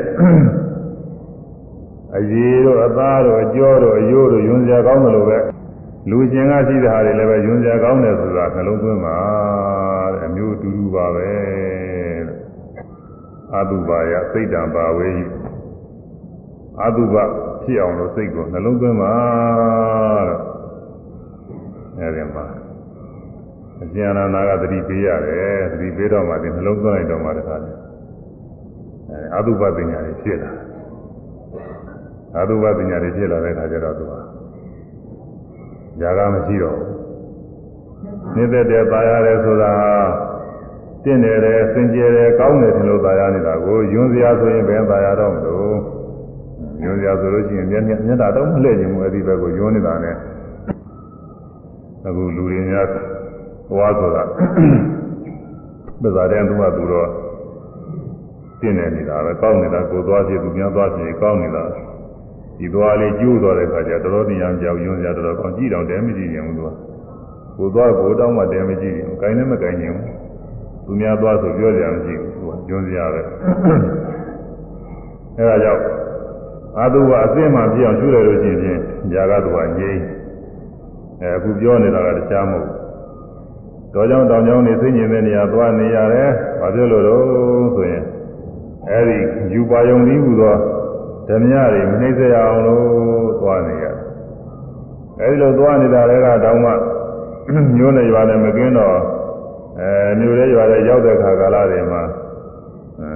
[2.17, 5.39] အရေးတို့အသားတို့အကျော်တို့အယိုးတို့ယွန်စရာကောင်းတယ်လို့ပဲ
[6.11, 9.19] လူရှင်ကရှိတဲ့ဟာတွေလည်းပဲယွန်စရာကောင်းတယ်ဆိုတာနှလုံးသွင်းမှာ
[10.13, 11.76] တဲ့အမျိုးတူတူပါပဲ
[13.55, 15.13] အတုပါယစိတ်တံပါဝေ
[16.85, 17.17] အတုပ
[17.63, 19.15] ဖြစ်အောင်လို့စိတ်ကိုနှလုံးသွင်းပါ
[20.29, 20.43] တော့
[21.99, 22.47] အဲဒီမှာ
[23.83, 27.71] အကျဉ်းနာနာကသတိပေးရတယ်သတိပေးတော့မှဒီနှလုံးသွင်းလိုက်တော့မှတခါလေ
[29.11, 30.53] အဲအတုပပညာတွေဖြစ်လာ
[32.41, 34.13] အတုပပညာတွေဖြစ်လာတဲ့အခါကျတော့သူက
[36.01, 36.97] ຢာကမရှိတော့ဘူး
[38.37, 39.73] နေတဲ့တဲ့ပါရတယ်ဆိုတာ
[41.07, 45.77] တင့်တယ်တယ်စင်ကြယ်တယ်ကောင်းတယ်ထင်လို့သာယာနေတာကိုယွန်းစရာဆိုရင်ဘယ်သာယာတော့မလို့
[46.83, 50.17] ယွန်းစရာဆိုလို့ရှိရင်မျက်မျက်တာတော့မလှည့်ခြင်းဘူးအဲ့ဒီဘက်ကိုယွန်းနေတာနဲ့
[52.07, 52.87] အခုလူတွေများ
[53.71, 54.23] သွားဆိုတာ
[56.03, 57.09] ပဇာတဲ့သူကသူတော့
[58.61, 61.65] တင့်နေနေတာပဲကောင်းနေတာကိုသွားဖြစ်သူများသွားဖြစ်ကောင်းနေတာ
[62.59, 66.71] ဒီသွားလေးကျိုးသွားတဲ့ခါကျတော်တော်တရားကြောက်ယွန်းစရာတော်တော်ကောင်းကြည့်တော့တဲမကြည့်ရင်ဘူးသူက
[67.59, 70.16] ကိုသွားကိုတောင်းမှတဲမကြည့်ရင်ကိုင်းလည်းမကိုင်းရင်ဘူး
[70.87, 73.21] သူများသွားဆိုပြောကြရမရှိဘူးသူကကျွန်းစရာပဲ
[75.37, 75.83] အဲဒါကြောင့်
[76.79, 78.79] အာတုကအအစ်စ်မှပြအောင်ရှုရလို့ရှိရင်
[79.13, 80.03] ຢာကသူကငြိမ်း
[81.21, 82.69] အဲအခုပြောနေတာကတခြားမဟုတ်
[83.95, 86.31] တော်ကြောင်တောင်ကြောင်နေသိညင်တဲ့နေရာသွားနေရတယ်
[86.61, 87.23] ဘာဖြစ်လို့တော့
[87.77, 88.05] ဆိုရင်
[88.91, 89.19] အဲဒီ
[89.53, 90.57] ယူပါယုံပြီးဟူသော
[91.29, 93.95] ဓမြတွေမနှိမ့်စေအောင်လို့သွားနေရတယ်
[95.21, 96.71] အဲဒီလိုသွားနေတာလည်းကတောင်မှ
[97.77, 98.97] မျိုးနဲ့ရွာနဲ့မကင်းတော့
[99.81, 102.03] အဲမြို့ရဲရွာရဲရောက်တဲ့ခါကာလတွေမှာ
[103.01, 103.09] အဲ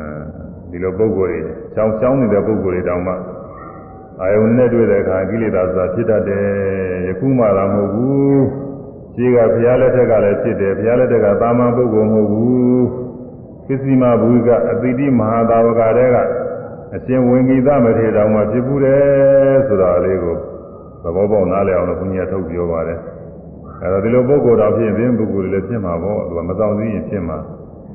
[0.70, 3.14] ဒီလိုပုံကိုယ်တွေချောင်းချောင်းနေတဲ့ပုံကိုယ်တွေတောင်မှ
[4.20, 6.44] အာယုန်နဲ့တွေ့တဲ့အခါကိလေသာဆိုတာဖြစ်တတ်တယ်
[7.06, 8.44] ယခုမှသာမဟုတ်ဘူး
[9.14, 12.86] ရှိကဘုရားလက်ထက်ကလည်းဖြစ်တယ်ဘုရားလက်ထက်ကသာမန်ပုဂ္ဂိုလ်မဟုတ်ဘူး
[13.66, 16.16] ပစ္စည်းမဘူကအတိတိမဟာသာဝကတဲက
[16.94, 20.36] အရှင်ဝင်ကိသမထေတောင်မှဖြစ်ဘူးတယ်ဆိုတာလေးကို
[21.02, 22.98] သဘောပေါက်နားလည်အောင်လို့ဘုရားထုတ်ပြောပါတယ်
[23.83, 27.39] အဲတော့ဒီလိုပုဂ္ဂိုလ်တော်ဖြစ်ရင်ဒီပုဂ္ဂိုလ်တွေလည်းဖြစ်မှာပေါ့သူကမဆောင်စည်းရင်ဖြစ်မှာ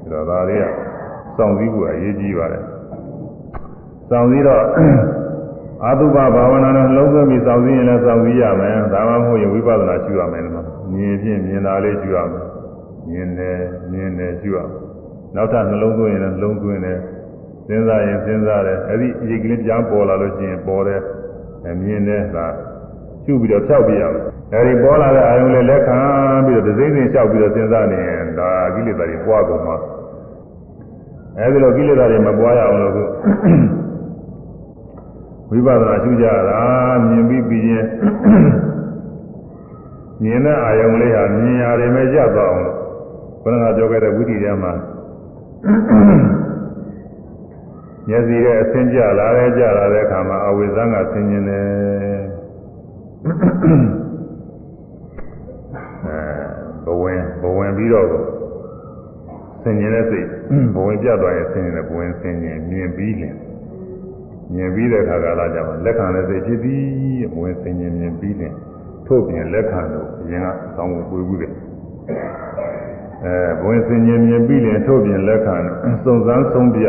[0.04, 0.66] အဲတော့ဒါလေးက
[1.38, 2.64] စောင့်စည်းဖို့အရေးကြီးပါတယ်
[4.10, 4.64] စောင့်စည်းတော့
[5.84, 12.44] အာသုဘဘာဝနာနဲ့လုံးသွင်းပြီးစောင့်စည်းရင်လည်းစောင့်စည်းရမယ်ဒါမှမဟုတ်ရင်ဝိပဿနာရှုရမယ်နော်မြင်ဖြင့်မြင်တာလေးရှုရမယ်
[13.10, 13.60] မြင်တယ်
[13.92, 14.70] မြင်တယ်ရှုရမယ်
[15.36, 17.00] နောက်ထပ်နှလုံးသွင်းရင်လည်းနှလုံးသွင်းတယ်
[17.68, 21.02] စဉ်းစားရင်စဉ်းစားတယ်အဲ့ဒီအရေးကလေးပြန်ပေါ်လာလို့ရှိရင်ပေါ်တယ်
[21.84, 22.48] မြင်တယ်ဒါ
[23.24, 26.00] ရှုပြီးတော့ဖြောက်ပြရမယ် အဲဒီပေါ်လာတဲ့အာယုံလေးလက်ခံ
[26.46, 29.76] ပြီးတော့ဒစိမ့်စိမ့်လျှောက်ပြီးတော့စဉ်းစားနေရင်ဒါကိလေသာတွေပွားကုန်မှာ
[31.38, 32.94] အဲဒီလိုကိလေသာတွေမပွားရအောင်လို့
[35.52, 36.62] ဝိပဿနာရှုကြတာ
[37.08, 37.86] မြင်ပြီးပြီးရင်
[40.22, 42.76] မြင်တဲ့အာယုံလေးဟာမြင်ရတယ်မဲ့ကြသွားအောင်လို့
[43.44, 44.74] ဘုရားကပြောခဲ့တဲ့ဝိသီထဲမှာ
[48.08, 51.66] မျက်စိရဲ့အဆင်းကြလာတဲ့ကြလာတဲ့အခါမှာအဝိဇ္ဇံကဆင်းခြင်းတယ်
[57.42, 58.07] ဘ ဝင်ဘဝင်ပြီးတော့
[59.63, 60.27] ဆင်ញင်တဲ့စိတ်
[60.75, 63.37] ဘဝင်ပြတ်သွားရင်ဆင်ញင်တဲ့ဘဝင်ဆင်ញင်မြင်ပြီးလင်
[64.55, 66.85] မြင်ပြီးတဲ့အခါကလာကြမှာလက်ခံတဲ့စိတ်ဖြစ်ပြီး
[67.33, 68.55] ဘဝင်ဆင်ញင်မြင်ပြီးလင်
[69.07, 70.47] ထို့ပြင်လက်ခံတော့အရင်က
[70.77, 71.53] သောင်းကိုပွေးဘူးတယ်
[73.25, 75.57] အဲဘဝင်ဆင်ញင်မြင်ပြီးလင်ထို့ပြင်လက်ခံ
[76.05, 76.85] စုံစမ်းဆုံးပြ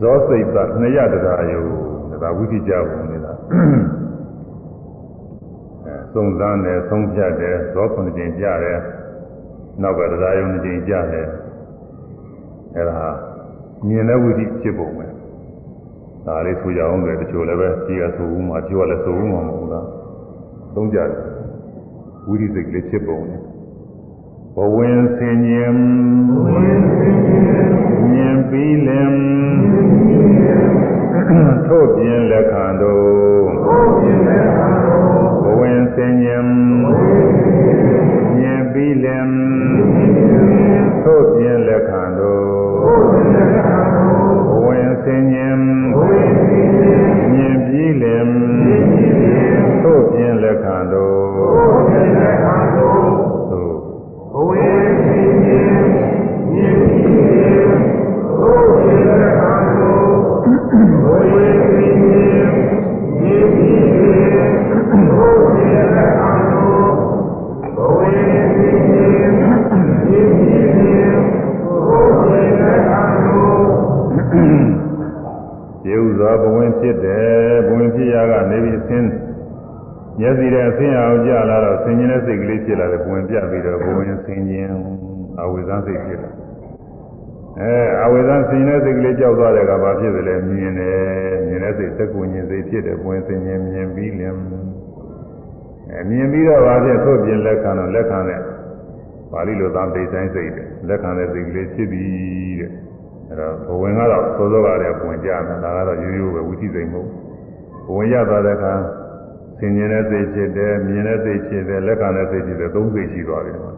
[0.00, 1.62] ဇောစိတ်သနှစ်ရတရားယု
[2.22, 3.32] ဒါဝိသိကြပုံနေတာ
[6.12, 8.78] စုံစမ်းတယ်ဆုံးဖြတ်တယ်ဇောခုနှစ်ကြိမ်ကြားတယ်
[9.81, 11.27] နောက်ကတရားယုံနှစ်ကြိမ်ကြားတယ်
[12.75, 12.99] အဲဒါ
[13.87, 15.05] မြင်တဲ့ဝိသိဖြစ်ပုံပဲ
[16.25, 19.87] ဒါလေးဆိုကြအောင်ပဲတချို့လည်းပဲကြီးရဆိုဦးမှာပြောလည်းဆိုဦးမှာမဟုတ်လား
[20.75, 21.11] သုံးကြတယ်
[22.27, 23.41] ဝိရိစိတ်ကလေးဖြစ်ပုံနဲ့
[24.55, 25.73] ဘဝင်ဆင်ញင်
[28.11, 29.13] မြင်ပြီးလင်
[31.67, 33.49] ထို့ပြင်လက်ခံတော်
[35.43, 36.45] ဘဝင်ဆင်ញင်
[36.81, 38.08] မြင်
[38.73, 39.29] ပြီးလင်
[41.03, 42.49] ထို့ပြင်လက်ခံတော်
[44.49, 45.59] ဘဝင်ဆင်ញင်
[47.33, 48.29] မြင်ပြီးလင်
[49.81, 51.08] ထို့ပြင်လက်ခံတော်
[76.81, 79.09] ဖြစ်တယ်ဘုံဖြစ်ရကနေပြီးဆင်း
[80.19, 84.67] မျက်စီတဲ့အဆင်းရအောင်ကြလာတော့ဆင်ခြင်တဲ့စိတ်ကလေးဖြစ်လာတယ်ဘုံပြပြီးတော့ဘုံဆင်ခြင်
[85.41, 86.31] အဝိဇ္ဇစိတ်ဖြစ်လာ
[87.59, 90.97] အဲအဝိဇ္ဇဆင်ခြင်တဲ့စိတ်ကလေးကြောက်သွားတဲ့ကဘာဖြစ်သလဲမြင်တယ်
[91.47, 94.33] မြင်တဲ့စိတ်သက်ကိုဉ္ဇဉ်စိတ်ဖြစ်တယ်ဘုံဆင်ခြင်မြင်ပြီးလင်
[96.01, 98.41] အမြင်ပြီးတော့ဘာဖြစ်ထုတ်ပြင်လက်ခံတော့လက်ခံတဲ့
[99.31, 100.51] ပါဠိလိုသာဒိဋ္ဌိစိတ်
[100.87, 102.71] လက်ခံတဲ့စိတ်ကလေးဖြစ်ပြီးတဲ့
[103.29, 107.09] အဲ့တော့ဘဝင်ကတော့စောစောကတည်းကဝင်ကြတယ်ဒါကတော့ရိုးရိုးပဲဝိသိစိတ်မဟုတ်
[107.85, 108.73] ဘဝင်ရသွားတဲ့အခါ
[109.59, 113.73] ဆင်ញင်တဲ့စိတ်ဖြစ်တယ်မြင်တဲ့စိတ်ဖြစ်တယ်လက်ခံတဲ့စိတ်ဖြစ်တယ်သုံးစိတ်ရှိသွားပြီဒီမှာ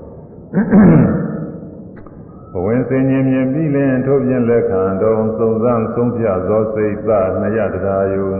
[2.53, 8.35] ဘဝင်ဆင်ញင်မြင်ပြီးလင်ထို့ပြင်လက်ခံတော်စုံစမ်းဆုံးဖြဇောစိတ်သနှစ်ရတရားယုံ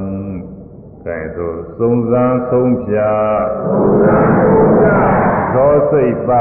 [1.05, 2.95] ကဲဆိုစုံစမ်းဆုံးဖြ
[5.53, 6.31] ဇောစိတ်သ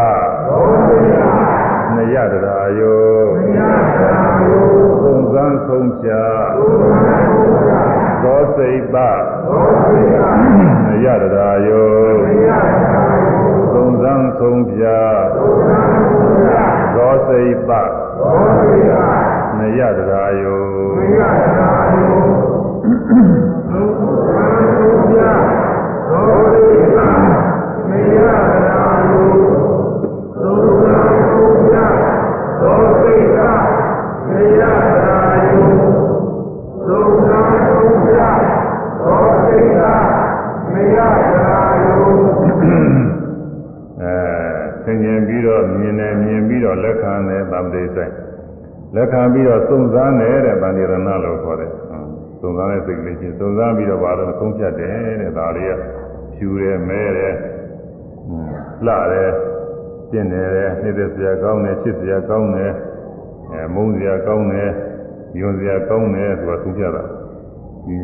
[1.95, 3.70] နှစ်ရတရားယုံ
[5.03, 6.24] သုံးသန်းဆုံးဖြာ
[8.22, 8.96] သောစိတ်ပ
[11.05, 11.90] ရတရာယော
[13.72, 14.98] သုံးသန်းဆုံးဖြာ
[16.96, 17.70] သောစိတ်ပ
[19.59, 20.49] နရတရာယော
[61.85, 62.72] ရာကောင်းတယ်ချစ်စရာကောင်းတယ်
[63.53, 64.70] အဲမုန်းစရာကောင်းတယ်
[65.37, 67.05] ညွန်စရာကောင်းတယ်ဆိုတာဆုံးဖြတ်တာ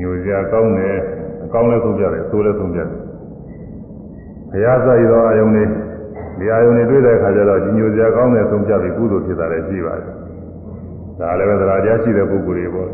[0.01, 0.97] ညိုစရာကောင်းတယ်
[1.45, 3.01] အကောင်းလည်းဆုံးဖြတ်တယ်ဆိုးလည်းဆုံးဖြတ်တယ်
[4.51, 5.69] ဘုရားစိုက်သောအယုံလေး
[6.39, 10.07] ဒီအယုံလေးတွေ့တဲ့အခါကျတော့ညိုစရာကောင်းတယ်ဆုံးဖြတ်ပြီးကုသိုလ်ဖြစ်တာလည်းရှိပါတယ်
[11.21, 12.89] ဒါလည်းပဲသရာတရားရှိတဲ့ပုဂ္ဂိုလ်တွေပေါ့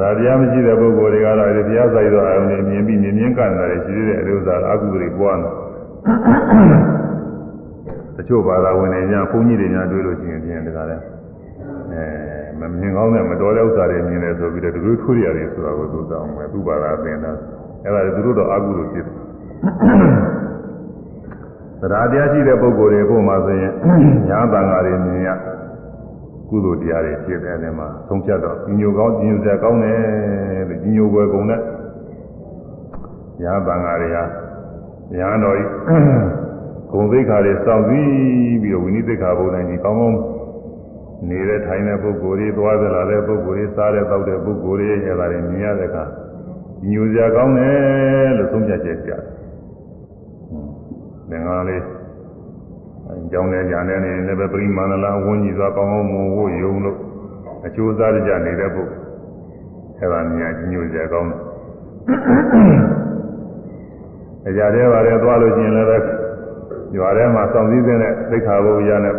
[0.00, 6.99] သရာတရားမရှိတဲ့ပုဂ္ဂိုလ်တွေကတော့ဒီဘုရားစိုက်သောအယုံလေးမြင်ပြီးမြင်မြင်ကန့်တယ်ရှိသေးတဲ့အဥစ္စာအကုသိုလ်တွေပွားနေတ
[8.28, 10.96] ချို့ဘာသာဝင်တွေညာဘုန်းကြီးတွေညာတွေ့လို့ရှိရင်ပြင်တကားလဲ
[11.92, 12.04] အဲ
[12.58, 17.32] မမြင်ကောင်းတဲ့မတော်တဲ့ဥစ္စာတွေမြင်တယ်ဆိုပြီးတော့ဒီလိုထွေးရတယ်ဆိုတာကိုသူတောင်းမယ်သူ့ဘာသာသင်တာ
[17.84, 19.16] အဲ့ဒါသူတို့တော့အကုသိုလ်ဖြစ်တယ်
[21.80, 23.72] သရာတရားရှိတဲ့ပုဂ္ဂိုလ်တွေကိုမှဆိုရင်
[24.28, 25.28] ညာတန်ဃာတွေမြင်ရ
[26.48, 29.98] ကုသိုလ်တရားတွေဖြစ်တယ်အဲဒီမှာသုံးဖြတ်တော့ညိုကောင်းညိုစရာကောင်းတယ်
[30.68, 31.60] လို့ညိုွယ်ကုန်တဲ့
[33.42, 34.24] ညာတန်ဃာတွေဟာ
[35.18, 36.49] ညာတော်ကြီး
[36.92, 40.18] ဂုံသိက္ခာတွေစောင့်ပြီးပြီးတော့ဝိနည်းသိက္ခာဘုံတိုင်းကြီးကောင်းကောင်း
[41.28, 46.04] နေတဲ့ထိုင်တဲ့ပုဂ္ဂိုလ်တွေသွားသလာတဲ့ပုဂ္ဂိုလ်တွေစားတဲ့တောက်တဲ့ပုဂ္ဂိုလ်တွေအဲဒါတွေမြင်ရတဲ့အခါ
[46.88, 49.20] ညိုစရာကောင်းတယ်လို့သုံးဖြတ်ချက်ကြတယ်
[51.30, 51.82] သင်္ဃာလေး
[53.08, 56.98] အကြောင်းနဲ့ညာနဲ့နေလည်းပဲပရိမာဏလာဝန်းကြီးသွားကောင်းကောင်းမွန်ဖို့ယုံလို့
[57.66, 59.04] အကျိုးစားကြနေတဲ့ပုဂ္ဂိုလ်
[59.98, 61.40] အဲဒါမြင်ညိုစရာကောင်းတယ်
[64.46, 66.19] အကြတဲ့ပါလေသွားလို့ရှိရင်လည်းပဲ
[66.96, 67.98] ရွာထဲမှာစောင့်စည်းတဲ့
[68.30, 69.14] သိက္ခာဘုရားနဲ့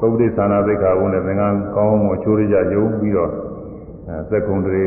[0.00, 3.30] သုပ္ပတိသနာသိက္ခာဘုနဲ့သင်္ကန်းကောင်းမှုချိုးရကြယုံပြီးတော့
[4.08, 4.82] အဲစက်ကုံတွေ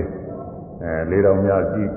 [0.84, 1.89] အဲလေးတော်များကြည့်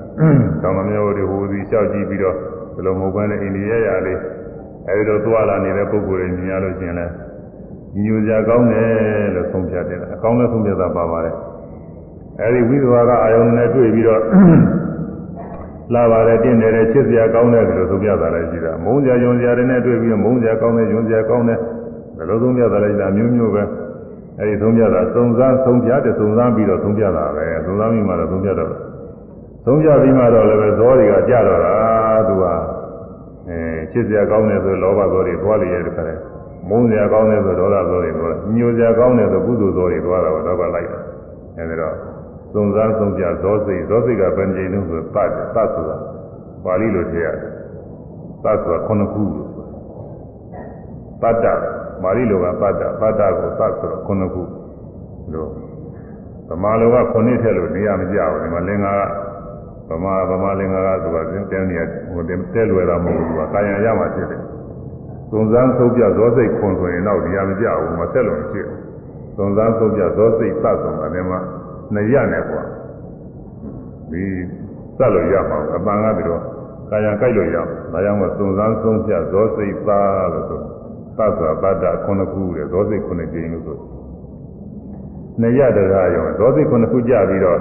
[0.61, 2.35] တောင်တော်မျိုးတွေဟိုဒီလျှောက်ကြည့်ပြီးတော့
[2.75, 4.19] ဘယ်လိုမဟုတ်ဘဲနဲ့အိန္ဒိယရလေး
[4.89, 7.13] အဲဒီတော့သွားလာနေတဲ့ပုဂ္ဂိုလ်တွေမြင်ရလို့ရှိရင်လည်း
[8.03, 11.35] ညိုစရာကောင်းတယ်လို့ဆုံးဖြတ်တယ်အကောင်းနဲ့ဆုံးဖြတ်တာပါပါတယ်
[12.41, 14.21] အဲဒီဝိသဝါကအာယုန်နဲ့တွေ့ပြီးတော့
[15.93, 21.59] လာပါတယ်တင့်တယ်ချစ်စရာကောင်းတယ်လို့ဆုံးဖြတ်တာလည်းရှိတာမုန်းစရာယွန်စရာတွေနဲ့တွေ့ပြီးတော့မုန်းစရာကောင်းတယ်ယွန်စရာကောင်းတယ်
[22.17, 23.63] ဘယ်လိုဆုံးဖြတ်တာလဲရှိတာမျိုးမျိုးပဲ
[24.39, 28.71] အဲဒီဆုံးဖြတ်တာစုံစမ်းဆုံးဖြတ်တယ်စုံစမ်းပြီးတော့ဆုံးဖြတ်တာပဲစုံစမ်းပြီးမှတော့ဆုံးဖြတ်တော့
[29.65, 31.73] ဆုံးဖြတ်ပြီးမှတော့လည်းပဲဇောတွေကကြတော့တာ
[32.27, 32.45] သူက
[33.49, 33.59] အဲ
[33.91, 36.19] ချစ်စရာကောင်းတယ်ဆိုလောဘသောတွေသွားလေရတယ်ခါတယ်
[36.69, 40.99] မုန်းစရာကောင်းတယ်ဆိုဒေါသသောတွေသွားညိုစရာကောင်းတယ်ဆိုကုသိုလ်သောတွေသွားတာတော့တော့လိုက်တာ
[41.57, 41.95] အဲဒီတော့
[42.55, 45.97] သုံးစားဆုံးပြဇောစိတ်ဇောစိတ်ကဘယ်ကြိမ်လုံးဆိုတတ်တတ်ဆိုတာ
[46.63, 47.51] ပါဠိလိုထည့်ရတယ်
[48.43, 49.65] တတ်ဆိုတာခုနှစ်ခုလို့ဆို
[51.21, 51.45] တတ်တ
[52.03, 54.43] ပါဠိလိုကတတ်တတတ်တကိုတတ်ဆိုတော့ခုနှစ်ခု
[55.33, 55.49] လို့
[56.49, 58.93] ဗမာလိုကခုနှစ်ထည့်လို့နေရာမကြဘူးဒီမှာလင်္ကာ
[59.89, 61.17] ကဗမာဗမာလင်္ကာကသူက
[61.51, 61.79] တင်းနေ
[62.11, 62.21] ဟို
[62.53, 64.41] တဲလွယ်တာမဟုတ်ဘူးသူကကာယံရမှာဖြစ်တယ်
[65.31, 68.67] သုံးစားဆုံးပြဇောစိတ်ခွန်ဆိုရင်တော့နေရာမကြဘူးမဆက်လို့ဖြစ်
[69.37, 71.39] သုံးစားဆုံးပြဇောစိတ်တတ်ဆိုတာဒီမှာ
[71.93, 72.61] နှစ်ရနဲ့ကွာ
[74.11, 74.23] ဒီ
[74.97, 76.41] စက်လို့ရမှာအပန်ကပြီးတော့
[76.89, 79.99] ကာယံကြိုက်လို့ရအောင်ဒါကြောင့်မို့သုံးစားဆုံးပြဇောစိတ်ပါ
[80.33, 80.59] လို့ဆို
[81.17, 83.77] သတ်စွာပတ္တခုနှစ်ခုလေဇောစိတ်ခုနှစ်ကြိမ်လို့ဆို
[85.41, 87.59] နှစ်ရတရားယုံဇောစိတ်ခုနှစ်ခုကြပြီးတော့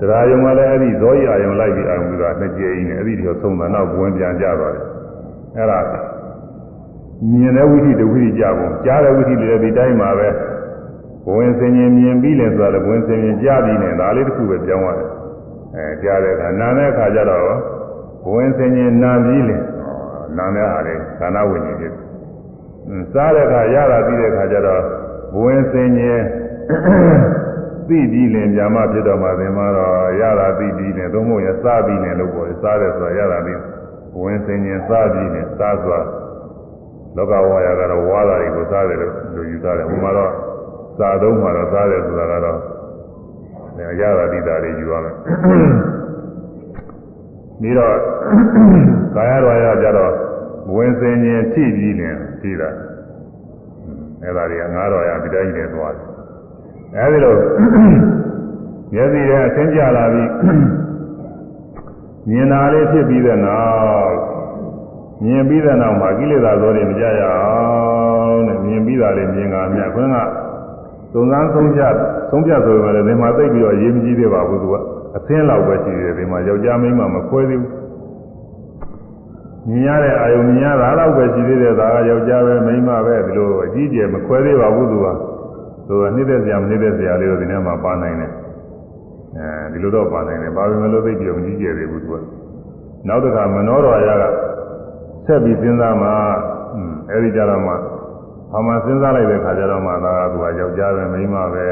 [0.00, 4.84] တရားယုံကလည်းအဲ့ဒီဇောရယုံလိုက်ပြီးအောင်ပြီးတော့နှစ်ကြိမ်နဲ့အဲ့ဒီတော့သုံးတာနောက်ဝင်ပြန်ကြသွားတယ်
[5.56, 5.80] အဲ့ဒါ
[7.32, 10.32] မြင်တဲ့ဝိသိတဝိသိကြပုံကြားတဲ့ဝိသိလည်းဒီတိုင်းမှာပဲဘ
[11.36, 15.08] ဝင်စင်ရင်မြင်ပြီးလဲဆိုတာလည်းဘဝင်စင်ရင်ကြားပြီးနေဒါလေးတစ်ခုပဲပြောင်းသွားတယ်
[15.76, 17.42] အဲကြားတဲ့အခါနာတဲ့အခါကျတော့
[18.24, 19.56] ဘဝင်စင်ရင်နာပြီးလဲ
[20.36, 21.92] နာတဲ့ဟာလေခန္ဓာဝိညာဉ်ဖြစ်
[23.12, 24.82] စားတဲ့အခါရတာပြီးတဲ့အခါကျတော့
[25.34, 26.22] ဘဝင်စင်ရင်
[27.88, 33.58] သိပြီးလင်ညာမဖြစ်တော့မှသင်မှာတော့ရတာသိပြီးနေသုံးဖို့ရစားပြီးနေလို့ပေါ့စားတယ်ဆိုတာရတာပြီး
[34.14, 36.00] ဘဝင်စင်ရင်စားပြီးနေစားဆိုတာ
[37.16, 40.32] လောကဝါယာကတော့ဝါတာတွေကိုစားတယ်လို့လူယူသားတယ်ဟိုမှာတော့
[41.00, 42.58] စားသုံးမှာတော့စားတယ်ဆိုတာကတော့
[44.00, 45.14] ရတာတိတာတွေယူရမယ်
[47.60, 47.94] ပြီးတော့
[49.14, 50.12] ကာယတော်ရကြတော့
[50.74, 52.10] ဝင်စင်ခြင်းထိပြီးနေ
[52.40, 52.70] ထိတာ
[54.22, 56.06] အဲ့ဒါတွေကငါးတော်ရဒီတိုင်းနေသွားတယ်
[56.96, 57.34] အဲဒီလို
[58.92, 60.30] မျက်စိရဲ့အသင်ကြလာပြီး
[62.28, 63.60] မြင်တာလေးဖြစ်ပြီးတဲ့နော
[64.04, 64.14] က်
[65.24, 70.16] မြင်ပြီးတဲ့နောက်မှာကိလေသာသောတွေမကြရအောင်တဲ့မြင်ပြီးတာလေးမြင်ကမြတ်ခွန်းက
[71.12, 71.94] သုံးစမ်းဆုံးဖြတ်
[72.30, 74.74] ဆုံးဖြတ်ဆိုပေမဲ့ဒီမှာသိပြီးတော့ရေးမကြည့်သေးပါဘူးသူက
[75.16, 77.72] အသင်းလောက်ပဲရှိတယ်ဒီမှာယောက်ျားမိန်းမမခွဲသေးဘူး
[79.68, 85.06] မြင်ရတဲ့အာယုံမြင်ရတာတော့ပဲရှိသေးတယ်ဒါကယောက်ျားပဲမိန်းမပဲဒီလိုအကြီးကျယ်မခွဲသေးပါဘူးသူက
[85.86, 88.32] သူကနှိမ့်သက်စရာမနှိမ့်သက်စရာလေးတော့ဒီထဲမှာပါနိုင်တယ်
[89.36, 92.14] အဲဒီလိုတော့ပါနိုင်တယ်ပါပေမဲ့လို့သိပြီးတော့မကြီးကျယ်သေးဘူးသူက
[93.08, 94.24] နောက်တစ်ခါမနောတော်ရက
[95.26, 96.08] ဆက်ပြီးစဉ်းစားမှ
[97.10, 97.74] အဲဒီကြတော့မှ
[98.52, 101.66] ဘာမှစဉ်းစားလိုက်တဲ့ခါကျတော့မှဒါကသူကယောက်ျားပဲမိန်းမပဲ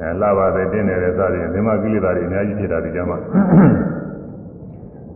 [0.00, 3.18] အဲလှပါတယ်တင်းတယ်စသည်ဒီမှာကိလေသာတွေအများကြီးဖြစ်တာဒီကြမှာ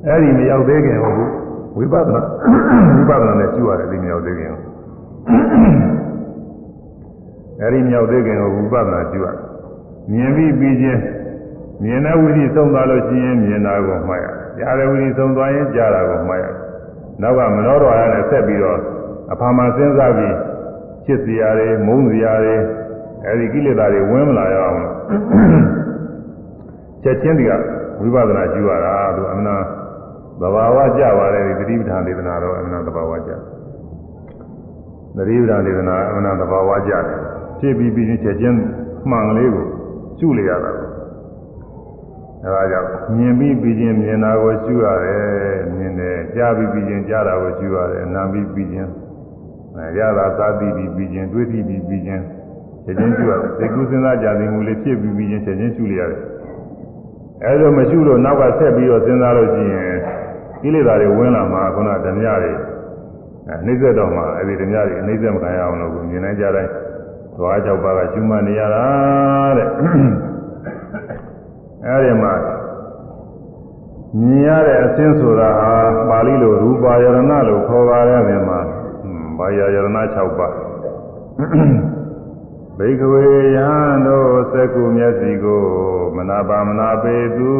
[0.06, 1.16] အဲဒီမရောက်သေးခင်ဟုတ်
[1.76, 2.22] ဝိပဿနာ
[2.96, 4.52] ဝိပဿနာနဲ့ရှုရတယ်ဒီမရောက်သေးခင်
[7.60, 9.26] အဲဒီမရောက်သေးခင်ကိုဝိပဿနာရှုရ
[10.12, 11.00] မြင်ပြီးပြီးချင်း
[11.82, 14.26] မြင်တဲ့ဝိသိသုံးသွားလို့ရှိရင်မြင်တာကိုမှတ်ရ
[14.58, 16.44] ကြားတဲ့ဝိသိသုံးသွားရင်ကြားတာကိုမှတ်ရ
[17.22, 18.78] နောက်ကမနောတော်ရနဲ့ဆက်ပြီးတော့
[19.32, 20.34] အဖာမှစဉ်းစားပြီး
[21.06, 22.56] ချစ်စရာတွေမုန်းစရာတွေ
[23.26, 24.80] အဲဒီကိလေသာတွေဝင်မလာရအောင်
[27.02, 27.52] ချက်ချင်းဒီက
[28.00, 29.62] ဝိပဿနာရှုရတာသူအမှန်
[30.40, 33.32] သဘာဝကြပါတယ်ဒီသတိပဋ္ဌာန်ဒေသနာတော့အမှန်သဘာဝကြ
[35.16, 37.18] သတိပဋ္ဌာန်ဒေသနာအမှန်သဘာဝကြတယ်
[37.60, 38.56] ဖြစ်ပြီးပြီးချင်းချက်ချင်း
[39.10, 39.66] မှန်ကလေးကို
[40.18, 40.72] ရှုလိုက်ရတာ
[42.44, 45.24] အဲဒါကြောင့်မြင်ပြီးပြီးချင်းမြင်တာကိုရှုရတယ်
[45.76, 49.01] မြင်တယ်ကြားပြီးပြီးချင်းကြားတာကိုရှုရတယ်နားပြီးပြီးချင်းအဲ
[49.98, 52.24] ရတာသာသိပြီးပြီးချင်းတွေးပြီးပြီးပြီးချင်း
[52.84, 56.20] ချက်ချင်းရှုရတယ်သိကုစဉ်းစားကြသိမှုလေးဖြစ်ပြီးပြီးချင်းချက်ချင်းရှုလိုက်ရတယ်
[57.44, 59.96] အဲလိုမရှိလို့နောက်ကဆက်ပြီးတော့စဉ်းစားလို့ရှိရင်
[60.62, 62.52] ကိလေသာတွေဝင်လာမှာခုနဓမြတွေ
[63.48, 66.70] အဲနှိမ့်ဆက်တော့မှအဲဒီဓမြတွေနှိမ့်ဆက်မခံရအောင်လို့မြင်နိုင်ကြတိုင်း
[67.36, 68.84] သွားကြောက်ပါကရှုမှတ်နေရတာ
[69.56, 69.68] တဲ့
[71.86, 72.32] အဲဒီမှာ
[74.18, 75.72] မြင်ရတဲ့အစင်းဆိုတာဟာ
[76.08, 77.18] ပါဠိလိုရူပါယရဏ
[77.48, 78.58] လို့ခေါ်ပါတယ်ဒီမှာ
[79.38, 79.86] ဘာယယရဏ
[80.16, 80.54] 6ပါး
[82.78, 83.24] ဘိကဝေ
[83.56, 83.70] ယံ
[84.06, 85.62] တို့သက္ကုမျက်စိကို
[86.16, 87.52] မနာပါမနာပေသူ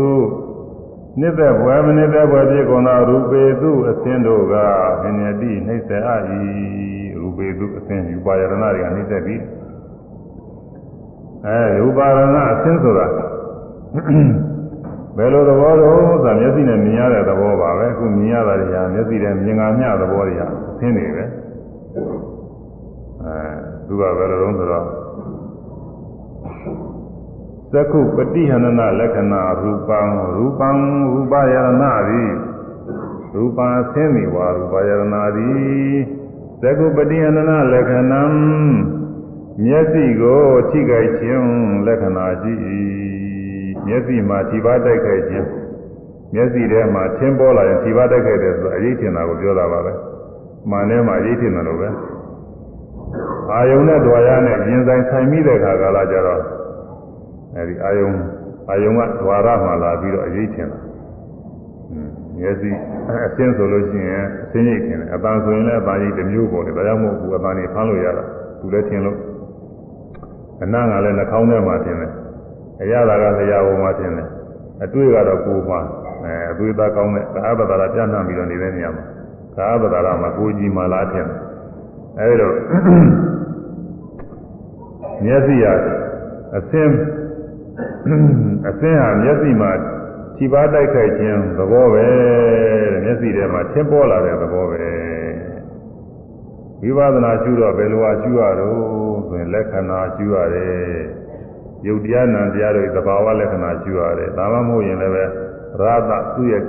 [1.21, 4.55] နှစ်သက်ဘွယ်မနှစ်သက်ဘွယ်ဖြစ်ကုန်သောရူပေသူအစင်းတို့က
[5.03, 6.23] မြင်ရတိနှိမ့်ဆက်အပ်၏
[7.17, 9.41] ရူပေသူအစင်းယူပါယရဏတွေကနှိမ့်ဆက်ပြီး
[11.47, 13.07] အဲရူပါယရဏအစင်းဆိုတာ
[15.17, 21.25] ဘယ်လိုသဘောတော့ဆိုမျက်စိနဲ့မြင်ရတဲ့သဘောပါပဲအခုမြင်ရတာတွေကမျက်စိနဲ့မြင်ငါမျှသဘောတွေဟာအစင်းတွေပဲ
[23.33, 23.47] အဲ
[23.87, 24.87] သူကဘယ်လိုလုံးဆိုတော့
[27.73, 30.01] သက္ခုပฏิဟန္နလက္ခဏာရူပံ
[30.37, 30.69] ရူပံ
[31.13, 31.69] ရူပယရဏ
[32.09, 32.33] သည်
[33.35, 35.97] ရူပံဆင်းမိဝါရူပယရဏသည်
[36.63, 37.39] သက္ခုပฏิဟန္န
[37.73, 38.23] လက္ခဏံ
[39.65, 41.47] မျက်စိကိုထိခိုက်ခြင်း
[41.87, 42.53] လက္ခဏာရှိ၏
[43.87, 45.49] မျက်စိမှာခြိပါတိုက်ခိုက်ခြင်း
[46.35, 49.93] မျက်စိထဲမှာသင်ပေါ်လာရင်ခြိပါတိုက်ခိုက်တယ်ဆိုအရေးထင်တာကိုပြောတာပါပဲ
[50.71, 51.89] မှန်ထဲမှာရိတ်ထင်တယ်လို့ပဲ
[53.51, 56.41] အာယုံနဲ့ဓွာရနဲ့ရင်ဆိုင်ဆိုင်မိတဲ့ခါကာလကြတော့
[57.57, 58.11] အဲဒီအာယုံ
[58.71, 60.79] အာယုံကဓွာရမှာလာပြီးတော့အရိတ်ထင်တာ
[62.39, 62.71] မျက်စိ
[63.27, 68.25] အစင်းဆိုလို့ရှိရင်အစင်းရိတ်ထင်တယ်အပန်းဆိုရင်လည်းအပန်းရိတ်တစ်မျိုးပေါ်တယ်ဒါကြောင့်မို့ဘူးအပန်းနေဖမ်းလို့ရတာ
[68.61, 69.19] သူလည်းထင်လို့
[70.63, 72.13] အနံ့ကလည်းနှာခေါင်းထဲမှာထင်တယ်
[72.83, 74.29] အရသာကလျှာပေါ်မှာထင်တယ်
[74.85, 75.81] အတွေ့ကတော့ကိုယ်မှာ
[76.25, 79.05] အဲအသွေးသားကောင်းတဲ့သာပတာရပြန့်နှံ့ပြီးတော့နေတဲ့နေရာမှာ
[79.57, 81.39] သာပတာရမှာကိုယ်ကြီးမှလားထင်တယ်
[82.19, 82.55] အဲဒီတော့
[85.25, 85.65] မျက်စိရ
[86.57, 86.95] အစင်း
[88.69, 89.71] အစင်းဟာမျက်စိမှာ
[90.37, 92.07] ခြိပါတိုက်ခိုက်ခြင်းသဘောပဲ
[92.93, 94.85] တဲ့မျက်စိထဲမှာထင်းပေါ်လာတဲ့သဘောပဲ
[96.83, 98.77] ဝိပဿနာရှုတော့ဘယ်လိုအရှုရတော့
[99.29, 100.73] ဆိုရင်လက္ခဏာရှုရတယ်
[101.87, 105.25] ယုတ်တရားနံတရားတွေသဘာဝလက္ခဏာရှုရတယ်ဒါမှမဟုတ်ရင်လည်းပဲ
[105.87, 106.63] ရာသသူ့ရဲ့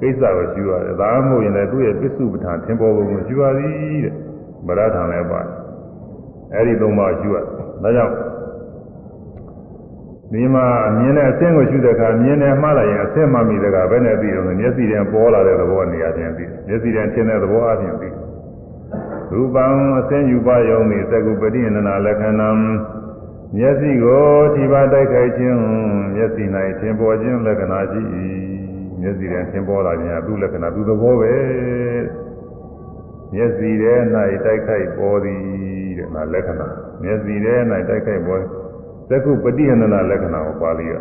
[0.00, 4.14] ကိစ္စကိုရှုရတယ်ဒါမှမဟုတ်ရင်လည်းသူ့ရဲ့ပစ္စုပ္ပန်ထင်ပေါ်ပုံကိုရှုရသည်တဲ့
[4.66, 5.40] ဗရဒံလည်းပါ
[6.54, 7.38] အဲ့ဒီသုံးပါးရှုရ
[7.82, 8.14] ဒါကြောင့်
[10.32, 10.66] ဒီမှာ
[10.98, 18.14] မြင်တဲ့အဆင်းကိုရှုတဲ့အခါမြင်တယ်မှားလိုက်ရင်အဆင်းမှမိတဲ့ကဘယ်နဲ့ပြီးတော့မျက်စိထဲပေါ်လာတဲ့သဘောနေရာချင်းပြီးမျက်စိထဲထင်တဲ့သဘောအချင်းပြီး
[19.32, 19.64] ရူပံ
[19.98, 22.50] အစင်းယူပါယုံနေသကုပတိနနာလက္ခဏံ
[23.56, 25.58] မျက်စိကိုထိပါတိုက်ခိုက်ခြင်း
[26.14, 26.44] မျက်စိ၌
[26.80, 28.00] ထင်ပေါ်ခြင်းလက္ခဏာရှိ၏
[29.00, 31.34] မျက်စိထဲထင်ပေါ်လာခြင်းအသူလက္ခဏာသူသဘောပဲ
[33.34, 33.94] မျက်စိထဲ၌
[34.44, 36.68] တိုက်ခိုက်ပေါ်သည် တဲ့နာလက္ခဏာ
[37.02, 37.54] မျက်စိထဲ၌
[37.88, 38.42] တိုက်ခိုက်ပေါ်
[39.10, 40.94] သကုပတိနနာလက္ခဏာကိုပါဠိရ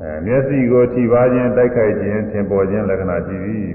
[0.00, 3.68] အဲမျက်စိကိုထိပါခြင်းတိုက်ခိုက်ခြင်းထင်ပေါ်ခြင်းလက္ခဏာရှိသည်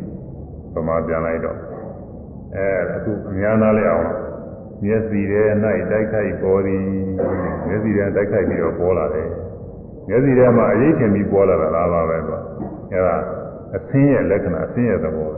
[0.74, 1.58] ပမာပြန်လိုက်တော့
[2.56, 4.08] အဲအခုအများနာလဲအောင်
[4.84, 5.44] မျက်စိထဲ၌
[5.92, 6.84] တိုက်ခိုက်ပေါ်သည်
[7.68, 9.30] မျက်စိထဲတိုက်ခိုက်ပြီးတော့ပေါ်လာတယ်
[10.08, 12.40] မျက်စိထဲမှာအရေးချင်ပြီးပေါ်လာတာလားပါပဲကွာ
[12.92, 13.16] အဲဒါ
[13.76, 15.32] အသင်းရဲ့လက္ခဏာအသင်းရဲ့သဘော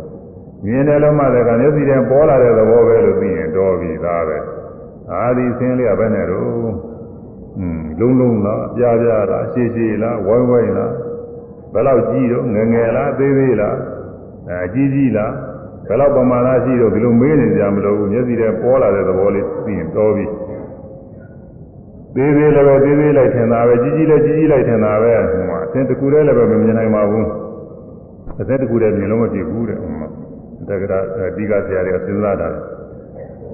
[0.66, 4.38] မြင်တယ်လို့မှလည်းကမျက်စိထဲပေါ်လာတဲ့သဘောပဲလို့သိရင်တော်ပြီသားပဲ
[5.12, 6.48] အာဒီအသင်းလေးကဘယ်နဲ့တော့
[7.58, 10.94] อืมလုံးလုံးလားပြားပြားလားရှည်ရှည်လားဝိုင်းဝိုင်းလား
[11.74, 13.78] ဘယ်လောက်ကြီးတော့ငယ်ငယ်လားသေးသေးလား
[14.50, 15.34] အဲကြီးကြီးလား
[15.88, 20.26] ဘယ်လောက်ပမာဏရှိတော့ဒီလိုမေးနေကြမလို့ဘူးမျက်စိထဲပေါ်လာတဲ့သဘောလေးသိရင်တော်ပြီ
[22.16, 27.28] သေးသေးလည်းပဲသေးသေးလိုက်ထင်တာပဲကြီးကြီးလည်းကြီးကြီးလိုက်ထင်တာပဲဟိုမှာအသင်တစ်ခုတည်းလည်းပဲမမြင်နိုင်ပါဘူး
[28.40, 30.08] အသင်တစ်ခုတည်းမြင်လို့မဖြစ်ဘူးတဲ့ဟိုမှာ
[30.68, 31.00] တက္ကရာ
[31.36, 32.50] ဒီကဆရာတွေကစဉ်းစားတာ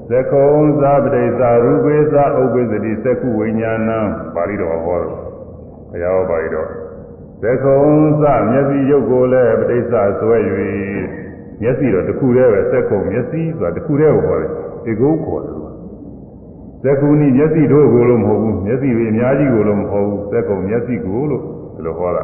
[0.10, 0.52] သက္ကုံ
[0.82, 4.00] သပတိသာရူပေသာဥပ္ပဇ္တိသက္ခုဝိညာဏံ
[4.36, 5.18] ပါဠိတော်ဟောတော့
[5.92, 6.70] ဘုရားဟောပါဠိတော်
[7.44, 7.82] သက္ကုံ
[8.22, 10.38] သမျက်စိရုပ်ကိုလည်းပဋိစ္စဆွဲ၍
[11.62, 14.50] မျက်စိတော့တစ်ခုတည်းပဲသက္ကုံမျက်စိဆိုတာတစ်ခုတည်းကိုခေါ်တယ်
[14.86, 15.56] ဒီကုခေါ်တယ်
[16.84, 21.42] သက္ကုနိမျက်စိတို့ကိုလို့မဟုတ်ဘူးမျက်စိတွေအများကြီးကိုလို့မဟုတ်ဘူးသက္ကုံမျက်စိကိုလို့
[21.76, 22.24] ဒီလိုဟောတာ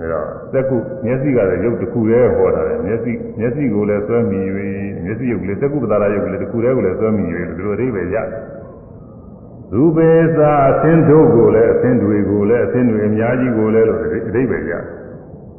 [0.00, 4.40] အဲတော့သက္ကုမျက်စိကလည်းရုပ်တစ်ခုတည်းဟောတာလေမျက်စိမျက်စိကိုလည်းဆွဲမိ၍
[5.04, 8.28] မျက်စိရုပ်ကလေးသက္ကုပ္ပတာရုပ်ကလေးတစ်ခုတည်းကိုလည်းဆွဲမိ၍ဒီလိုအဓိပ္ပာယ်ရတယ်
[9.74, 14.82] ရူပေသာအသင်းတို့ကိုလည်းအသင်းတွေကိုလည်းအသင်းတွေအများကြီးကိုလည်းလို့အဓိပ္ပာယ်ရတယ်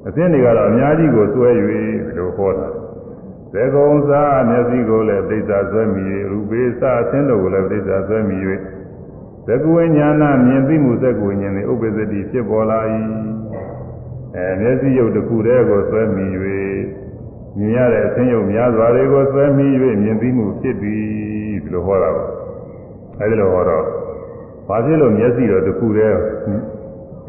[0.07, 1.81] အသင်းတွေကတော့အများကြီးကိုဆွဲ၍ဒီ
[2.17, 2.67] လိုဟောတာ
[3.53, 8.37] သေကုံသာမျက်စိကိုလည်းသိစ္စာဆွဲမိ၍ရူပေသာအသင်းတို့ကိုလည်းသိစ္စာဆွဲမိ၍
[9.47, 12.79] သက္ကဝိညာဏမြင်သိမှုသက္ကဝိညာဉ်နှင့်ဥပ္ပဇ္တိဖြစ်ပေါ်လာ၏
[14.37, 16.25] အဲမျက်စိရုပ်တစ်ခုတည်းကိုဆွဲမိ၍
[17.57, 19.67] မြင်ရတဲ့အသင်းရုပ်များစွာတွေကိုဆွဲမိ၍
[20.03, 21.01] မြင်သိမှုဖြစ်သည်
[21.63, 22.25] ဒီလိုဟောတာပါ
[23.19, 23.85] အဲဒီလိုဟောတော့
[24.67, 26.17] ဘာဖြစ်လို့မျက်စိတော့တစ်ခုတည်း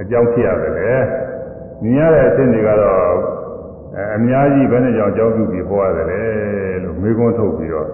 [0.01, 0.93] အကြောင်းဖြစ်ရတယ်လေ
[1.83, 3.17] မြင်ရတဲ့အသင်းတွေကတော့
[4.17, 6.23] အများကြီးဘယ်နဲ့ကြောင့်ကြောက်ပြုပြီးဟောရတယ်လေ
[6.83, 7.89] လို့မေးခွန်းထုတ်ပြီးတော့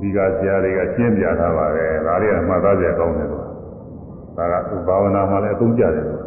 [0.00, 3.44] ဒီကဆရာတွေကရှင်းပြထားပါတယ်ဒါတွေကမှတ်သားကြကောင်းတယ်လို့
[4.36, 6.20] ဒါကဘာဝနာမှာလည်းအသုံးကျတယ်လို့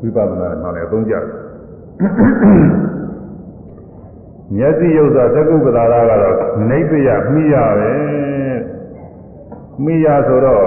[0.00, 1.24] ဝိပဿနာမှာလည်းအသုံးကျတယ်
[4.56, 6.36] မျက်စိရုပ်သာသကုပ္ပဒါရကတော့
[6.70, 7.92] နိဗ္ဗယမိရပဲ
[9.84, 10.64] မိရဆိုတော့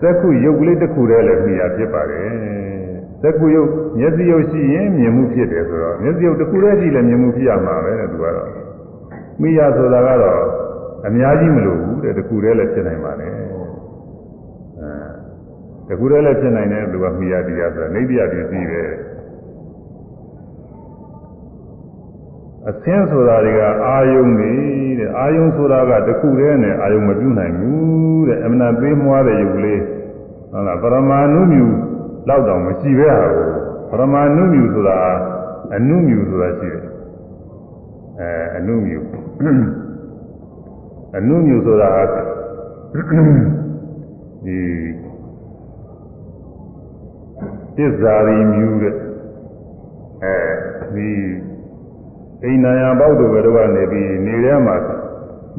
[0.00, 2.28] သက္ခုရုပ်ကလေးတစ်ခုတည်းလည်းမိရဖြစ်ပါတယ်
[3.22, 8.50] သက္ခုရုပ်မျက်စိရုပ်ရှိရင်မြင်မှုဖြစ်တယ်ဆိုတော့မျက်စိရုပ်တစ်ခုတည်းရှိလည်းမြင်မှုဖြစ်ရမှာပဲတဲ့သူကတော့
[9.40, 10.42] မိရဆိုတာကတော့
[11.06, 13.43] အများကြီးမလိုဘူးတဲ့တစ်ခုတည်းလည်းဖြစ်နိုင်ပါလေအဲ
[15.88, 18.82] တစ်ခုတည်းလည်းဖြစ်နိုင်တယ်သူကမိရတရားဆိုတာနိဗ္ဗယပစ္စည်းပဲ
[22.68, 24.52] အသင်းဆိုတာတွေကအာယုံနေ
[24.98, 29.80] တဲ့အာယုံဆိုတာကတခုတည်းနဲ့အာယုံမပြုနိုင်ဘူးတဲ့အမနာသေးမွားတဲ့ယုတ်လေး
[30.50, 31.66] ဟုတ်လားပရမာဏုမြူ
[32.28, 33.46] လောက်တောင်မရှိပဲဟာကို
[33.90, 34.96] ပရမာဏုမြူဆိုတာ
[35.74, 36.82] အနုမြူဆိုတာရှိတယ်
[38.20, 38.98] အဲအနုမြူ
[41.16, 41.90] အနုမြူဆိုတာ
[44.44, 44.56] ဒီ
[47.76, 48.94] တစ္ဆာရီမြူတဲ့
[50.24, 50.36] အဲ
[50.94, 51.10] ဒီ
[52.42, 54.76] အိမ်နာယပေါက်တို့ဘယ်တော့ကနေပြီးနေထဲမှာ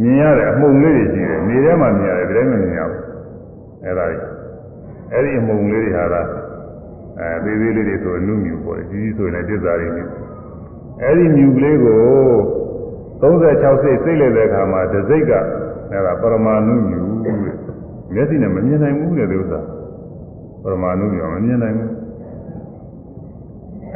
[0.01, 3.01] မြင်ရတဲ့အမှုန်လေးတွေရှိတယ်နေထဲမှာမြင်ရတယ်ဒီတိုင်းမမြင်ရဘူး
[3.83, 4.23] အဲ့ဒါကြီး
[5.11, 6.15] အဲ့ဒီအမှုန်လေးတွေဟာက
[7.19, 10.05] အဲသေးသေးလေးတွေဆိုအနုမြူပေါ့ကြီးကြီးဆိုရင်လည်းပြစ္စာတွေမြူ
[11.01, 12.01] အဲ့ဒီမြူကလေးကို
[13.21, 15.31] 36စိတ်စိတ်လိုက်တဲ့အခါမှာတစ်စိတ်က
[15.91, 17.35] အဲ့ဒါပရမာဏုမြူတဲ့
[18.13, 19.59] မျက်စိနဲ့မမြင်နိုင်ဘူးတဲ့ဒီဥစ္စာ
[20.63, 21.94] ပရမာဏုမြူမမြင်နိုင်ဘူး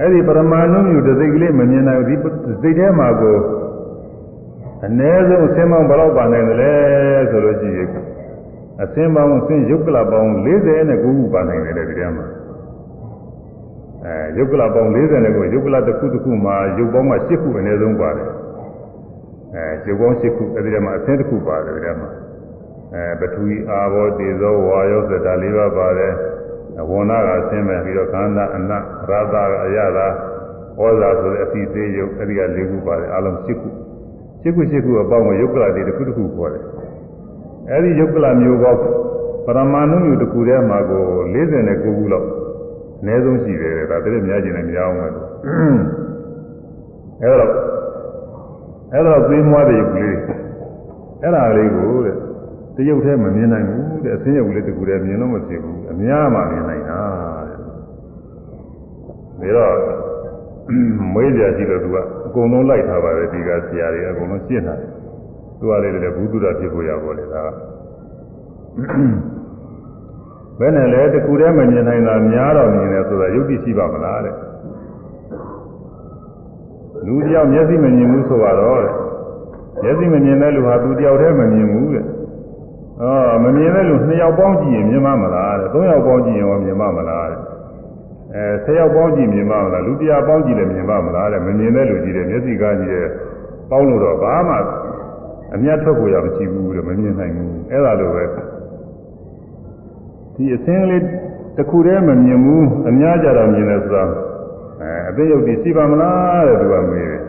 [0.01, 2.15] အဲ့ဒီပရမာဏုမြူတစ်စိတ်ကလေးမမြင်နိုင်ဘူးဒီ
[2.61, 3.37] စိတ်ထဲမှာကို
[4.85, 6.73] အ ਨੇ ဆုံးအစင်းပေါင်းဘယ်တော့ပါနိုင်တယ်လဲ
[7.29, 7.89] ဆိုလို့ရှိရင်
[8.83, 12.25] အစင်းပေါင်းအစင်းယုတ်ကလပေါင်း49ခုပါနိုင်တယ်ဒီထဲမှာ
[14.05, 18.29] အဲယုတ်ကလပေါင်း49ခုယုတ်ကလတစ်ခုတစ်ခုမှာယုတ်ပေါင်းမှာ10ခုအ ਨੇ ဆုံးပါတယ်
[19.55, 22.09] အဲယုတ်ပေါင်း10ခုအဲဒီထဲမှာအစင်းတစ်ခုပါတယ်ဒီထဲမှာ
[22.93, 26.13] အဲပထဝီအာဘောတေဇောဝါယောသတ္တ၄ပါးပါတယ်
[26.89, 29.35] ဝဏကဆင်းမဲ့ပြီးတော့ခန္ဓာအနတ်ရာသ
[29.65, 30.07] အရသာ
[30.79, 33.69] ဩဇာဆိုတဲ့အစီသေးယုတ်အဲဒီက၄ခုပါတယ်အလုံး10ခု
[34.43, 36.63] 10ခု10ခုအပေါင်းကိုယုတ်ကလတွေတစ်ခုတစ်ခုခေါ်တယ်
[37.71, 38.79] အဲဒီယုတ်ကလမျိုးပေါင်း
[39.45, 41.03] ပရမဏုမျိုးတစ်ခုထဲမှာကို
[41.45, 42.27] 49ခုလောက်
[43.01, 45.07] အနည်းဆုံးရှိတယ်ဒါတည်းများကျင်လည်းမရအောင်ပဲ
[47.21, 47.51] အဲတော့
[48.93, 50.15] အဲတော့သေးမွားတဲ့ယုတ်ကလေး
[51.21, 52.15] အဲ့ဒါလေးကိုတဲ့
[52.75, 57.01] တရုပ်ထဲမမြင်နိုင်ဘူးတဲ့အစင်းရုပ်လေးတကူတည်းမြင်လို့မဖြစ်ဘူးအများမှမြင်နိုင်တာ
[59.41, 59.99] တဲ့ဒါတော့
[61.13, 61.97] မွေးကြရှိတော့သူက
[62.27, 64.75] အကုန်လုံးလိုက်ထားပါတယ်ဒီကဆရာတွေအကုန်လုံးရှင်းတာ
[65.59, 67.49] သူကလေးလည်းဘုသူဒ္ဓဖြစ်ဖို့ရပါလေဒါက
[70.59, 74.35] ဘယ်နဲ့လဲတကူတည်းမမြင်နိုင်တာများတော့မြင်တယ်ဆိုတာယုတ်တိရှိပါမလားတဲ့
[77.05, 78.93] လူတယောက်မျက်စိမမြင်ဘူးဆိုတော့တဲ့
[79.83, 82.05] မျက်စိမမြင်တဲ့လူဟာသူတယောက်တည်းမမြင်ဘူးတဲ့
[83.01, 87.39] အော်မမြင်တဲ့လူနှစ်ယောက်ပေါင်းကြည့်ရင်မြင်မမလားတဲ့သုံးယောက်ပေါင်းကြည့်ရင်ရောမြင်မမလားတဲ့
[88.33, 93.07] အဲဆယ်ယောက်ပေါင်းကြည့်မြင်မမလားလူတရားပေါင်းကြည့်လည်းမြင်မမလားတဲ့မမြင်တဲ့လူကြည့်တယ်မျက်စိကားကြည့်တယ်
[93.69, 94.55] ပေါင်းလို့တော့ဘာမှ
[95.55, 98.23] အမျက်ထွက်ကိုရမရှိဘူးတဲ့မမြင်နိုင်ဘူးအဲ့ဒါလိုပဲ
[100.35, 101.03] ဒီအစင်းလေး
[101.57, 104.03] တစ်ခုတည်းမမြင်ဘူးအများကြတော့မြင်တယ်ဆိုတာ
[104.81, 107.19] အဲအသိယုတ်တိရှိပါမလားတဲ့သူကမေးတယ်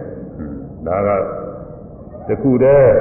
[0.86, 1.08] ဒါက
[2.28, 2.92] တစ်ခုတည်း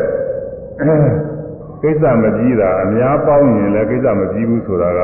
[1.81, 4.99] ကိစ္စမကြီးတာအများပေါင်းရင်လည်းကိစ္စမကြီးဘူးဆိုတာက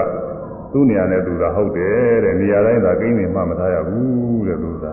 [0.72, 4.85] သူ့နေရာနဲ့သူကဟုတ်တယ်တဲ့နေရာတိုင်းသာကိန်းနေမှမထားရဘူးတဲ့သူက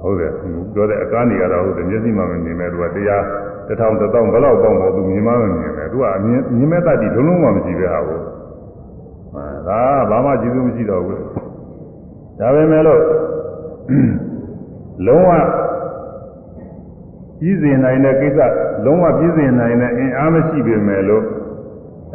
[0.00, 0.32] ဟုတ်တယ်
[0.74, 3.22] ပြောတဲ့အကားနေရတော့ဟုတ်တယ်မျက်စိမှမမြင်မဲ့သူကတရား
[3.66, 8.22] တစ်ထောင်တစ်သောင်းဘယ်လောက်ပေါင်းဖို့သူမြင်မှမမြင်မဲ့သူကအမြင်မြင်မဲ့တတ်ပြီးဒုလုံးမှမရှိပဲဟာဘူး
[9.68, 9.80] ဒါ
[10.10, 11.20] ဘာမှကြည့်လို့မရှိတော့ဘူး
[12.40, 13.02] ဒါပဲမဲ့လို့
[15.06, 15.30] လုံးဝ
[17.40, 18.40] ပြည်စင်နိုင်တဲ့ကိစ္စ
[18.84, 21.24] လုံးဝပြည်စင်နိုင်တဲ့အင်အားမရှိပေမဲ့လို့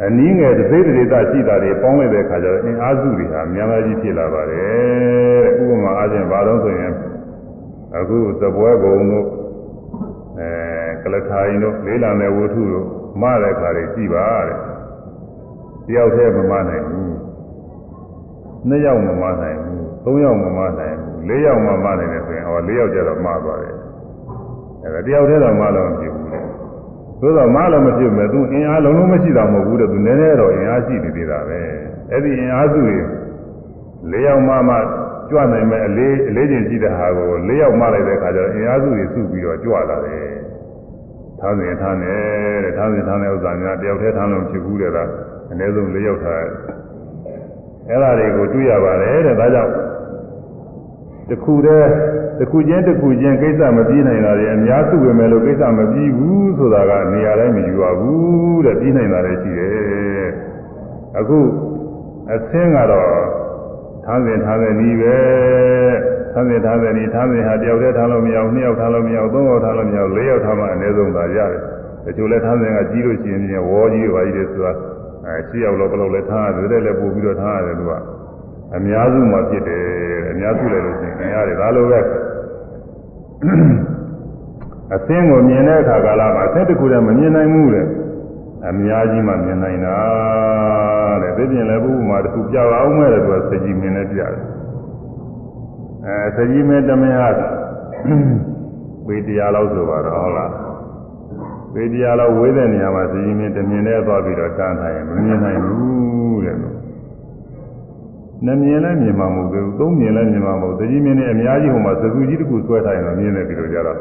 [0.04, 6.92] အနည်းငယ်တစ်စိတ်တစ်ဒေသရှိတာတွေပေါင်းလိုက်တဲ့အခါကျတော့အင်အားစုတွေဟာများများကြီးဖြစ်လာပါတယ်ဥပမာအားဖြင့်ဘာလို့ဆိုရင်
[7.98, 9.26] အခုသပွဲကုံတို့
[10.38, 10.48] အဲ
[11.02, 12.86] ကလထိုင်တို့လေးလံတဲ့ဝတ္ထုတို့
[13.22, 14.58] မတဲ့ခါတွေကြည်ပါတဲ့
[15.86, 17.14] တယောက်တည်းမမနိုင်ဘူး
[18.68, 23.81] နှစ်ယောက်မမနိုင်ဘူးသုံးယောက်မမနိုင်ဘူးလေးယောက်မမနိုင်တယ်ဆိုရင်ဟောလေးယောက်ကျတော့မသွားတယ်
[24.84, 26.40] အဲဒါတယောက်တည်းတော့မလို့မဖြစ်ဘူးလေ
[27.20, 31.60] သို့တော့မလို့မဖြစ်မဲ့သူအင်အားလုံးလုံးမရှိတာမဟုတ်ဘူးတဲ့သူနည်းနည်းတော့အင်အားရှိနေသေးတာပဲ
[32.10, 32.96] အဲ့ဒီအင်အားစုတွေ
[34.10, 34.76] လေးယောက်မှမှ
[35.30, 40.32] ကြွနိုင်မဲ့အလေးအလေးချင်းရှိတဲ့ဟာကိုလေးယောက်မှလိုက်တဲ့အခါကျတော့အင်အားစုတွေစုပြီးတော့ကြွလာတယ်
[41.40, 42.14] ထားစဉ်ထားနေ
[42.64, 44.98] တဲ့ထားစဉ်ထားတဲ့ဥစ္စာများတယောက်တည်းထားလို့ဖြစ်ဘူးတဲ့က
[45.50, 46.38] အနည်းဆုံးလေးယောက်ထား
[47.88, 49.72] အဲ့ဒါတွေကိုတွေ့ရပါတယ်တဲ့ဒါကြောင့်
[51.32, 51.90] တခုတည်း
[52.40, 60.28] တခုချင်းတခုချင်းကိစ္စမပြီးနိုင်တာတွေအများစုပဲမဲ့လို့ကိစ္စမပြီးဘူးဆိုတာကနေရာတိုင်းမယူပါဘူးတဲ့ပြီးနိုင်တာလည်းရှိတယ်
[61.18, 61.38] အခု
[62.32, 63.12] အသင်းကတော့
[64.04, 65.16] ထားစဉ်ထားတဲ့ဤပဲ
[66.32, 71.60] ထားစဉ်ထားတဲ့ဤထားစဉ်ဟာတယောက်တည်းထားလို့မရဘူးနှစ်ယောက်ထားလို့မရဘူးသုံးယောက်ထားလို့မရဘူးလေးယောက်ထားမှအနည်းဆုံးသာရတယ်
[72.04, 74.72] တချို့လဲထားစဉ်ကကြီးလို့ရှိရင်ဝေါ်ကြီးပါကြီးတယ်ဆိုတာ
[75.26, 77.92] အဲ6ယောက်လောက်ဘယ်လောက်လဲထားရတယ်တဲ့လည်းပို့ပြီးတော့ထားရတယ်သူက
[78.76, 80.11] အများစုမှဖြစ်တယ်အ
[80.42, 82.00] များစုလည်းလို့ရှိရင်ခင်ရတယ်ဒါလိုပဲ
[84.94, 87.86] အသင်းကိုမြင်တဲ့အခါကာလမှာအသင်းတစ်ခုတည်းမမြင်နိုင်ဘူးတဲ့
[88.68, 89.96] အများကြီးမှမြင်နိုင်တာ
[91.22, 94.30] တဲ့သိပြင်လည်းဘုရားမှာတစ်ခုပြပါအောင်မဲ့တဲ့သူကစကြည်မြင်နဲ့ပြတယ်
[96.06, 97.30] အဲစကြည်မြင်တမင်ဟာ
[99.06, 100.52] ပေတရားလောက်ဆိုပါတော့ဟုတ်လား
[101.74, 106.56] ပေတရားလောက်ဝေးတဲ့နေရာမှာစကြည်မြင်တမင်နဲ့သွားပြီးတော့တန်းထိုင်မမြင်နိုင်ဘူးတဲ့
[108.46, 113.98] နှမြင်လည်းမြင်မှာမဟုတ်ဘူးသုံးမြင်လည်းမြင်မှာမဟုတ်သတိမြင်နေအများကြီးဟိုမှာသစုကြီးတစ်ခုဆွဲထားရင်တော့မြင်တယ်ပြီးတော့ကြတော့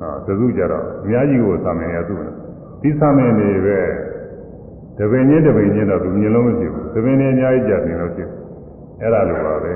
[0.00, 2.18] ဟာသစုကြတော့အများကြီးကိုသာမင်ရသူ့
[2.82, 3.78] ဒီသာမင်နေပဲ
[4.98, 8.28] တပင်ချင်းတပင်ချင်းတော့သူမြင်လို့မဖြစ်ဘူးတပင်နဲ့အများကြီးကြာနေလို့ဖြစ်
[9.00, 9.74] အဲ့ဒါလိုပါပဲ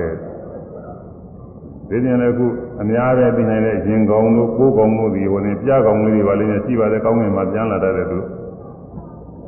[1.89, 2.45] သဒီပြင်လည်းခု
[2.81, 8.19] အများပဲသိနိုင်တဲ့ရင်ကောင်းတို့ပိုးကောင်းတို့ဒီဟိုနေပြားကောင်းလေးတွေပါလိမ့်မယ်ရှိပါတယ်ကောင်းငင်မှာပြန်လာတတ်တယ်သူ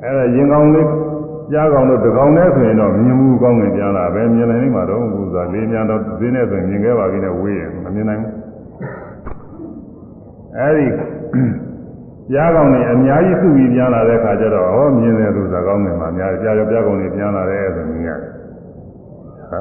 [0.03, 0.87] အဲဒါရင်ကောင်းလေး
[1.51, 8.33] ပြားကောင်းတို့တကောင်နဲ့ဆိုရင်တော့မြင်မှုကောင်းငင်ပြန်လာပဲမြင်နိုင်နေမှာတော့ဘူးဆိုတာလေးများတော့သိနေဆိုရင်မြင်ခဲ့ပါပြီနဲ့ဝေးရင်မမြင်နိုင်ဘူး
[10.59, 10.85] အဲဒီ
[12.31, 18.31] ပြားကောင်းတွေအများကြီးစုပြီးပြန်လာတဲ့ခါကျတော့ဟောမြင်တယ်သူသာကောင်းငင်မှာအများကြီးပြားရောပြားကောင်းတွေပြန်လာတယ်ဆိုမြင်ရတယ်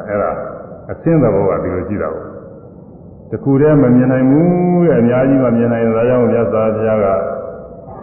[0.08, 0.30] အဲဒါ
[0.90, 2.26] အသင်းသဘောကဒီလိုရှိတာပေါ့
[3.30, 7.06] တခုတည်းမမြင်နိုင်ဘူးတဲ့အများကြီးမမြင်နိုင်တဲ့ဒါကြောင့်မြတ်စွာဘုရားက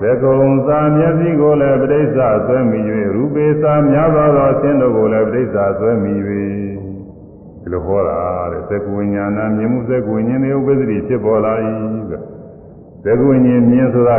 [0.01, 2.79] သကုံသာမျက်စိကိုလည်းပဋိစ္စဆွဲမိ၍
[3.15, 8.19] ရူပေသာများသောသောအသင်းတို့ကိုလည်းပဋိစ္စဆွဲမိ၍ဒီလိုဟောတာ
[8.51, 11.53] တဲ့သကုဝိညာဏမြင်မှုသကုဝိညာဉ်တွေဥပ္ပဒတိဖြစ်ပေါ်လာ၏
[12.09, 14.17] တဲ့သကုဝိညာဉ်မြင်ဆိုတာ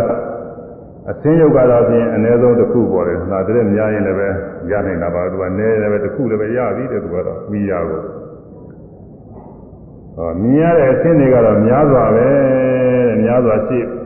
[1.10, 4.28] အသင်းယုတ်ကတော့ဖြင့်အ ਨੇ ဆုံးတစ်ခုပေါ်တယ်။ဒါတည်းများရင်လည်းပဲ
[4.70, 8.00] ရနိုင်တာပါသူကနည်းလည်းပဲတစ်ခုလည်းပဲရပြီတဲ့သူကတော့ပြီးရကို
[10.16, 14.01] ဟောမြင်ရတဲ့အဆင်းတွေကတော့များစွာပဲတဲ့များစွာရှိတဲ့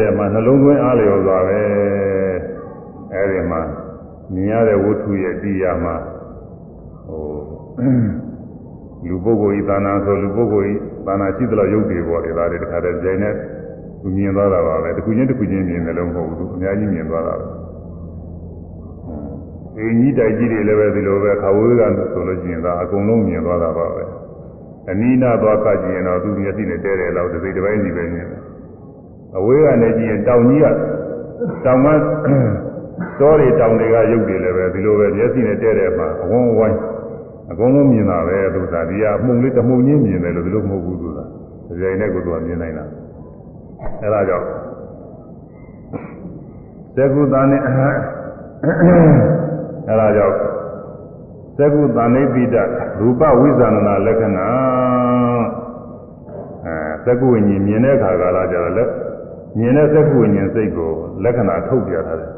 [0.00, 1.60] တဲ့မှာနှလုံးသွင်းအားလျော်စွာပဲ
[3.12, 3.60] အဲဒီမှာ
[4.32, 5.94] မြင်ရတဲ့ဝတ္ထုရဲ့တရားမှာ
[7.06, 7.24] ဟို
[9.08, 10.74] လူပုဂ္ဂိုလ်ဤသာနာဆိုလူပုဂ္ဂိုလ်ဤ
[11.06, 13.34] သာနာရှိသလားရုပ်တွေပေါ်တယ်ဒါတွေတခါတည်းကြိုင်နဲ့
[14.00, 17.46] သူမြင်သွားတာပါပဲတစ်ခုချင်းတစ်ခုချင်းမြင်တယ်လို့မဟုတ်ဘူးသူအများကြီးမြင်သွားတာပဲ
[19.78, 21.82] အင်းကြီးတိုက်ကြီးတွေလည်းပဲဒီလိုပဲခါဝေးက
[22.12, 24.04] ဆိုလို့ရှိရင်ဒါအကုန်လုံးမြင်သွားတာပါပဲ
[24.90, 28.53] အနိနာသွားကကြည့်ရင်တော့သူမျက်စိနဲ့တဲတယ်လို့တစ်စိတ်တစ်ပိုင်းကြီးပဲမြင်တယ်
[29.38, 30.66] အဝေးကနေကြည့်ရင်တောင်ကြီးက
[31.64, 31.86] တောင်မ
[33.18, 36.78] တောတွေတောင်တွေကရုပ်တွေလည်းပဲဒီလိုပဲမျက်စိနဲ့တဲတယ်မှာအဝန်းဝိုင်း
[37.50, 42.84] အကုန်လုံးမြင်တာပဲသူကဒီကအမှုန်လေးတမှုန်ချင်းမြင်တယ်လို့ဒီလိုမဟုတ်ဘူးသူကဒီကြိမ်နဲ့ကိုသူကမြင်နိုင်တာ
[44.02, 44.46] အဲဒါကြောင့်
[46.96, 50.36] သက္ကုတာနဲ့အဲဒါကြောင့်
[51.58, 52.56] သက္ကုတာနိပိတ
[53.00, 54.46] ရူပဝိဇာဏနာလက္ခဏာ
[56.66, 58.88] အဲသက္ကုဝိညာဉ်မြင်တဲ့အခါကာလကျတော့လက်
[59.58, 62.32] မြင်တဲ့သက္ကုဝိညာဉ်စိတ်ကိုလက္ခဏာထုတ်ပြထားတယ်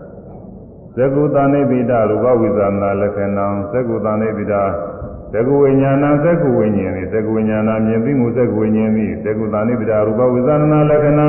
[0.96, 4.54] သက္ကုတာနိပိတရူပဝိဇာဏနာလက္ခဏာသက္ကုတာနိပိတ
[5.32, 11.28] သက္ကုဝိညာဏသက္ကုဝိညာဉ်သည်သက္ကုဝိညာဏမြင်သိမှုသက္ကုဝိညာဉ်သည်သက္ကုတာနိပိတရူပဝိဇာဏနာလက္ခဏာ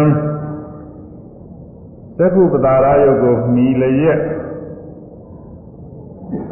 [2.20, 4.22] သက္ကုပတာရယုတ်ကိုမှီလျက်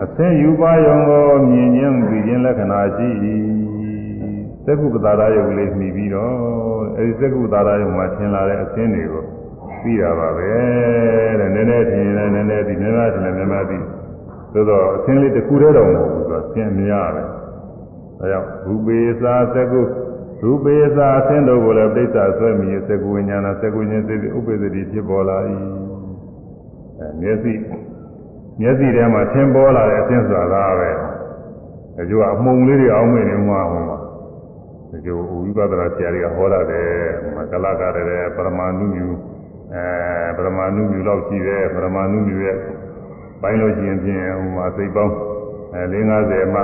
[0.03, 3.07] အသင်ယူပါယုံကိုမြင်ခြင်းသိခြင်းလက္ခဏာရှိ၏
[4.65, 6.35] သက္ကုပတာရယုတ်လေးမှီပြီးတော့
[6.97, 9.23] အဲဒီသက္ကုပတာရယုတ်မှာထင်လာတဲ့အသင်တွေကို
[9.81, 10.49] သိတာပါပဲ
[11.39, 13.77] တဲ့နည်းနည်းထင်ရင်လည်းနည်းနည်းသိနည်းနည်းထင်လည်းနည်းနည်းသိ
[14.53, 19.81] သို့တော့အသင်လေးတစ်ခုတည်းတော့မဟုတ်ဘူးဆိုတော့သင်များပဲဒါကြောင့်ရူပေသာသက္ကု
[20.41, 25.37] ရူပေသာအသင်တို့ကိုလည်းပြိဿဆွဲမိသက္ကုဝိညာဏသက္ကုဉ္စေတိဥပ္ပဒတိဖြစ်ပေါ်လာ၏
[26.99, 27.53] အဲမျက်စိ
[28.59, 30.89] မျက်စိထဲမှာသင်ပေါ်လာတဲ့အသင်ဆိုတာကပဲ
[31.99, 33.97] အကျိုးအမှုံလေးတွေအောင်းမိနေမှာဟောမှာ
[34.95, 36.89] အကျိုးဝိပဿနာဆရာတွေကဟောရတယ်
[37.35, 39.07] မကလကတည်းပရမဏုမြူ
[39.73, 39.83] အဲ
[40.37, 42.57] ပရမဏုမြူလောက်ရှိတယ်ပရမဏုမြူရဲ့
[43.41, 45.13] ပိုင်းလို့ရှိရင်ဖြင့်ဟိုမှာစိတ်ပေါင်း
[45.73, 45.83] အဲ
[46.19, 46.61] 50မှ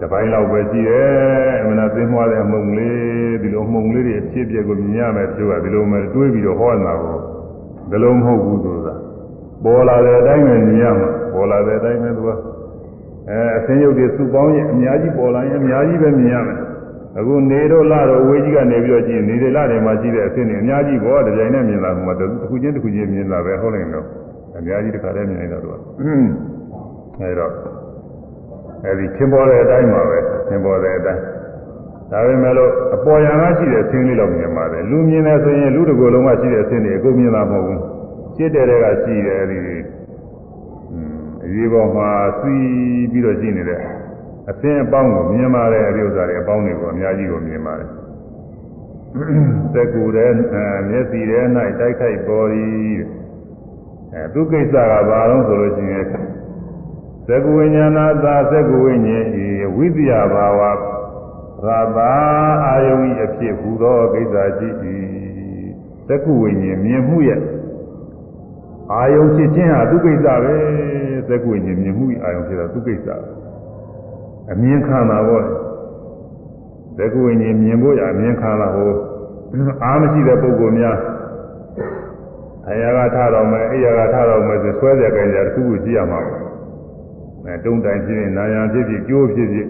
[0.00, 7.16] တပိုင်းလောက်ပဲရှိတယ်အမှန်သိမွားတဲ့အမှုံလေးဒီလိုအမှုံလေးတွေအဖြစ်အပျက်ကိုမြင်ရမယ်သူကဒီလိုမှတွေးပြီးတော့ဟောနေတာကို
[7.90, 8.94] ဒီလိုမဟုတ်ဘူးဆိုတာ
[9.64, 12.30] ပေါ်လာတဲ့အတိုင်းပဲမြင်ရမှာပေါ်လာတဲ့အတိုင်းပဲသူက
[13.28, 16.65] အဲအစင်းရုပ်တွေစုပေါင်းရင်အများကြီးပေါ်လာရင်အများကြီးပဲမြင်ရမယ်
[17.18, 24.06] အခုနေတော့လာတော့ဝေးကြီးကနေပြီးတော့ကြည့်နေတယ်လာတယ်မှာရှိတဲ့အစင်းတွေအများကြီးပေါ်တဲ့ကြိုင်နဲ့မြင်လာမှာတစ်ခုချင်းတစ်ခုချင်းမြင်လာပဲဟုတ်တယ်တော့
[24.56, 25.72] အများကြီးတစ်ခါတည်းမြင်နေတာသူက
[27.20, 27.52] အဲတော့
[28.84, 30.18] အဲဒီသင်ပေါ်တဲ့အတိုင်းပါပဲ
[30.48, 31.22] သင်ပေါ်တဲ့အတိုင်း
[32.10, 37.80] ဒါပေမဲ့လို့အပေါ်ယံကရှိတဲ့ဆင်းလေးတော့မြင်ပါတယ်လူမြင်တယ်ဆိုရင်လူတစ်ကိုယ်လုံးကရှိတဲ့ဆင်းတွေအကုန်မြင်တာမဟုတ်ဘူး
[38.36, 39.58] ရှင်းတဲ့တွေကရှိတယ်အဲဒီ
[41.44, 42.10] အရေးပေါ်မှာ
[42.40, 43.80] စီးပြီးတော့ရှိနေတဲ့
[44.50, 47.88] အဆင်းအပေါင်းကိုမြင်ပါတယ်အဲဒီဥစ္စာတွေအပေါင်းတွေကိုအများကြီးကိုမြင်ပါတယ်
[49.74, 50.30] သက္ကူတဲ့
[50.88, 51.40] မျက်စီထဲ၌
[51.80, 52.98] တိုက်ခိုက်ပေါ်သည်
[54.14, 56.06] အဲသူကိစ္စကဘာလို့ဆိုလို့ရှိရင်
[57.28, 59.46] သက္ကဝိညာဏသာသက္ကဝိညာဉ်ဤ
[59.76, 60.60] ဝိတ္တယဘာဝ
[61.66, 62.12] ရာဘာ
[62.66, 64.68] အာယုံဤအဖြစ်ဟူသောကိစ္စရှိ၏
[66.08, 67.40] သက္ကဝိညာဉ်မြင်မှုရဲ့
[68.92, 70.56] အာယုံဖြစ်ခြင်းဟာသူကိစ္စပဲ
[71.28, 73.08] သက္ကဝိညာဉ်မြင်မှုအာယုံဖြစ်တာသူကိစ္စ
[74.52, 75.44] အမြင်ခံတာပေါ့
[76.98, 78.90] သက္ကဝိညာဉ်မြင်ဖို့ရအမြင်ခံတာဟို
[79.84, 80.98] အားမရှိတဲ့ပုဂ္ဂိုလ်များ
[82.70, 86.36] အရာကထတော်မယ်အိယာကထတော်မယ်ဆိုဆွဲကြကြကြတစ်ခုခုကြည့်ရမှာပါ
[87.44, 89.68] အဲတုံးတိုင်ဖြစ်ဖြစ်နာယံဖြစ်ဖြစ်ကြိုးဖြစ်ဖြစ်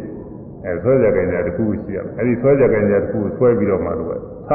[0.65, 4.17] အဲဆွဲကြကြကြတစ်ခုရှိရမယ်အဲဒီဆွဲကြကြကြတစ်ခုဆွဲပြီးတော့မှလို့ပဲ
[4.49, 4.51] ထ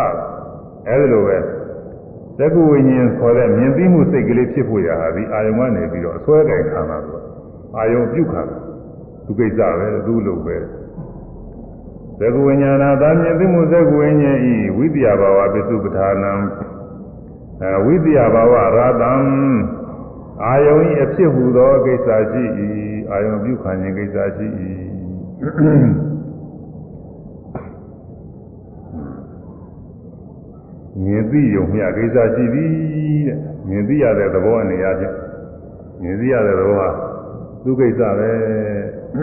[0.87, 1.37] အဲဒီလိုပဲ
[2.39, 7.19] သက္ကဝိညာဉ်ခေါ်တဲ့မြင်သိမှုစိတ်ကလေးဖြစ်ဖို့ရဟာဒီအာယုံကနေပြီးတော့အစွဲကြိုင်ခံတာဆို
[7.77, 8.57] အာယုံပြုတ်ခံတာ
[9.31, 10.65] သူကိစ္စပဲသူ့လိုပဲသ
[12.19, 16.31] သက္ကဝိညာဏသာမြင်သိမှုသက္ကဝိညာဉ်ဤဝိတ္တယဘာဝပစ္စုပ္ပထာနံ
[17.61, 19.13] အဲဝိတ္တယဘာဝရာတံ
[20.45, 22.43] အာယုံဤအဖြစ်ဟူသောကိစ္စရှိ၏
[23.11, 24.47] အာယုံပြုခံခြင်းကိစ္စရှိ၏
[31.03, 32.71] မြင်သိယုံမြကိစ္စရှိသည်
[33.27, 33.37] တဲ့
[33.67, 35.15] မြင်သိရတဲ့သဘောအနေအချင်း
[36.01, 36.89] မြင်သိရတဲ့သဘောဟာ
[37.63, 38.31] သူကိစ္စပဲ
[39.11, 39.13] ဂ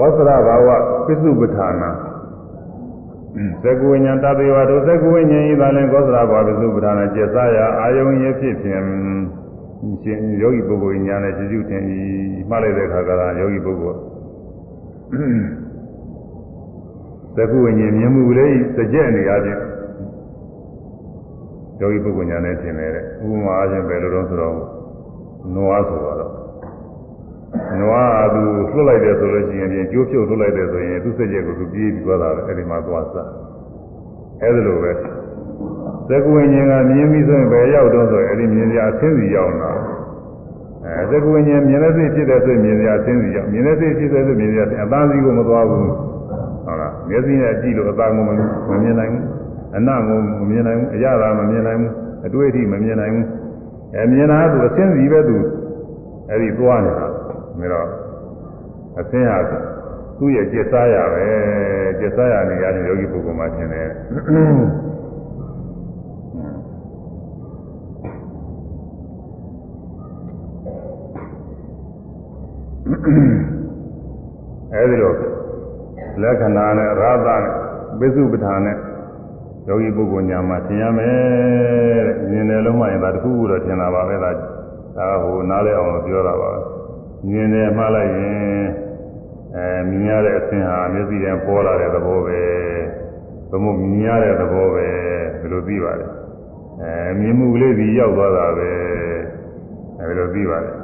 [0.00, 0.68] ောသရဘာဝ
[1.06, 1.90] ပစ္စုပ္ပထာနာ
[3.62, 8.82] သက္ကဝိညာဏတပေဝဒုသက္ကဝိညာဉ်ဤသာလင်ဂောသရဘာဝပစ္စုပ္ပထာနာကျက်စားရာအာယုံရဖြစ်ဖြင့်
[10.02, 11.98] ရှင်ယောဂီပုဂ္ဂိုလ်ညာနဲ့ရှိစုထင်ဤ
[12.48, 13.10] မှားလိုက်တဲ့အခါက
[13.40, 13.98] ယောဂီပုဂ္ဂိုလ်
[17.36, 19.60] သက္ကုဝိညာဉ်မြင်မှုလေးစကြက်အနေအချင်း
[21.80, 24.54] ယောဂီပုဂ္ဂိုလ်ညာနဲ့ထင်တယ်တဲ့ဥပမာအချင်းပဲလို့တော့ဆိုတော့
[25.54, 26.18] နွားဆိုတော့
[27.80, 28.42] နွားကသူ
[28.74, 33.28] လွတ်လိုက်တယ်ဆိုလို့ရှိရင်ကျိုးဖြုတ်လွတ်လိုက်တယ်ဆိုရင်သူ့စကြက်ကိုသူပြေးပြီးသွားတာပဲအဲ့ဒီမှာသွားစား
[34.42, 34.92] အဲ့ဒါလိုပဲ
[36.08, 39.70] သက္ကုဝိညာဉ်ကမြင်ပြီးဆိုရင်ဘယ်ရောက်တော့ဆိုရင်အဲ့ဒီမြင်စရာအဆင်းစီရောက်တာ
[40.84, 48.30] အဲသက္ကုဝိညာဉ်မြင်တဲ့စိတ်ဖြစ်တဲ့ဆိုရင်မြင်စရာအဆင်းစီရောက်မြင်တဲ့စိတ်ဖြစ်တဲ့ဆိုမြင်စရာအသားစီကိုမသွားဘူးဟုတ်လားမျက်စိနဲ့ကြည့်လို့အသားကိုမ
[48.82, 49.37] မြင်နိုင်ဘူး
[49.76, 51.92] အနကိုမမြင်နိုင်ဘူးအရသာမမြင်နိုင်ဘူး
[52.26, 53.26] အတွေ့အထိမမြင်နိုင်ဘူး
[53.94, 55.36] အဲမြင်တာကသူအစင်းစီပဲသူ
[56.30, 57.88] အဲဒီသွားနေတာဒါတော့
[59.00, 59.38] အစင်းဟာ
[60.18, 61.26] သူ့ရဲ့ကျက်စားရပဲ
[61.98, 63.88] ကျက်စားရနေရတယ်ယောဂီပုဂ္ဂိုလ်မှထင်တယ်
[74.74, 75.12] အဲဒီလို
[76.22, 77.54] လက္ခဏာနဲ့ရာသနဲ့
[77.98, 78.76] ပိစုပဋ္ဌာန်နဲ့
[79.68, 84.30] ယောဂီပုဂ္ဂိုလ်ညာမှာထင်ရမယ်တဲ့မြင်တယ်လုံးမှရင်ဒါတခုခုတော့ထင်တာပါပဲဒါ
[84.96, 86.50] ဒါဟိုနားလဲအောင်ပြောတာပါ
[87.28, 88.64] မြင်တယ်မှားလိုက်ရင်
[89.54, 92.40] အဲမြင်ရတဲ့အဆင်းဟာမျက်စိထဲပေါ်လာတဲ့သဘောပဲ
[93.50, 94.88] ဘမို့မြင်ရတဲ့သဘောပဲ
[95.40, 96.10] ဒီလိုသိပါတယ်
[96.80, 98.70] အဲမြင်မှုကလေးဒီရောက်သွားတာပဲ
[100.00, 100.74] အဲဒီလိုသိပါတယ်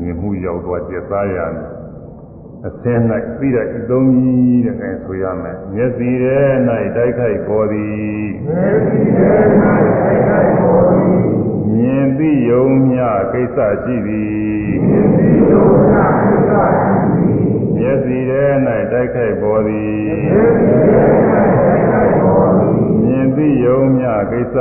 [0.00, 1.69] မြင်မှုရောက်သွားကျက်သားရတယ်
[2.68, 3.02] အစင်း၌
[3.38, 6.38] သိတဲ့ဤသုံးကြီးတဲ့အဲဆိုရမယ်မျက်စိထဲ၌
[6.96, 9.32] တိုက်ခိုက်ပေါ်သည်မျက်စိထဲ၌
[10.00, 11.20] တိုက်ခိုက်ပေါ်သည်
[11.74, 13.00] မြင်သိယုံမြ
[13.32, 17.44] ကိစ္စရှိသည်မြင်သိယုံမြကိစ္စရှိသည်
[17.76, 18.44] မျက်စိထဲ၌
[18.92, 19.92] တိုက်ခိုက်ပေါ်သည်
[20.26, 21.04] မျက်စိထဲ၌
[21.56, 24.56] တိုက်ခိုက်ပေါ်သည်မြင်သိယုံမြကိစ္စ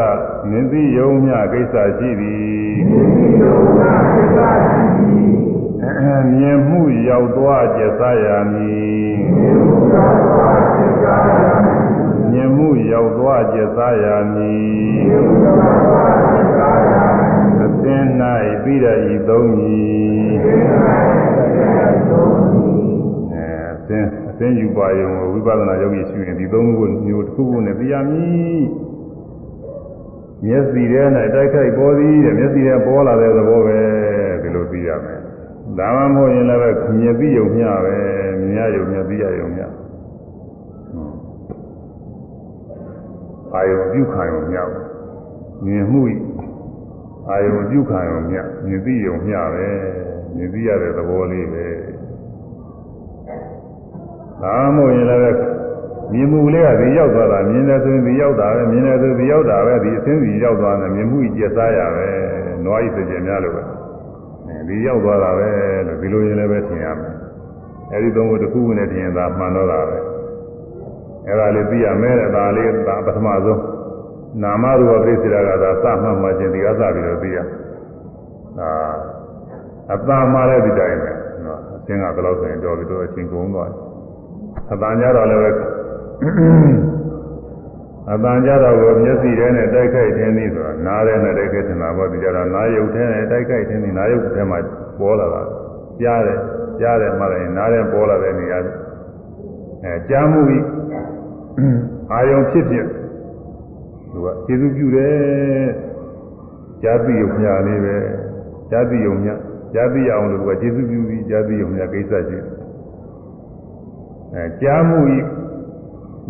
[0.49, 5.48] မြင်သိယုံမြကိစ္စရှိသည်မြင်သိယုံမြကိစ္စရှိသည်
[5.79, 9.15] မြင်မှုရောက်သွားကျက်စားရမည်
[12.31, 15.07] မြင်မှုရောက်သွားကျက်စားရမည်
[17.63, 18.07] အစင်း၌
[18.63, 20.33] ပြီးရဤသုံးမည်
[23.33, 28.61] အဲအစင်းအစင်းယူပါယုံဝိပဿနာယောဂီရှုရင်ဒီသုံးခုမျိုးတစ်ခုခုနဲ့သိရမည်
[30.45, 31.01] မျက်စိထဲ၌
[31.35, 33.79] တိုက်ခိုက်ပေါ်သည်တဲ့မျက်စိထဲပေါ်လာတဲ့သဘောပဲ
[34.41, 35.28] ဒီလိုသိရမယ်
[35.77, 36.69] ဒါမှမဟုတ်ရင်လည်းပဲ
[36.99, 37.97] မြင်ပြီးယုံမျှပဲ
[38.41, 39.65] မြင်ရယုံမျှပြီးရယုံမျှ
[43.53, 44.61] အာယုံပြုခံယုံမျှ
[45.65, 46.01] မြင်မှု
[47.29, 49.69] အာယုံပြုခံယုံမျှမြင်ပြီးယုံမျှပဲ
[50.35, 51.67] မြင်ပြီးရတဲ့သဘောလေးပဲ
[54.41, 55.59] ဒါမှမဟုတ်ရင်လည်း
[56.13, 62.07] မြင်မှုလေးကဒီရောက်သွားတာမြင်တယ်ဆိုရင်ဒီရောက်တာပဲမြင်တယ်ဆိုဒီရောက်တာပဲဒီအစင်းစီရောက်သွားတယ်မြင်မှုကြီးကျက်စားရပဲ
[62.65, 63.78] နွားကြီးစကြယ်များလို့ပဲ
[64.67, 65.49] ဒီရောက်သွားတာပဲ
[65.87, 67.15] လို့ဒီလိုရင်လည်းပဲထင်ရမယ်
[67.93, 69.97] အဲဒီသုံးခုတစ်ခုခုနဲ့ထင်ရင်သာမှန်တော့တာပဲ
[71.27, 73.61] အဲဒါလေးသိရမယ်တဲ့ဒါလေးဒါပထမဆုံး
[74.43, 77.37] နာမရူပပြိစ္ဆရာကသာစမှတ်မှချင်းဒီကစပြီးတော့သိရ
[78.59, 78.69] အာ
[79.91, 81.11] အတ္တမှားတဲ့ဒီတိုင်းပဲ
[81.45, 83.79] နော်အရှင်းကဘယ်လောက်ဆိုရင်တော့ဒီတော့အချင်းကုန်သွားတယ်
[84.71, 85.49] အတ္တညတော့လည်းပဲ
[88.11, 94.59] အတန်ကြတော့ကိုမျက်စိထဲနဲ့တိုက်ခိုက်ခြင်းသည်ဆိုတာနားထဲနဲ့တိုက်ခိုက်ခြင်းတာပေါ့ဒီကြတော့နားယုတ်ထဲနဲ့တိုက်ခိုက်ခြင်းသည်နားယုတ်ထဲမှာ
[94.99, 95.41] ပေါ်လာတာ
[96.01, 96.39] ကြားတယ်
[96.79, 98.59] ကြားတယ်မှလည်းနားထဲပေါ်လာတဲ့နေရာ
[99.83, 100.63] အဲကြားမှုပြီး
[102.11, 102.85] အာယုံဖြစ်ဖြစ်
[104.11, 105.67] သူကကျေစုပြုတယ်
[106.83, 107.95] ကြားသိယုံညာလေးပဲ
[108.71, 109.35] ကြားသိယုံညာ
[109.73, 112.45] ကြားသိအောင်လို့ကကျေစုပြုပြီးကြားသိယုံညာကိစ္စရှိတယ်
[114.35, 115.23] အဲကြားမှုပြီး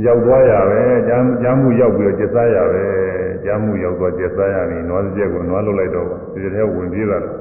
[0.06, 2.86] ရောက်သွားရပဲကြားကြားမှုရောက်ပြီးတော့ကျက်စားရပဲ
[3.44, 7.34] ကြားမှုရောက်သွားကျက်စားရနေနွားစက်ကိုနွားလုတ်လိုက်တော့ဒီထဲဝင်ပြေးလာတယ်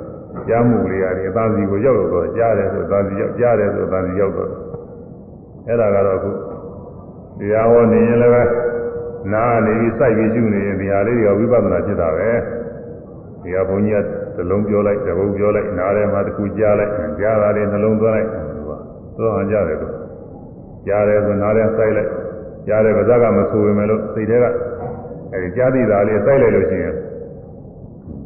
[0.49, 4.51] ကြားမှုလေးရတယ်အသားစီကိုရောက်တော့ကြားတယ်ဆိုအသားစီရောက်ကြားတယ်ဆိုအသားစီရောက်တော့
[5.67, 6.31] အဲ့ဒါကတော့အခု
[7.39, 8.53] တရားဟောနေရင်လည်း
[9.33, 12.31] နားနေပြီးစိုက်ပြီးရှုနေရင်ဒီဟာလေးတွေကဝိပဿနာဖြစ်တာပဲ
[13.43, 14.05] ဒီဟာဘုန်းကြီးက
[14.37, 18.71] သလုံးပြောလိုက်တပုတ်ပြောလိုက်နားထဲမှာတစ်ခုကြားလိုက်ကြားတာလေးနှလုံးသွင်းလိုက်သူက
[19.17, 19.87] သူကဟန်ကြတယ်သူ
[20.87, 22.11] ကြားတယ်ဆိုနားထဲစိုက်လိုက်
[22.69, 24.45] ကြားတယ်ပါးစပ်ကမဆိုဝင်မယ်လို့စိတ်ထဲက
[25.33, 26.95] အဲဒီကြားသိတာလေးစိုက်လိုက်လို့ရှိရင်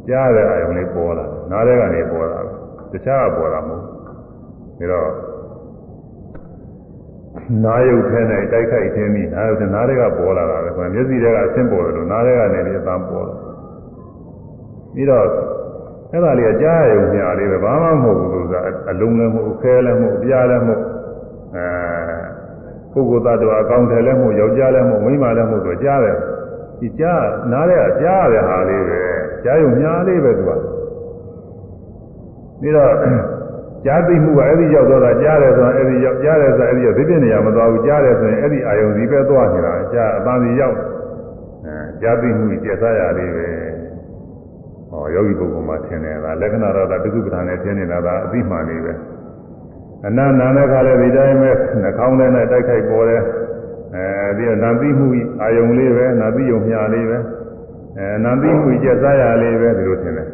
[0.07, 2.39] ကြားတဲ့အာယုံလေးပေါ်လာနားထဲကနေပေါ်လာ
[2.91, 5.11] တခြားကပေါ်လာမဟုတ်ဒါတော့
[7.65, 13.35] နာယုတ်ထဲနဲ့တိုက်ခိုက်ခြင်းပြီးနာယုတ်ထဲနားတွေကပေါ်လာတာပဲမျက်စိတွေကအဆင်းပေါ်တယ်လို့နားတွေကနေပြီးအတန်းပေါ်လာ
[14.93, 15.25] ပြီးတော့
[16.11, 18.55] အဲ့ဒါလေးအကြားရုံညာလေးပဲဘာမှမဟုတ်ဘူးလို့က
[18.89, 20.92] အလုံးလည်းမဟုတ်ခဲလည်းမဟုတ်ပြားလည်းမဟုတ်အဲ
[22.93, 26.17] ပုဂ္ဂိုလ်သတ္တဝါအကောင်တယ်လည်းမဟုတ်ယောက်ျားလည်းမဟုတ်မိန်းမလည်းမဟုတ်တော့ကြားတယ်
[26.79, 29.01] ဒီကြားနားတွေကကြားရတဲ့ဟာလေးပဲ
[29.43, 30.51] ကြားရုံညာလေးပဲသူက
[32.61, 32.93] ပြီးတော့
[33.85, 40.77] ကြားသိမှုကအဲ့ဒီရောက်တော့တာကြားတယ်ဆိုရင်အဲ့ဒီရောက်ကြားတယ်ဆိုရင်အဲ့ဒီရောက်သိတဲ့နေရာမသွားဘူးကြားတယ်ဆိုရင်အဲ့ဒီအာယုံစီပဲသွားနေတာကြားအပန်းစီရောက်
[41.65, 43.47] အဲကြားသိမှုကျက်စားရလေးပဲ
[44.89, 48.93] ဟောယောဂီပုဂ္ဂိုလ်မှာထင်တယ်လားလက္ခဏာတော့တသုပ္ပဌာန်နဲ့ထင်နေတာဒါအသိမှန်နေပဲ
[50.05, 51.51] အနန္နာနဲ့ခါလဲဒီတိုင်းပဲ
[51.81, 53.21] နှာခေါင်းထဲနဲ့တိုက်ခိုက်ပေါ်တယ်
[53.95, 55.07] အဲဒီနာသိမှု
[55.41, 57.17] အာယုံလေးပဲနာသိယုံမြလေးပဲ
[57.97, 60.27] အဲနာသိမှုကျက်စားရလေးပဲဒီလိုထင်တယ်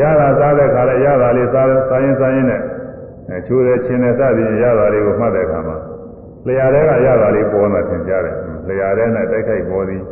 [0.00, 2.60] ရတာစားတဲ့ခါလဲရတာလေးစားစားရင်စားရင်နဲ့
[3.28, 5.76] အဲချိုးတယ်ချင်းတယ်စသည်ရတာလေးကိုမှတ်တဲ့အခါမှာ
[6.46, 8.36] လျှာတဲ့ကရတာလေးပေါ်မှသင်ကြားတယ်
[8.68, 10.02] လျှာတဲ့နဲ့တိုက်ခိုက်ပေါ်သည်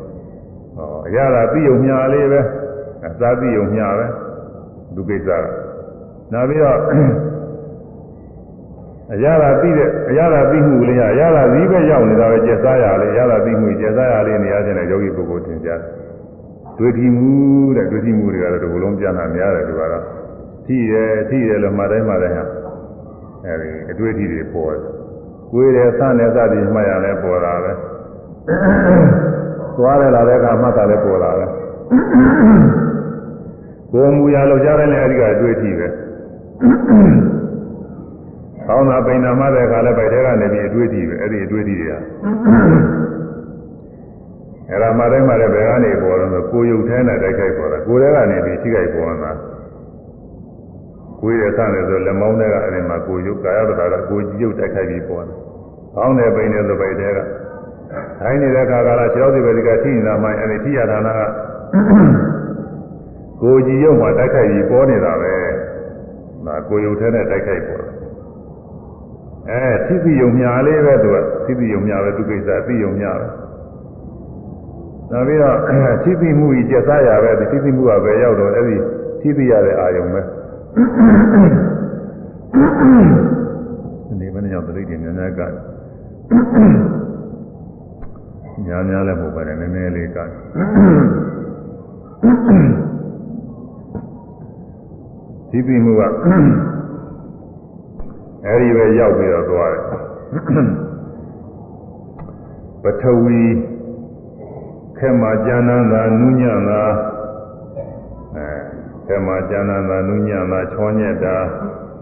[0.77, 2.41] ဟောရတာသိယုံမြလေးပဲ
[3.07, 4.07] အစားသိယုံမြပဲ
[4.95, 5.45] ဒုကိစ္စက
[6.33, 6.79] နောက်ပြီးတော့
[9.13, 15.91] အရသာသိတဲ့အရသာသိမှုလေးရရသာသီးပဲရောက်နေတာပဲကျက်စားရလေးရသာသိမှုကျက်စားရလေးနေရာချင်းတဲ့ယောဂီပုဂ္ဂိုလ်သင်ကြားတယ်
[16.79, 17.33] တွေ့ထီမှု
[17.77, 20.03] တဲ့တွေ့ထီမှုတွေကတော့ဒီလိုလုံးပြန်တာများတယ်ဒီကတော့
[20.67, 20.93] ထိရ
[21.29, 22.45] ထိရလို့မှတ်တိုင်းမှတ်တိုင်းဟာ
[23.47, 24.83] အဲဒီအတွေ့အထိတွေပေါ်တယ်
[25.53, 27.73] ကိုယ်တယ်ဆန့်တယ်စသည်မှတ်ရလဲပေါ်တာပဲ
[29.77, 31.45] သွားတယ်လာတဲ့အခါမှတ်တာလဲပေါ်တာပဲ
[33.93, 35.87] ကိုယ်မူရလောက်ကြတဲ့လည်းအဲဒီကအတွေ့အထိပဲ
[38.69, 41.93] ကောင်းတာပိန်နာမှတဲ့အခါလဲဗိုက်ထဲကနေပြီးအတွေ့အထိပဲအဲ့ဒီအတွေ့အထိတွေက
[44.71, 49.33] အဲ့ဒါမှတိုင်းမှလည်းဘယ်ကနေပေါ်တော့ဆိုကိုယုတ်ထဲနဲ့တိုက်ခိုက်ပေါ်တာကိုယ်ထဲကနေပြီးထိခိုက်ပေါ်တာ
[51.21, 55.35] ကိုယ်ရဲ့ဆန့်တယ်ဆိုလက်မောင်းထဲကအဲ့ဒီမှာကိုယုတ်ကာယပဒါကကိုကြည့်ယုတ်တိုက်ခိုက်ပြီးပေါ်တာ
[55.97, 57.19] ကောင်းတယ်ပိန်တယ်ဆိုဗိုက်ထဲက
[58.21, 61.23] ထိုင်းနေတဲ့အခါကလာခြေောက်စီပဲဒီကထိနေတာမှအဲ့ဒီထိရတာနာက
[63.43, 65.35] ကိုကြည့်ယုတ်မှာတိုက်ခိုက်ပြီးပေါ်နေတာပဲ
[66.47, 67.88] ဒါကိုယုတ်ထဲနဲ့တိုက်ခိုက်ပေါ်တာ
[69.51, 71.17] အဲသိသိယုံညာလေးပဲသူက
[71.47, 73.27] သိသိယုံညာပဲသူကိစ္စသိယုံညာပဲ
[75.11, 75.57] နောက်ပြီးတော့
[76.05, 78.77] သိသိမှုကြီးကျက်စားရပဲဒီသိသိမှုကပဲရောက်တော့အဲ့ဒီ
[79.21, 80.21] သိသိရတဲ့အာယုံပဲ
[84.21, 85.41] ဒီမနေ့ရောက်တဲ့တိများများက
[88.67, 90.19] ညာများလည်းမဟုတ်ပါနဲ့နည်းနည်းလေးက
[95.51, 96.03] သိသိမှုက
[98.47, 99.83] အဲဒီပဲရောက်ပြီးတော့သွားတယ်
[102.83, 103.43] ပထဝီ
[104.99, 106.83] ခဲမှာကျမ်းနာတာနုညံ့တာ
[108.37, 108.47] အဲ
[109.07, 111.37] ခဲမှာကျမ်းနာတာနုညံ့တာချောညက်တာ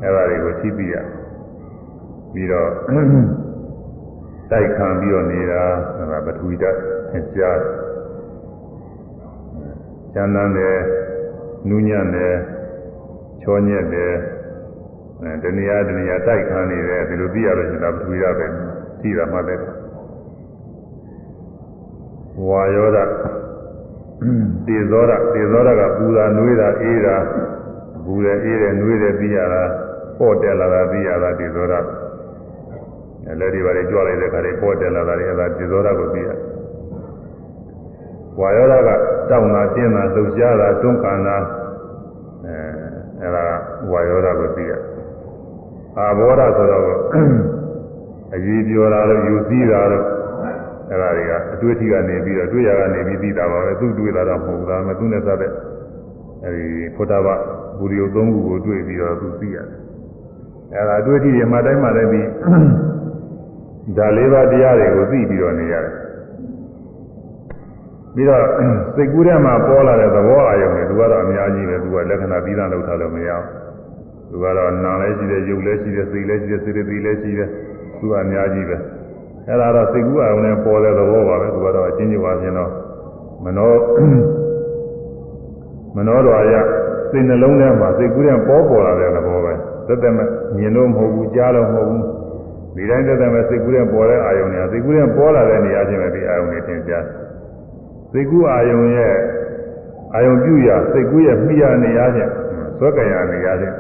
[0.03, 0.95] အဲဒါတွေကိုသိသိရ
[2.33, 2.71] ပြီးတော့
[4.51, 5.65] တိုက်ခံပြီးတော့နေတာ
[5.99, 6.77] အဲဒါပထဝီဓာတ်
[7.11, 7.59] သင်ကြား
[10.15, 10.77] ကျမ်းနာတယ်
[11.69, 12.35] နုညံ့တယ်
[13.43, 14.36] ချောညက်တယ်အဲ
[15.23, 18.47] တဏှာတဏှာတိုက်ခံနေတယ်ဒီလိုသိရလို့ရှင်သာပထဝီရပဲ
[19.01, 19.63] သိတာမှလည်း
[22.47, 22.99] ဝါယောဒ
[24.67, 27.17] တေဇောဒတေဇောဒကပူတာနွေးတာအေးတာ
[28.05, 29.63] ပူတယ်အေးတယ်နွေးတယ်သိရတာ
[30.19, 31.75] ပေါ့တက်လာတာသိရတာတေဇောဒ
[33.27, 36.29] အဲလက်ဒီပါလေကြွလိုက်တဲ့ခါလေးပေါ့တက်လာတာလေအဲဒါတေဇောဒကိုသိရ
[38.41, 38.91] ဝါယောဒက
[39.31, 41.37] တောင်းတာတင်းတာလှုပ်ရှားတာတွန်းကန်တာ
[42.45, 42.57] အဲ
[43.23, 43.45] အဲဒါ
[43.91, 44.76] ဝါယောဒကိုသိရတယ်
[45.99, 46.85] အာဘောဓဆိုတော့
[48.35, 50.05] အကြီးပြောတာလို့ယူစည်းတာလို့
[50.91, 55.53] အဲ့ဒါတွေကအတွေ့အထိကနေပြီးတော့တွေ့ရကနေပြီးသိတာပါပဲသူတွေ့တာတော့မဟုတ်ဘူးဒါပေမဲ့သူနဲ့စတဲ့
[56.45, 57.35] အဲဒီဖုဒ္ဓဘာ
[57.79, 59.67] ဘူရိယသုံးခုကိုတွေ့ပြီးတော့သူသိရတယ်
[60.75, 62.29] အဲ့ဒါအတွေ့အထိတွေမှတိုင်းမှလည်းပြီး
[63.97, 65.95] ဒါလေးပါးတရားတွေကိုသိပြီးတော့နေရတယ်
[68.15, 68.43] ပြီးတော့
[68.95, 73.66] စိတ်ကူးထဲမှာပေါ်လာတဲ့သဘောအာရုံတွေသူကတော့အများကြီးပဲသူကလက္ခဏာပြီးသားလောက်ထားလို့မရဘူး
[74.31, 77.49] သူကတော့နာလည်းရှိတယ်ရုပ်လည်းရှိတယ်စိတ်လည်းရှိတယ်စေတသိက်လည်းရှိတယ်
[77.99, 78.77] သူကအများကြီးပဲ
[79.49, 82.71] အဲ့ဒါတော့စိတ်ကူးအောင်နဲ့ပေါ်တဲ့သဘောပါပဲသူကတော့အချင်းချင်းပါပြင်တော့
[83.45, 83.73] မနော
[85.97, 86.55] မနောတော်ရ
[87.11, 89.53] စိတ်နှလုံးထဲမှာစိတ်ကူးတဲ့ပေါ်ပေါ်လာတဲ့သဘောပဲ
[89.87, 92.05] သက်သက်မဲ့မြင်လို့မဟုတ်ဘူးကြားလို့မဟုတ်ဘူး
[92.77, 97.05] ဒီတိုင်းသက်သက်မဲ့စိတ်ကူးတဲ့ပေါ်တဲ့အာယုံတွေစိတ်ကူးတဲ့ပေါ်လာတဲ့နေရာချင်းပဲဒီအာယုံတွေသင်ကြား
[98.13, 99.15] စိတ်ကူးအာယုံရဲ့
[100.15, 102.31] အာယုံပြုရစိတ်ကူးရဲ့မိရနေရာချင်း
[102.79, 103.73] စွဲကြရနေရတယ်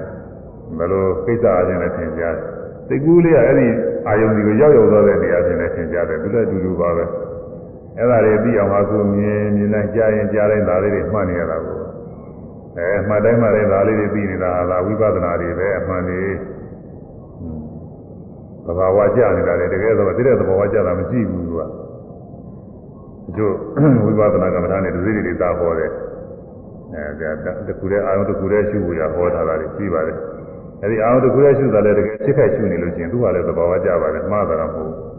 [0.78, 2.36] ဘယ်လိုကိစ္စအချင်းနဲ့ထင်ကြတယ်
[2.88, 3.68] စိတ်ကူးလေးကအဲ့ဒီ
[4.06, 7.04] အာယုံဒီကိုရောက်ရောက်သွားတဲ့နေရာချင်းနဲ့ထင်ကြတယ်သူလည်းအတူတူပါပဲ
[7.98, 11.78] အဲ့ဒါတွေသိအောင်ပါကိုမြင်မြင်နိုင်ကြားရင်ကြားတိုင်းဒါလေးတွေမှတ်နေရတာကို
[12.76, 16.20] အဲမှတ်တိုင်းမှတ်တိုင်းဒါလေးတွေသိနေတာဟာဝိပဿနာတွေပဲအမှန်နေ
[18.66, 21.66] သဘာဝကြနေတာလေတကယ်တော့တိတဲ့သဘာဝကြတာမရှိဘူးကွာ
[23.36, 23.54] တို့
[24.04, 25.90] ဝိပဿနာကမ္မထာနဲ့ဒုစရိတွေသာဟောတယ်
[26.94, 30.16] အဲဒါတခုတည်းအာရုံတခုတည်းရှုဖို့ရဟောထားတာတွေရှိပါတယ်
[30.82, 35.16] အဲဒီအာရုံတခုတည်းရှုတာလည်းတကယ်ဖြစ်ခိုက်ရှုနေလို့ရှိရင်သူကလည်းသဘာဝကြပါတယ်မှားတာမဟုတ်ဘူး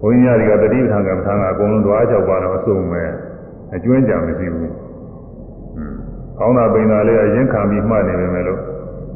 [0.00, 3.02] ဘုန်းကြီးတွေကတတိပဌာန်ကမ္မထာကအကုန်လုံးတွား၆ပါးတော့အစုံပဲ
[3.74, 4.70] အကျွမ်းကြံမရှိဘူး။
[6.38, 8.60] ကောင်းတာပိန်တာလေးအရင်ခံပြီးမှတ်နေပေမဲ့လို့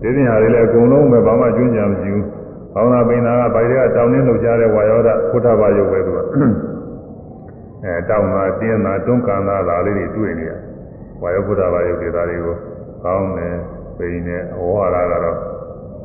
[0.01, 2.25] ဒီပြင်ဟာတွေလည်းအကုန်လုံးပဲဘာမှကျွမ်းကြံမရှိဘူး။
[2.75, 6.19] ကောင်းတာပိန်တာကဗိုက်တွေကတောင်းနှင်းလှုပ်ရှားတဲ့ဝါယောဓဖုထဘာယုတ်ပဲသူက။
[7.85, 10.53] အဲတောင်းတာတင်းတာတွန်းကန်တာဒါလေးတွေတွေ့နေရ။
[11.23, 12.57] ဝါယောဖုထဘာယုတ်တွေဒါတွေကို
[13.05, 13.56] ကောင်းတယ်
[13.97, 15.39] ပိန်တယ်အဝါရကတော့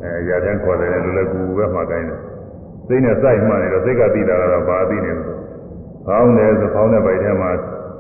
[0.04, 2.20] အဲရတဲ့ခေါ်တယ်လူလည်းကူပဲမှတိုင်းတယ်။
[2.88, 5.24] စိတ်နဲ့စိုက်မှနေတော့စိတ်ကသိတာကတော့ဘာသိနေလဲ။
[6.08, 7.52] ကောင်းတယ်ဆိုကောင်းတဲ့ဗိုက်ထဲမှာ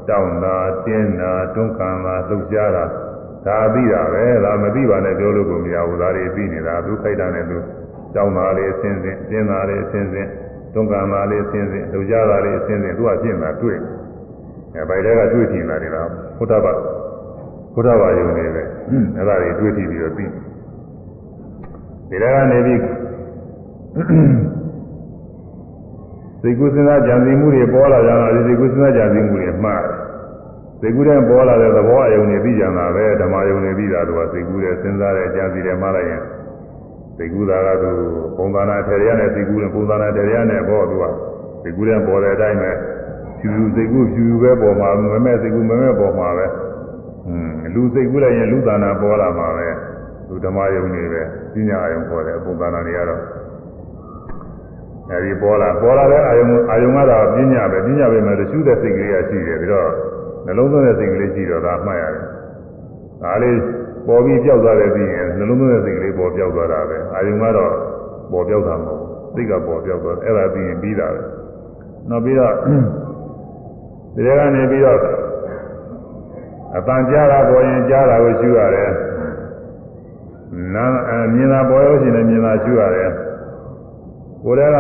[0.09, 0.55] တောင်းတာ
[0.85, 2.84] တင်းတာတွန်းကန်တာလှုပ်ရှားတာ
[3.45, 7.57] ဒါသိတာပဲဒါမသိပါနဲ့ပြောလို့ကိုမရဘူးဒါတွေသိနေတာသူခိုက်တာနဲ့သူ
[8.15, 10.30] တောင်းတာလေးအစင်းစင်းတင်းတာလေးအစင်းစင်း
[10.73, 13.77] တွန်းကန်တာလေးအစင်းစင်းလှုပ်ရှားတာလေးအစင်းစင်းသူကပြင်တာတွေ့
[14.76, 16.72] အဲဗိုက်ထဲကတွေ့ထင်တာတွေတော့ဘုဒ္ဓဘာ
[17.73, 18.64] ဘုဒ္ဓဘာယုံနေပဲ
[19.15, 22.81] အဲ့ဒါတွေတွေ့ထီပြီးတော့သိဒီထဲကနေပြီး
[26.41, 30.02] စိတ်ကူးစဉ်းစားကြံစည်မှုတွေပေါ်လာကြတာဒီစိတ်ကူးစဉ်းစားကြံစည်မှုတွေမှားတယ်
[30.81, 36.22] စိတ်ကူးတဲ့ပေါ်လာတဲ့သဘောအယုံတွေပြီးကြတာပဲဓမ္မယုံတွေပြီးတာတော့စိတ်ကူးတဲ့စဉ်းစားတဲ့ကြံစည်တယ်မှားလိုက်ရင်
[37.18, 37.91] စိတ်ကူးတာကသူ
[38.38, 41.06] ပုံသဏ္ဍာန်ထေရရနဲ့စိတ်ကူးတဲ့ပုံသဏ္ဍာန်ထေရရနဲ့ပေါ်သူက
[41.64, 42.72] စိတ်ကူးတဲ့ပေါ်တဲ့အတိုင်းပဲ
[43.39, 46.70] ဖြူဖြူစိတ်ကူးဖြူဖြူပဲပေါ်မှာမမဲ့စိတ်ကူးမမဲ့ပေါ်မှာပဲอืม
[47.73, 49.68] လူစိတ်ကူးလိုက်ရင်လူသဏ္ဍာန်ပေါ်လာမှာပဲ
[50.27, 51.22] သူဓမ္မယုံတွေပဲ
[51.53, 53.22] ပညာယုံပေါ်တဲ့ပုံသဏ္ဍာန်တွေကတော့
[55.10, 59.89] အဲဒီပေါ်လာပေါ်လာတဲ့အာယုံအာယုံကတော့ပညာပဲပညာပဲမဲ့ရှုတဲ့စိတ်ကလေးကရှိတယ်ပြီးတော့
[60.45, 62.26] နှလုံးသွင်းတဲ့စိတ်ကလေးရှိတော့ဒါမှတ်ရတယ်
[63.22, 63.57] ဒါလေး
[64.07, 67.72] ပေါ်ပြီးပြောက်သွားတယ်ပြီးရင်နှလုံးသွင်းတဲ့စိတ်ကလေးပေါ်ပြောက်သွားတာပဲအာယုံကတော့
[68.31, 71.22] ပေါ်ပြောက်တာမဟုတ်ဘူးစိတ်ကပေါ်ပြောက်သွားအဲ့ဒါပြီးရင်ပြီးတာပဲ
[72.10, 72.53] နောက်ပြီးတော့
[74.15, 74.99] ဒီထဲကနေပြီးတော့
[76.77, 78.91] အပန်ကြားတာပေါ်ရင်ကြားတာကိုရှုရတယ်
[80.76, 80.85] နာ
[81.34, 83.11] မြင်တာပေါ်လို့ရှိရင်မြင်တာရှုရတယ်
[84.43, 84.77] ကိုယ်တည်းက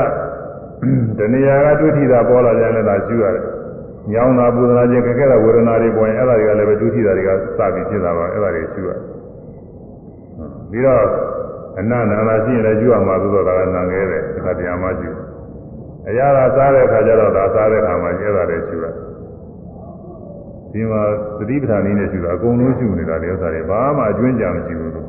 [1.17, 3.43] တဏှာကတွေ့ထိတာပေါ်လာကြရင်လည်းဒါရှုရတယ်။
[4.11, 8.91] ညောင်းတာပူဇနာခြင်းခက်ခဲတဲ့ဝေဒနာတွေပေါ်ရင်အဲ့ဒါတွေကလည်းပဲတွေ့ထိတာတွေကစပြီးဖြစ်တာပါအဲ့ဒါတွေရှုရ။
[10.71, 11.03] ပြီးတော့
[11.79, 15.09] အနန္တနာရှိရင်လည်းရှုရမှာသို့တော့ဒါကနံငယ်တယ်အခါတရားမှရှု။
[16.09, 18.85] အရာသာစားတဲ့အခါကျတော့ဒါစားတဲ့အခါမှာကျဲတာတွေရှုရ။
[20.73, 21.01] ဒီမှာ
[21.39, 25.07] သတိပဋ္ဌာန်နည်းနဲ့ရှုတာအကုန်လုံးရှုနေတာတွေဥစ္စာတွေဘာမှအကျွင်းကြမရှိဘူးလို့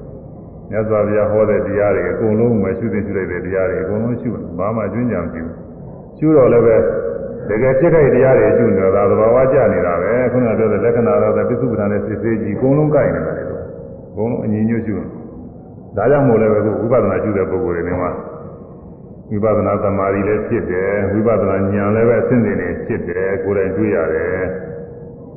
[0.70, 5.54] မြတ်စွာဘုရားဟောတဲ့တရားတွေအကုန်လုံးပဲရှုသိရှုလိုက်တဲ့တရားတွေအကုန်လုံးရှုဘာမှကျွင်းကြမရှိဘူး
[6.18, 6.76] ရှုတော့လည်းပဲ
[7.48, 13.62] တကယ်ဖြစ်ခိုက်တရားတွေရှုနေတာသဘာဝကျနေတာပဲခုနကပြောတဲ့လက္ခဏာတော့ပစ္စုပ္ပန်နဲ့စစ်စေးကြီးအကုန်လုံးကိုက်နေတာလေတော့
[14.10, 14.96] အကုန်လုံးအညီညွတ်ရှု
[15.96, 18.10] ဒါကြောင့်မို့လည်းပဲဝိပဿနာရှုတဲ့ပုဂ္ဂိုလ်တွေနေမှာ
[19.30, 24.42] ဝိပဿနာသမာဓိလည်းဖြစ်တယ်ဝိပဿနာဉာဏ်လည်းပဲအစဉ်စဉ်နဲ့ဖြစ်တယ်ကိုယ်တိုင်တွေ့ရတယ်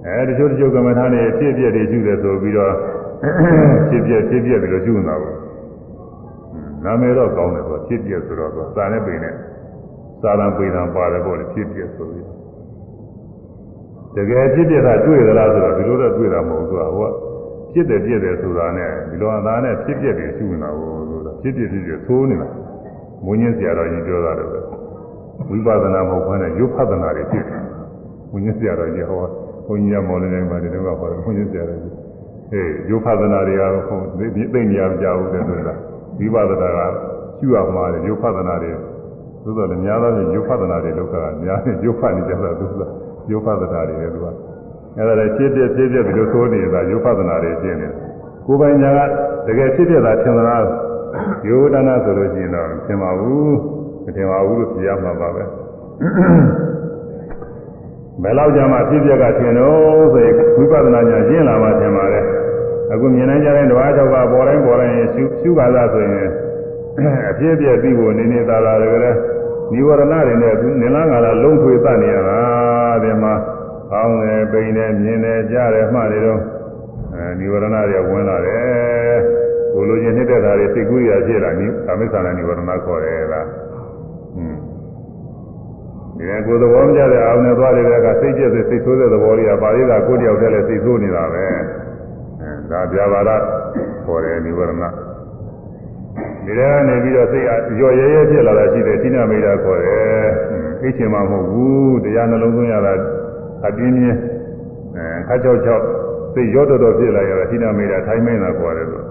[0.05, 2.73] အဲတချို့တချို့ကမ္မထာတွေဖြစ်ပြတွေရှုတယ်ဆိုပြီးတော့
[3.89, 5.35] ဖြစ်ပြဖြစ်ပြပြီးတော့ရှုနေတာပေါ့
[6.83, 9.33] နာမည်တော့ကောင်းတယ်ဆိုဖြစ်ပြဆိုတော့သာနဲ့ပိန်နဲ့
[10.21, 12.27] သာလံပိန်တာပါတယ်ပေါ့လေဖြစ်ပြဆိုပြီး
[14.15, 17.09] တကယ်ဖြစ်ပြတာတွေ့သလားဆိုတော့ဒီလိုတော့တွေ့တာမဟုတ်ဘူးသူကဟို
[17.73, 22.47] ဖြစ်တယ်ပြည့်တယ်ဆိုတာနဲ့ဒီလိုအသားနဲ့ဖြစ်ပြတယ်ရှုနေတာကိုဆိုတာဖြစ်ပြဖြစ်ပြသိုးနေတာ
[23.25, 24.51] မွင်းင်းဆရာတော်ကြီးပြောတာတော့
[25.49, 27.61] ဝိပဿနာမဟုတ်ဘဲနဲ့ရုပ်ဖဒနာတွေဖြစ်တယ်
[28.31, 31.93] မွင်းင်းဆရာတော်ကြီးဟော ဘုန်းကြီးကမော်လင်းနေပါတယ်တော့ဟောတယ်မွင်းင်းဆရာတော်ကြီး
[32.53, 35.75] အေးရုပ်ဖဒနာတွေကတော့ဟိုသိနေရမကြဘူးတဲ့ဆိုတာ
[36.19, 36.79] ဝိပဿနာက
[37.37, 38.71] ရှုရမှာလေရုပ်ဖဒနာတွေ
[39.43, 42.81] သို့တော်လည်းများသောဖြင့်ရုပ်ဖဒနာတွေလောက်ကများနေရုပ်ဖတ်နေကြတာသူက
[43.31, 44.25] ရုပ်ဖဒနာတွေလေသူက
[44.97, 47.93] အဲ့ဒါလည်းဖြစ်ပြဖြစ်ပြဒီလိုဆိုနေတာရုပ်ဖဒနာတွေရှင်းနေတယ်
[48.45, 48.99] ကိုယ်ပိုင်ညာက
[49.47, 50.63] တကယ်ဖြစ်ပြတာထင်သလား
[51.47, 53.55] ယောဒနာဆိုလို့ရှိရင်တော့ထင်ပါဘူး
[54.05, 55.43] မထင်ပါဘူးလို့ပြရမှာပါပဲ
[58.25, 62.21] ဘယ်လောက်ကြာမှဖြစ်ပြကထင်တော့ဆိုရင်ဝိပဿနာညာရှင်းလာမှထင်ပါလေ
[62.91, 66.29] အခုမြင်နိုင်ကြတဲ့ဓဝါ၆ပါးပေါ်တိုင်းပေါ်တိုင်းရှုရှုပါလားဆိုရင်
[67.29, 69.15] အဖြစ်ပြပြီးဖို့နေနေသာသာတကယ်
[69.71, 72.39] နိဝရဏတွေနဲ့သူနေလားငါလားလုံးထွေတတ်နေရတာ
[73.03, 73.33] ဒီမှာ
[73.91, 76.41] ကောင်းတယ်ပိန်တယ်မြင်တယ်ကြားတယ်မှတ်တယ်တော့
[77.13, 79.17] အဲနိဝရဏတွေဝင်လာတယ်
[79.73, 83.64] ကိုလိုချင်နှစ်သက်တာတွေစိတ်ကူးရဖြစ်လာနိသမိစ္ဆာနိဝရဏခေါ်တယ်လားဟွန်း
[86.17, 91.43] ဒီကကိုယ်သဘောမကျတဲ့အာရုံနဲ့သွားတဲ့ကစိတ်ကျက်စိတ်ဆိုးတဲ့သဘောတွေကပါဠိကကိုယ်တယောက်တည်းလည်းစိတ်ဆိုးနေတာပဲ
[92.41, 93.31] အဲဒါပြာပါဒ
[94.05, 94.71] ခေါ်တယ်နိဝရဏ
[96.45, 100.25] ဒီထဲကနေပြီးတော့စိတ်အရော်ရဲရဲဖြစ်လာတာရှိတယ်ဌိနမိတ်တာခေါ်တယ်
[100.81, 102.93] အိတ်ချင်မှမဟုတ်ဘူးတရားနှလုံးသွင်းရတာ
[103.67, 104.17] အပြင်းပြင်း
[104.95, 105.83] အဲခါချောက်ချောက်
[106.33, 109.05] စိတ်ရောတော်တော်ဖြစ်လာရတာဌိနမိတ်တာထိုင်းမင်းတာခေါ်တယ်လို့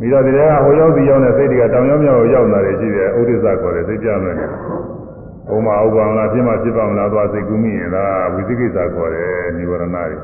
[0.00, 4.36] ပြီးတော့ဒီထဲကဟိုရောက်စီရောက်တဲ့စိတ်တွေကတောင်ရောက်မြောက်ရောက်လာတယ်ရှိတယ်ဥဒိစ္စခေါ်တယ်စိတ်ကြမယ်
[5.54, 10.16] ဥမာဥပမာလားဖြစ်မှဖြစ်ပါမလားသွားစိတ်ကူးမိရင်လားဝိသိကိစ္စခေါ်တယ်និဝရဏတွေ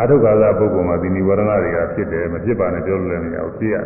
[0.00, 3.84] အထုက္ခါသပုဂ္ဂိုလ်မှာဒီនិဝရဏတွေကဖြစ်တယ်မဖြစ်ပါနဲ့ပြောလို့လည်းမရဘူးဖြစ်ရတယ်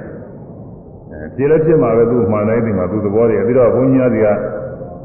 [1.10, 4.28] အဲဖြစ်လည်းဖြစ်မှာပဲသူ့မှန်တိုင်းဒီမှာသူ့သဘောတွေပြီးတော့ဘုန်းကြီးတွေက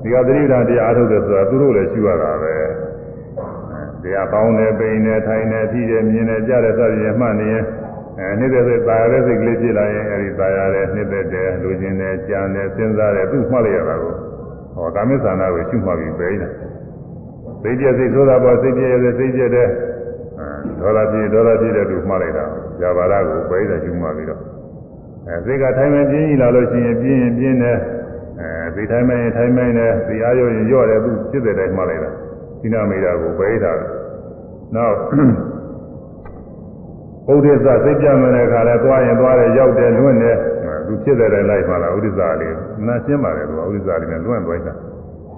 [0.04, 2.56] ဒီကသတိဓာတ်တရားအထုတ်တယ်ဆိုတာသူတို့လည်းရှိရတာပဲ
[4.04, 7.64] တရားပေါင်းတယ်ပိန်တယ်ထိုင်တယ်ထိတယ်မြင်တယ်ကြားတယ်စသည်ဖြင့်မှတ်နေရင်
[8.20, 14.14] အဲနှစ်သက်သက်ပါရတဲ့စိတ်ကလေးဖြစ်လာရင်အဲဒီပါရတဲ့နှစ်သက်တဲ့လူချင်းတဲ့ကြံတဲ့စဉ်းစားတဲ့သူ့မှတ်လိုက်ရတာကို
[14.76, 16.50] ဟောကာမိသနာကိုရှုမှတ်ပြီးပဲနေတာ
[17.62, 19.68] စိတ်ပြည့်စိတ်ဆိုတာပေါ်စိတ်ပြည့်ရဲ့စိတ်ပြည့်တဲ့
[20.80, 22.46] ဒေါ်လာပြည့်ဒေါ်လာပြည့်တဲ့သူမှတ်လိုက်တာ
[22.80, 24.42] ဇာဘာရကိုပဲနေတာရှုမှတ်ပြီးတော့
[25.28, 27.78] အဲစိတ်ကထိုင်မှပြင်းကြီးလာလို့ရှိရင်ပြင်းရင်ပြင်းတယ်
[28.40, 32.12] အဲဒီထိုင်မှရင်ထိုင်မှတယ်ဒီအားရောရင်ရော့တယ်သူဖြစ်တဲ့တိုင်းမှတ်လိုက်တာ
[32.62, 33.72] ဒီနာမိတာကိုပဲနေတာ
[34.76, 34.96] နောက်
[37.34, 40.38] ဥဒိစ္စစိတ်ကြမယ်တဲ့ခါလဲသွားရင်သွားတယ်ရောက်တယ်လွင့်တယ်
[40.88, 42.56] သူဖြစ်တဲ့တိုင်းလိုက်မှလာဥဒိစ္စလေး
[42.88, 44.74] နာရှင်းပါတယ်သူကဥဒိစ္စလေးနဲ့လွင့်သွားတာ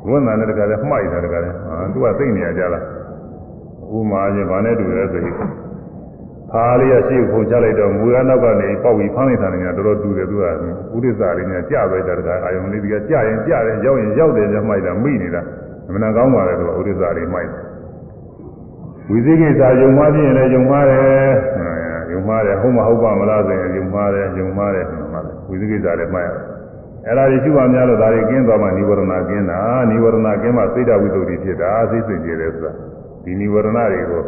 [0.07, 2.83] လွင့်တာနဲ့တခါလဲမှိုက်တာတခါလဲဟာသူကသိနေရကြလား
[3.95, 5.35] ဥမာချင်းဗာနဲ့တူတယ်ဆိုရင်
[6.51, 10.51] ဖားလေးရရှိခုန်ချလိုက်တော့မူရနောက်ကနေပေါက်ပြီးဖမ်းလိုက်တာနဲ့တော်တော်တူတယ်သူကဥ
[11.03, 15.41] ဒိစ္စလေးနဲ့ကြသွားတာတခါအာယုံလေးဒီကကြရင်ကြတယ်ရောက်ရင်ရောက်တယ်ကြမှိုက်တာမိနေတာ
[15.87, 17.49] အမှန်ကောင်းပါလေသူကဥဒိစ္စလေးမှိုက်
[19.09, 21.31] ဝိသိကိစ္စယုံမှားခြင်းလည်းယုံမှားတယ်
[22.11, 26.45] ယုံမှားတယ်ဟုတ်မဟုတ်ပါမလားဆိုရင်ယုံမှားတယ်ယုံမှားတယ်ဆိုမှလည်းဝိသိကိစ္စလည်းမှတ်ရတယ်
[27.05, 29.59] အဲ့ဒါတွေရှိပါများလို့ဒါတွေကင်းသွားမှနိဝရဏကင်းတာ
[29.89, 32.71] နိဝရဏကင်းမှစိတ်ဓာဝိတ္တုဖြစ်တာစိတ်စင်ကြယ်တယ်ဆိုတာ
[33.23, 34.23] ဒီနိဝရဏတွေကို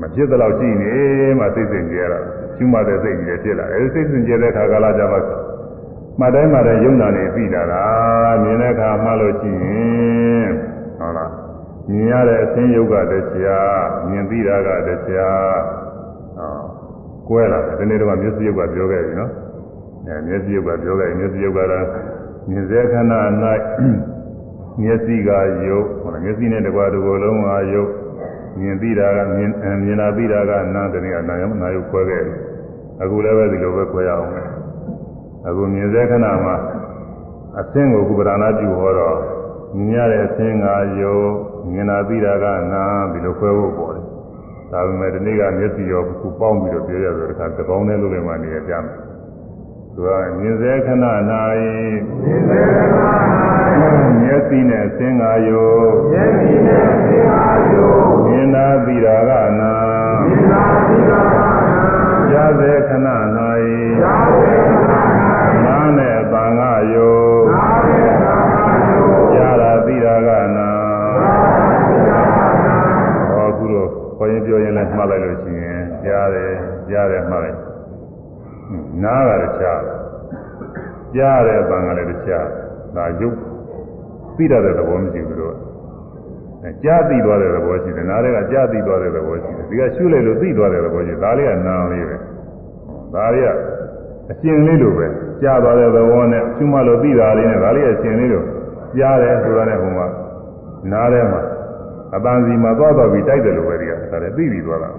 [0.00, 0.94] မဖြစ်တော့ရှိနေ
[1.38, 2.18] မှစိတ်စင်ကြယ်တာ
[2.56, 5.20] ရှိမှတဲ့စိတ်ကြီးဖြစ်လာအဲဒီစိတ်စင်ကြယ်တဲ့ခါကာလကြမှာ
[6.20, 10.50] မှတ်တိုင်းမှတိုင်းယုံနာနေပြီးတာလားမြင်တဲ့အခါမှလို့ရှိရင်
[10.98, 11.30] ဟုတ်လား
[11.90, 13.12] မြင်ရတဲ့အသင်းယုတ်ကတ
[13.44, 15.85] ရားမြင်ပြီးတာကတရား
[17.28, 19.32] ကွဲလာတယ်ဒီနေ့တော့မျက်စိယုတ်ကပြောခဲ့ပြီနော်
[20.06, 21.86] အဲမျက်စိယုတ်ကပြောခဲ့ပြီမျက်စိယုတ်ကတော့
[22.50, 22.98] မြင်စေခဏ၌
[24.82, 25.30] မျက်စိက
[25.66, 27.90] ယုတ်ဟောမျက်စိနဲ့တကွာတကောလုံးကယုတ်
[28.60, 29.50] မြင်သိတာကမြင်
[29.82, 32.36] မြင်လာသိတာကနာတနည်းကနာယုတ်နာယုတ်ခွဲခဲ့တယ်
[33.02, 34.48] အခုလည်းပဲဒီလိုပဲခွဲရအောင်မယ်
[35.48, 36.56] အခုမြင်စေခဏမှာ
[37.60, 39.18] အသင်းကိုကုပ္ပဒါနာပြုဟောတော့
[39.76, 40.66] မြင်ရတဲ့အသင်းက
[41.00, 41.28] ယုတ်
[41.70, 42.82] မြင်လာသိတာကနာ
[43.12, 44.15] ဒီလိုခွဲဖို့ပေါ်တယ်
[44.72, 48.94] ဒါပေမဲ့ဒီနေ့ကမျက်စိရောခုပေါင်းပြီးတော့ပြောရဆိုတော့တပေါင်းနဲ့လို့လည်းမနေရကြမယ်
[49.94, 53.00] သူကမြင်စေခဏ၌မြင်စေခဏ၌
[54.20, 55.72] မျက်စိနဲ့ဆင်းကားယော
[56.12, 57.94] မျက်စိနဲ့ဆင်းကားယော
[58.26, 59.30] မြင်သာသိတာက
[59.60, 59.72] နာ
[60.24, 61.88] မြင်သာသိတာကနာ
[62.30, 63.08] ကြားစေခဏ၌
[64.00, 64.75] ကြားစေ
[74.86, 76.52] ရင်ပြောရင်လည်းမှားလိုက်လို့ရှိရင်ကြားတယ်
[76.90, 77.58] ကြားတယ်မှားလိုက်
[79.02, 79.80] နားကလည်းကြား
[81.14, 82.46] ကြားတယ်အပံကလည်းကြား
[82.96, 83.36] ဒါရုပ်
[84.36, 85.56] သိတတ်တဲ့သဘောမရှိဘူးလို့
[86.84, 92.16] ကြားသိသွားတဲ့သဘောရှိတယ်နားတွေကကြားသိသွားတဲ့သဘောရှိတယ်ဒီကရှုလိုက်လို့သိသွားတဲ့သဘောရှိတယ်ဒါလေးကနားလေးပဲ
[93.14, 93.48] ဒါလေးက
[94.30, 95.06] အရှင်လေးလိုပဲ
[95.42, 98.42] ကြားသွားတဲ့သဘောနဲ့ရှုမှလို့သိတာလေးနဲ့ဒါလေးကအရှင်လေးလို
[98.96, 100.06] ကြားတယ်ဆိုတာနဲ့ဟိုမှာ
[100.92, 101.42] နားထဲမှာ
[102.16, 104.90] အပန်းစီမှာသွားတော့ပြီးတိုက်တယ်လို့ပဲဒီက ဒါလည်းသိပြီးသွားတာ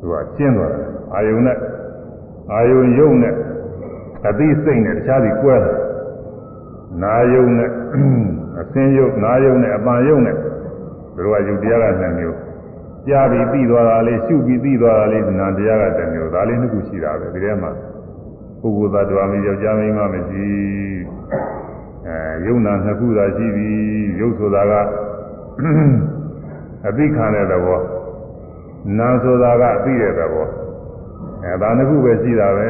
[0.00, 1.58] သူကကျင်းသွားတယ်အာယုံနဲ့
[2.52, 3.34] အာယုံယုံနဲ့
[4.28, 5.76] အသိစိတ်နဲ့တခြားစီကွဲတယ်
[7.02, 7.70] နာယုံနဲ့
[8.60, 10.36] အစင်းယုံနာယုံနဲ့အပန်းယုံနဲ့
[11.14, 12.38] ဘယ်လိုကယုတ်တရားကနှစ်မျိုး
[13.08, 17.70] ကြားပြီးပြီးသွားတာလေးရှုပြီးပြီးသွားတာလေးနာတရားကတစ်မျိုးဒါလေးနှစ်ခုရှိတာပဲဒီထဲမှာ
[18.60, 20.46] ပုဂ္ဂိုလ်သတ္တဝါမျိုးယောက်ျားမင်းမမရှိ
[22.06, 23.78] အဲယုံနာနှစ်ခုသာရှိပြီး
[24.20, 24.72] ယုတ်ဆိုတာက
[26.88, 27.80] အသိခံတဲ့သဘော
[28.98, 30.46] နာဆိုတာကအသိတဲ့သဘော
[31.44, 32.68] အဲဒါနှစ်ခုပဲရှိတာပဲ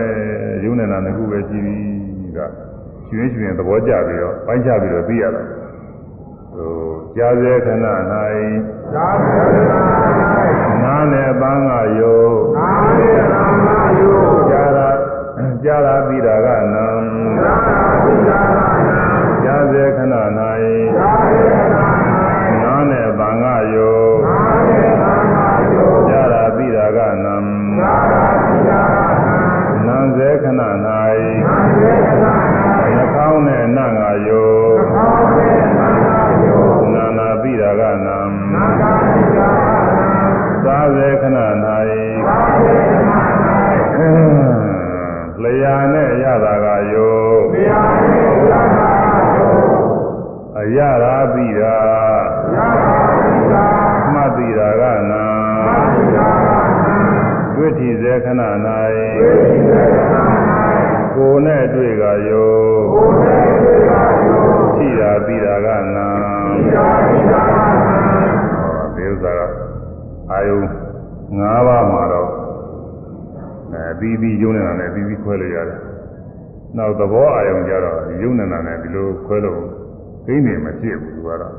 [0.62, 1.76] ယုံနေတာနှစ်ခုပဲရှိပြီ
[2.36, 2.38] က
[3.09, 5.43] ကျွင်းကျွင်းသဘောကျပြီးတော့ပိုင်းခြားပြီးတော့သိရတာ
[6.55, 6.72] ဟို
[7.16, 7.70] ကြားစေခဏ၌
[8.93, 9.72] ကြားစေခဏ၌
[10.82, 12.24] နားနဲ့ပန်းကယော
[12.56, 13.68] နားနဲ့ပန်းက
[13.98, 14.20] ယော
[14.51, 14.88] ကြားတာ
[15.64, 16.86] ကြားတာပြီးတာကနံ
[17.38, 19.06] ကြားတာပြီးတာကနံ
[19.44, 20.14] ကြားစေခဏ၌
[50.74, 51.74] ရရာသိတာ
[52.55, 53.64] ရတာဒီသာ
[54.12, 55.24] မှတ်သိတာကနာ
[55.94, 56.28] ဒီသာ
[56.86, 56.97] နာ
[57.55, 60.26] တွေ့ထီစေခဏဝိ၌သေသနာ၌
[61.14, 62.52] ကိုယ်နဲ့တွေ့ကယော
[62.94, 64.44] ကိုယ်နဲ့တွေ့ပါရော
[64.76, 66.09] ရှိတာသိတာကနာ
[66.55, 67.43] ဒီသာဒီသာ
[67.86, 67.98] နာ
[68.97, 69.40] ဒီဥစ္စာက
[70.30, 70.56] အာယု
[71.38, 72.30] ၅ပါးမှာတော့
[73.72, 75.80] အဲပြီးပြီးယုံနေတာနဲ့ပြီးပြီးခွဲလို့ရတယ်။
[76.76, 79.60] နောက်သဘောအာယုံကြတော့ယုံနေတာနဲ့ဒီလိုခွဲလို့
[80.26, 81.52] သိနေမဖြစ်ဘူးသူကတော့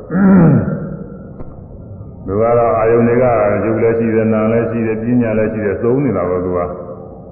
[2.25, 3.25] သူကတော့အာယုံတွေက
[3.65, 6.59] ယုတ်လည်းရှိတယ်နာလည်းရှိတယ်ပညာလည်းရှိတယ်သုံးနေတာပဲသူက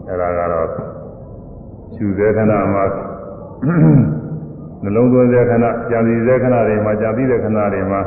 [0.08, 0.68] အဲဒါကတော့
[1.96, 2.84] ရှုစေခဏမှာ
[4.84, 8.02] နှလုံးသွင်းစေခဏကြံစည်စေခဏတွေမှာကြံပြီးတဲ့ခဏတွေမှာ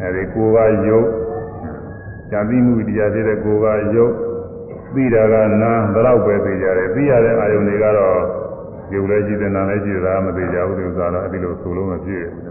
[0.00, 1.06] အဲဒီကိုယ်ကယုတ်
[2.30, 4.12] ကြံပြီးမှုတရားသေးတဲ့ကိုယ်ကယုတ်
[4.94, 8.18] သိတာကနာဘယ်တော့ပဲသိကြတယ်သိရတဲ့အာယုန်တွေကတော့
[8.94, 12.44] ယုတ်လည်းရှိတယ်နာလည်းရှိတယ်ဒါမှမသိကြဘူးဒီဥစ္စာတော့အဲဒီလိုဆိုလို့မဖြစ်ဘူး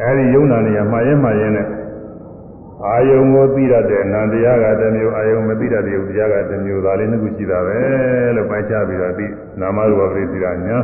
[0.00, 1.66] အဲဒီယုံနာနေရမှားရင်မှားရင်နဲ့
[2.86, 7.78] အာယုံကိုသိရတဲ့နန္တရားကတစ်မျိုးအာယုံမသိရတဲ့ယုတ်တရားကတစ်မျိုးဒါလေးနှစ်ခုရှိတာပဲ
[8.36, 9.26] လို့ပိုင်းခြားပြီးတော့သိ
[9.60, 10.78] နာမရူပပရိသေရညာ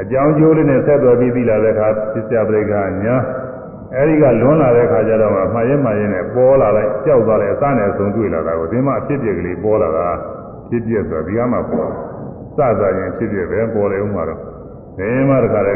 [0.00, 2.72] အကြောင်းကျိုးလေးနဲ့ဆက်သွယ်ပြီးသိလာတဲ့အခါပစ္စယပရိက္ခ
[3.04, 3.16] ညာ
[3.96, 10.08] အဲဒီကလွန်လာတဲ့အခါကျတော့မှမှားရင်မှားရင်နဲ့ပေါ်လာလိုက်ကြောက်သွားလိုက်အစနဲ့ဆုံးတွေ့လာတာကိုဒီမှာအဖြစ်ပြက်ကလေးပေါ်လာတာ
[10.68, 11.90] ဖြစ်ပြက်ဆိုဒီကမှပေါ်
[12.58, 14.40] စစရင်ဖြစ်ပြက်ပဲပေါ်လေဦးမှာတော့
[14.98, 15.74] ဒီမှာတခါလဲ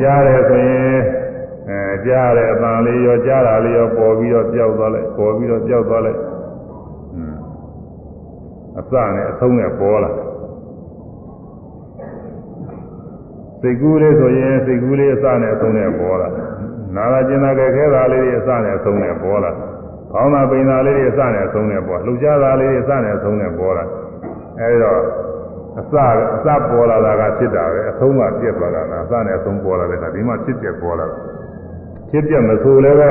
[0.00, 0.98] ကြားတယ်ဆိုရင်
[1.68, 6.18] အဲကြားတယ်အပန်လေးရောကြားတာလေးရောပေါ်ပြီးတော့ပျောက်သွားလိုက်ပေါ်ပြီးတော့ပျောက်သွားလိုက်
[7.14, 7.34] อืม
[8.78, 10.10] အစနဲ့အဆုံးနဲ့ပေါ်လာ
[13.60, 16.28] စိတ်ကူးလေးဆိုရင်စိတ်ကူးလေးအစနဲ့အဆုံးနဲ့ပေါ်လာ
[16.96, 19.50] နာလာကျင်နာကြခဲတာလေးတွေအစနဲ့အဆုံးနဲ့ပေါ်လာ
[20.12, 23.84] ခေါင်းသာပိန်သာလေးတွေအစနဲ့အဆုံးနဲ့ပေါ်လှုပ်ရှားတာလေးတွေအစနဲ့အဆုံးနဲ့ပေါ်လာ
[24.60, 25.00] အဲဒီတော့
[25.78, 25.94] အစ
[26.34, 31.16] အစပေါ်လာတာကဖြစ်တာပဲအဆုံးကပြက်သွားတာလားအစနဲ့အဆုံးပေါ်လာတဲ့အခါဒီမှာဖြစ်ပြက်ပေါ်လာတာ
[32.10, 33.10] ဖြစ်ပြက်မဆိုလည်းပဲ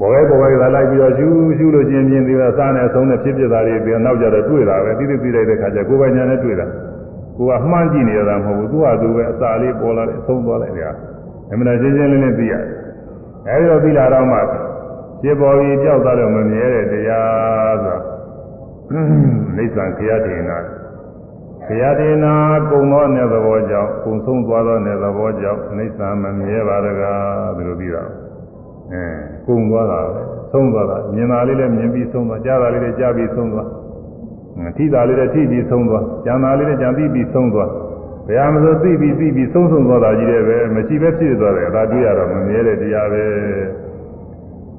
[0.00, 6.66] ပေါ်ရဲပေါ်ရဲသာလိုက်ပြီးတော့ရှူးရှူးလို့ချင်းချင်းပြီးတော့အစနဲ့အဆုံးနဲ့ဖြစ်ပြက်တာတွေပြီးတော့နောက်ကြတော့တွေ့တာပဲတိတိပြီးလိုက်တဲ့အခါကျကိုယ်ပိုင်ညာနဲ့တွေ့တာ
[7.36, 10.86] ကိုကမှန်းကြည့်နေရတာမဟုတ်ဘူးသူ့ဟာသူပဲအစာလေးပေါ်လာတယ်အဆုံးသွားလိုက်တယ်
[11.50, 12.62] အမှန်တရားရှင်းရှင်းလင်းလင်းသိရတယ်
[13.48, 14.38] အဲဒီတော့သိလာတော့မှ
[15.22, 17.96] ဖြစ်ပေါ်ပြီးကြောက်သွားလို့မမြဲတဲ့တရားဆိုတာ
[19.56, 20.58] နိစ္စံခရတေနာ
[21.66, 22.32] ခရတေနာ
[22.70, 28.02] ကုံသောနယ်သဘောကြောင့်ကုံဆုံးသွားသောနယ်သဘောကြောင့်နိစ္စံမမြဲပါတကားဒီလိုပြီးတာ
[28.92, 29.02] အဲ
[29.46, 30.22] ကုံသွားတာပဲ
[30.52, 33.68] ဆုံးသွားတာမြင်တာလေးလည်းမြင်ပြီးဆုံးသွားကြားတာလေးလည်းကြားပြီးဆုံးသွား
[34.76, 37.70] ထိတာလေးလည်းထိပြီးဆုံးသွားကြံတာလေးလည်းကြံပြီးပြီးဆုံးသွား
[38.28, 43.24] ဘယ်ဟာမလို့သိပြီးသိပြီးဆုံးဆုံးသွားတာကြီးတယ်ပဲမရှိပဲဖြစ်သွားတယ်ဒါတွေ့ရတော့မမြဲတဲ့တရားပဲ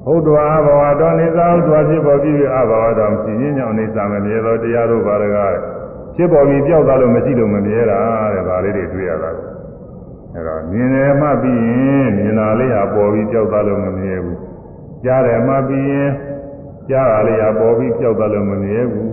[0.06, 5.54] ဟုတ်တော်အဘဝတော်နေသာဟုတ်တော်ဖြစ်ပေါ်ပြီးအဘဝတော်မရှိခြင်းကြောင့်အိသမမြဲသောတရားတို့ပါရကား
[6.16, 8.00] ဖြစ်ပေါ်ပြီးကြောက်သွားလို့မရှိလို့မမြဲတာ
[8.34, 9.30] တဲ့ဒါလေးတွေတွေ့ရတာ
[10.34, 14.38] အဲတော့မြင်တယ်မှပြီးရင်မြင်တာလေးဟာပေါ်ပြီးကြောက်သွားလို့မမြဲဘူး
[15.04, 16.10] ကြားတယ်မှပြီးရင်
[16.90, 19.08] ကြားတာလေးဟာပေါ်ပြီးကြောက်သွားလို့မမြဲဘူး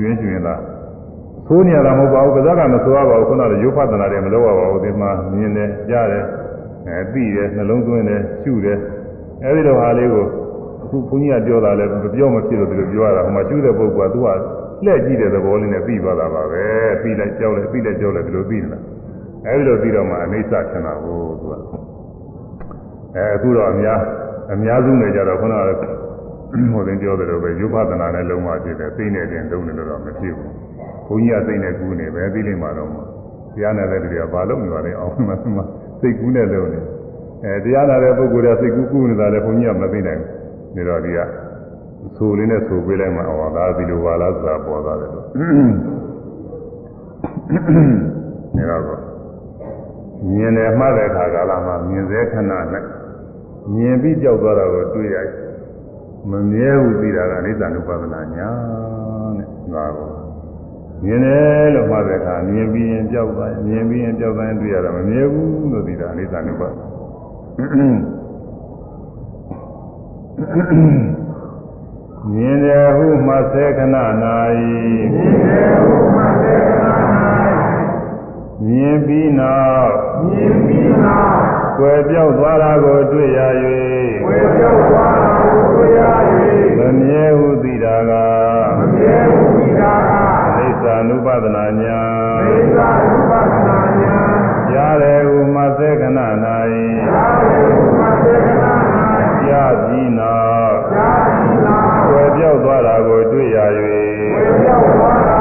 [0.00, 0.54] ရွှင်ရွှင်သာ
[1.46, 6.24] သိုးနေရတာမဟုတ်ပါဘူးကစားကမဆိုရပါဘူးခုနကရုပ်ဖတ်နာတယ်မလုပ်ရပါဘူးဒီမှာမြင်တယ်ကြားတယ်
[6.86, 8.78] အဲသိတယ်နှလုံးသွင်းတယ်ရှုတယ်
[9.44, 10.24] အဲဒီလိုဟာလေးကို
[10.82, 14.28] အခုဘုန်းကြီးကပြောတာလဲမပြောမဖြစ်လို့ဒီလိုပြောရတာဟိုမှာရှုတဲ့ပုဂ္ဂိုလ်ကသူက
[14.84, 16.64] လှည့်ကြည့်တဲ့သဘောလေးနဲ့ပြီးသွားတာပါပဲ
[17.02, 18.78] ပြီးလိုက်ကြောက်လိုက်ပြီးလိုက်ကြောက်လိုက်ဒီလိုပြီးနေတာ
[19.46, 21.54] အဲဒီလိုပြီးတော့မှအိဋ္ဌထင်တာကိုသူက
[23.14, 23.98] အဲအခုတော့အများ
[24.52, 25.60] အများစုနေကြတော့ခုနက
[26.72, 30.52] ဟိုတင်ပြောတယ်လို့ပဲရုပ်ဖသနာနဲ့လုံးဝဖြစ်တယ်သိနေတယ်လုံးနေလို့တော့မဖြစ်ဘူး
[31.06, 33.04] ဘုန်းကြီးကသိနေကူးနေပဲသိလိမ့်မှာတော့မှာ
[33.54, 35.62] တရားနာတဲ့လူတွေကဘာလို့နေပါလဲအောင်မှမှ
[36.00, 36.80] စိတ်ကူးနဲ့လုံးနေ
[37.44, 40.22] အဲတရားနာတဲ့ပုဂ္ဂိုလ်ကစိတ်ကူးကူးနေတာလည်းဘုန်းကြီးကမသိနိုင်
[40.74, 41.18] ဘူးဒါတော့ဒီက
[42.16, 49.00] ဆိုလေးနဲ့ဆိုပေးလိုက်မှအော်ဒါဒီလိုပါလားဆိုတာပေါ်သွားတယ်လို့ဒါတော့
[50.32, 52.84] မြင်တယ်မှတ်တဲ့အခါကာလမှာမြင်စေခဏနဲ့
[53.74, 55.16] မြင်ပြီးကြောက်သွားတာကိုတွေ့ရ
[56.30, 58.48] မမြဲဘူးသိတာကအနိစ္စ ानु ပါဒနာညာ
[59.38, 60.10] တဲ့ဒါကို
[61.04, 66.24] မြင်တယ်လို့မှတ်တဲ့အခါမြင်ပြီးရင်ကြောက်သွားမြင်ပြီးရင်ကြောက်သွားရင်တွေ့ရတာမမြဲဘူးလို့သိတာအနိ
[67.62, 67.98] စ္စ ानु ပါဒနာ
[72.32, 73.96] မြင်တယ်ဟုမှစေခဏ၌
[78.66, 79.92] မြင်ပြီးနောက်
[80.26, 81.40] မြင်ပြီးနောက်
[81.78, 83.40] ကွယ်ပြောက်သွားတာကိုတွေ့ရ
[84.26, 86.00] ဝေပြောက်သွားတာကိုတွေ့ရ၍
[86.78, 88.12] မမြဲဟုသိတာက၍
[88.78, 90.10] မမြဲဘူးဒီတာက
[90.56, 92.02] အိဋ္ဌာနုပဒနာညာ
[92.46, 94.16] သေသာဥပဒနာညာ
[94.74, 96.28] ရတယ်ဟုမှစေခဏသာ၌
[102.48, 104.00] နောက်သာသီနာကွယ်ပြောက်သွားတာကိုတွေ့ရဝေ
[104.62, 105.38] ပြောက်သွားတာ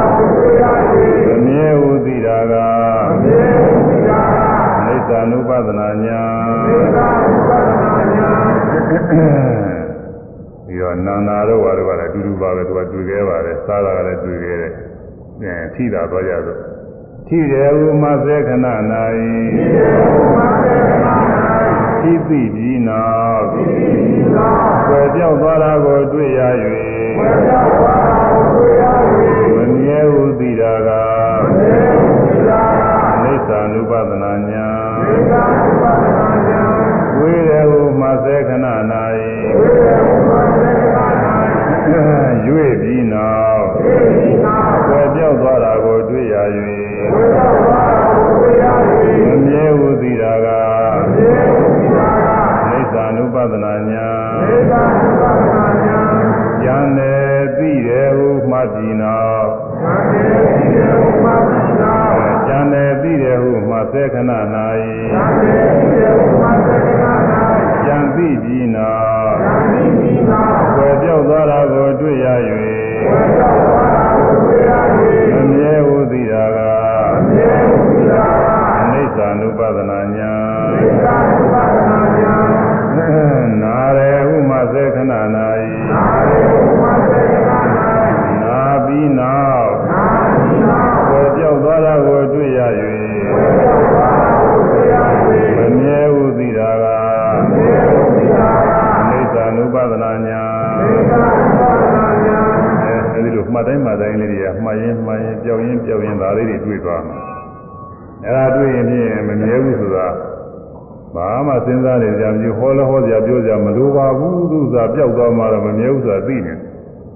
[1.27, 2.53] မမြဲဟုသိတာက
[4.85, 6.21] နိစ္စ ानु ပဒနာညာ
[10.65, 14.71] ပြီးတော့နာနာတော့ဘာတော့လည်းအတူတူပါပဲသူကတွေ့ခဲ့ပါတယ်စားတာကလည်းတွေ့ခဲ့တယ်
[15.41, 16.55] အဲထိတာတော့ကြဆို
[17.27, 18.65] ထိတယ်ဥမသေခဏ၌
[22.01, 23.07] ထိသိပြီးနော
[23.39, 26.41] က်ွယ်ပြောက်သွားတာကိုတွေ့ရ၍
[27.18, 27.19] မ
[29.76, 30.89] မြဲဟုသိတာက
[33.23, 34.68] နိစ္စ ानु ပဒနာညာ
[37.19, 38.65] ဝေရဟုမသေခဏ၌
[42.48, 46.35] ရွေ့ပြီးနောက်ွယ်ပြောက်သွားတာကိုတွေ့ရ၍
[49.27, 50.48] မမြဲဟုသိတာက
[52.69, 54.07] နိစ္စ ानु ပဒနာညာ
[58.57, 59.49] မှတ်ပြီးနောက်
[62.47, 64.35] ဉာဏ်နဲ့သိတယ်ဟုမှသေခဏ၌ဉာ
[67.95, 68.93] ဏ်သိပြီးနော
[69.23, 72.27] က်ွယ်ပြောက်သွားတာကိုတွေ့ရ၍
[75.34, 76.57] မမြဲဟုသိတာက
[78.79, 80.34] အနိစ္စ ानु ပဒနာညာ
[83.61, 85.11] နာရေဟုမှသေခဏ၌
[103.14, 107.18] အဲဒီလိုမှတ်တိုင်းမှတ်တိုင်းလေးတွေကမှတ်ရင်မှတ်ရင်ပြောင်းရင်ပြောင်းရင်ဒါလေးတွေတွေ့သွားမှာ
[108.26, 110.07] အဲဒါတွေ့ရင်ဖြင့်မမြဲဘူးဆိုတာ
[111.15, 116.53] ဘာမှစဉ်းစားနေကြမရှိဟောလဲဟောစရာပြောစရာမလိုပါဘူးသူစားပြောက်သွားမှတော့မမြဲဘူးဆိုတာသိနေ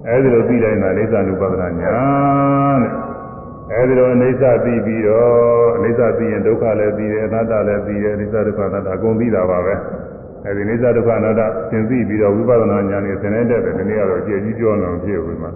[0.07, 1.95] အဲဒီလိုသိတိုင်းသာအိဋ္ဌ ानु ပဒနာညာ
[2.81, 2.91] တဲ့
[3.73, 9.76] အဲဒီလိုအိဋ္ဌသိပြီးတော့အိဋ္ဌသိရင်ဒုက္ခလည်းသိတယ်အနတ္တလည်းသိတယ်အိဋ္ဌဒုက္ခအနတ္တအကုန်သိတာပါပဲ
[10.47, 11.40] အဲဒီအိဋ္ဌဒုက္ခအနတ္တ
[11.70, 15.53] သင်သိပြီးတော့ဝိပဿနာဉာဏ်နဲ့သင်တဲ့တဲ့ဒီနေ့ကတော့အကျယ်ကြီးပြောအောင်ဖြစ်ဝင်မှာ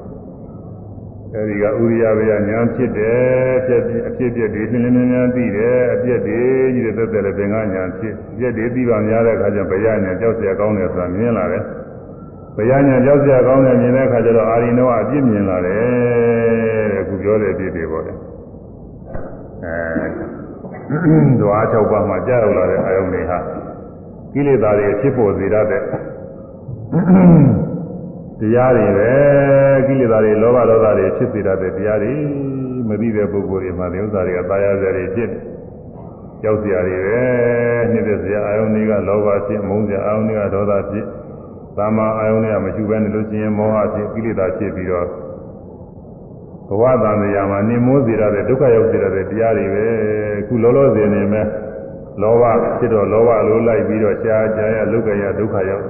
[1.34, 6.40] အဲဒီကဥရိယဘေယဉာဏ်ဖြစ်တယ်ဖြစ်အဖြစ်ပြက်တွေရှင်းလင်းလင်းများသိတယ်အပြက်တွေ
[6.74, 11.62] ကြီးတဲ့သက်သက်လည်းသင်္ကဉာဏ်ဖြစ်အပြက်တွေသိပါများတဲ့အခါကျဘယဉာဏ်ကြောက်เสียကောင်းတယ်ဆိုတာမြင်လာတယ်
[12.56, 18.12] ဘယဉာဏ်ကြောက်เสียကောင်းတယ်မြင်တဲ့အခါကျတော့အာရိနောအပြစ်မြင်လာတယ်တဲ့အခုပြောတဲ့အပြစ်တွေပေါ့လေ
[19.64, 23.38] အဲဒွါ၆ပါးမှာကြာရောက်လာတဲ့အာယုန်တွေဟာ
[24.35, 25.81] ကိလေသာတွေဖြစ်ပေါ်စေတတ်တဲ့
[28.39, 29.11] တရားတွေပဲ
[29.87, 32.13] ကိလေသာတွေလောဘဒေါသတွေဖြစ်စေတတ်တဲ့တရားတွေ
[32.87, 35.29] မသိတဲ့ပုဂ္ဂိုလ်တွေမှာဒီဥစ္စာတွေကတာယာစရာတွေဖြစ်
[36.41, 37.23] ကြောက်စရာတွေပဲ
[37.91, 41.05] နှိမ့်တဲ့စရာအာယုန်တွေကလောဘဖြစ်မုန်းစရာအာယုန်တွေကဒေါသဖြစ်
[41.77, 45.07] သာမန်အာယုန်တွေကမရှိဘဲနေလို့ရှိရင်မောဟဖြစ်ကိလေသာဖြစ်ပြီးတော့
[46.67, 49.85] ဘဝတန်တရားမှာနေမိုးစေရတဲ့ဒုက္ခရောက်စေရတဲ့တရားတွေပဲ
[50.39, 51.45] အခုလောလောဆယ်နေမဲ့
[52.21, 52.43] လောဘ
[52.79, 55.85] ဖြစ်တော့လောဘလိုလိုက်ပြီးတော့ရှားကြရလုက္ခရဒုက္ခရောက်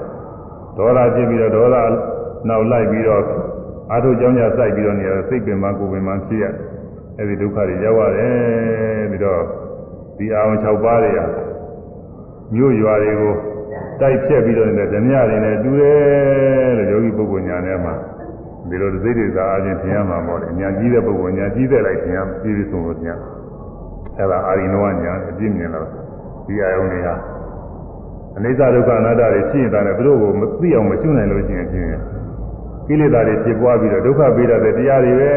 [0.78, 1.78] ဒေါသဖြစ်ပြီးတော့ဒေါသ
[2.50, 3.24] နောက်လိုက်ပြီးတော့
[3.92, 6.46] အာထုကြောင်းကြစိုက်ပြီးတော့နေရစိတ်ပင်မကိုယ်ပင်မဖြစ်ရ
[7.18, 9.42] အဲဒီဒုက္ခတွေရောက်ရတယ်ပြီးတော့
[10.18, 11.26] ဒီအာရုံ6ပါးတွေဟာ
[12.54, 13.34] မြို့ရွာတွေကို
[14.02, 17.94] တိုက်ဖြတ်ပြီးတော့နေတဲ့ဓမြတွေနဲ့တူတယ်လို့ယောဂီပုဂ္ဂိုလ်ညာထဲမှာ
[18.70, 23.12] ဒီလိုစိတ်တွေသာအချင်းထင်ရမှာပေါ့လေညာကြီးတဲ့ပုဂ္ဂိုလ်ညာကြီးတဲ့လိုက်ထင်ရပြည့်ပြည့်စုံလို့ထင်ရ
[24.18, 26.05] အဲဒါအာရိနောညာအပြည့်မြင်တော့
[26.47, 27.15] ဒီအာယုံတွေဟာ
[28.37, 31.89] အနိစ္စဒုက္ခအနတ္တတွေဖြစ်ရင်လည်းဘယ်လိုကိုမသိအောင်မရှင်းနိုင်လို့ရှိရင်ဖြင့်
[32.87, 35.33] ကိလေသာတွေဖြစ်ပွားပြီးတော့ဒုက္ခပေးတဲ့တရားတွေပဲ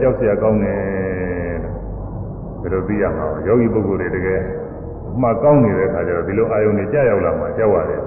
[0.00, 0.84] ကြောက်เสียကောင်းတယ်
[1.62, 1.74] လို့
[2.62, 4.40] ဘယ်လိုသိရမှာယောဂီပုဂ္ဂိုလ်တွေတကယ်
[5.22, 8.02] မှကောင်းနေတဲ့အခါကျတော့ဒီလိုအာယုန်တွေကြာရောက်လာမှကြောက်ရတယ်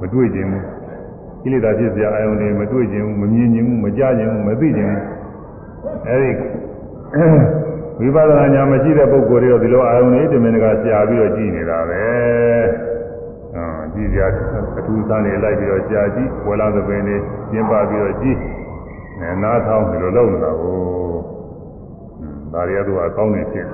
[0.00, 0.64] မတွေ့ခြင်းဘူး
[1.42, 5.02] ကိလေသာဖြစ်เสียအာယုန်တွေမတွေ့ခြင်းဘူးမမြင်ခြင်းဘူးမကြားခြင်းဘူးမသိခြင်းဘူး
[6.08, 6.30] အဲဒီ
[7.99, 12.03] ဝိပဿနာဉာဏ်မရှိတဲ့ပုဂ္ဂိုလ်တွေတော့ဒီလိုအာယုန်တွေတမင်တကာရှားပြီးတော့ကြည့်နေတာပဲ
[13.93, 14.19] ကြည့်ကြ
[14.77, 17.17] အထူးစားနေလိုက်ပြီးတော့ကြာကြည့်ဝယ်လာသပင်တွေ
[17.51, 18.37] ကျင်းပပြီးတော့ကြည့်
[19.19, 20.77] အဲနားထောင်ပြီးတော့လုပ်နေတာကို
[22.53, 23.67] ဒါရီကတော့အကောင်းနေဖြစ်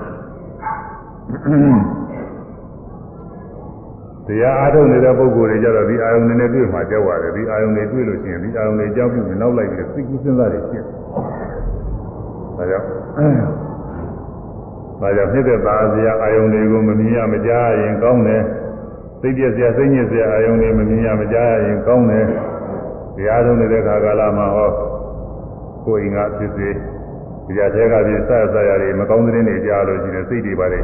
[4.27, 13.62] တရားအားထုတ်နေတဲ့ပုဂ္ဂိုလ်တွေကြတော့ဒီအာယုန်တွေနဲ့တွေ့မှကြောက်ရတယ်ဒီအာယုန်တွေတွေ့လို့ရှိရင်ဒီအာယုန်တွေကြောက်ပြီးနောက်လိုက်ပြီးသိကူးစဉ်းစားတွေဖြစ်ဒါကြောင့်
[15.03, 18.43] ဒါကြောင့်ဖြစ်တဲ့သာစရာအာယုန်တွေကိုမမြင်ရမကြားရင်ကောင်းတယ်
[19.21, 22.25] စိတ်ပြည့်စရာစိတ်ညစ်စရာအာယုန်တွေမမြင်ရမကြားရရင်ကောင်းတယ်
[23.15, 24.69] တရားထုတ်နေတဲ့ခါကာလမှာဟော
[25.85, 26.69] ကိုယ်အင်္ဂါဖြစ်စေ
[27.47, 30.79] တရားထဲကဖြစ်ဆက်ဆက်ရတွေမကောင်းတဲ့နေကြားလို့ရှိရင်စိတ်တွေပါလေ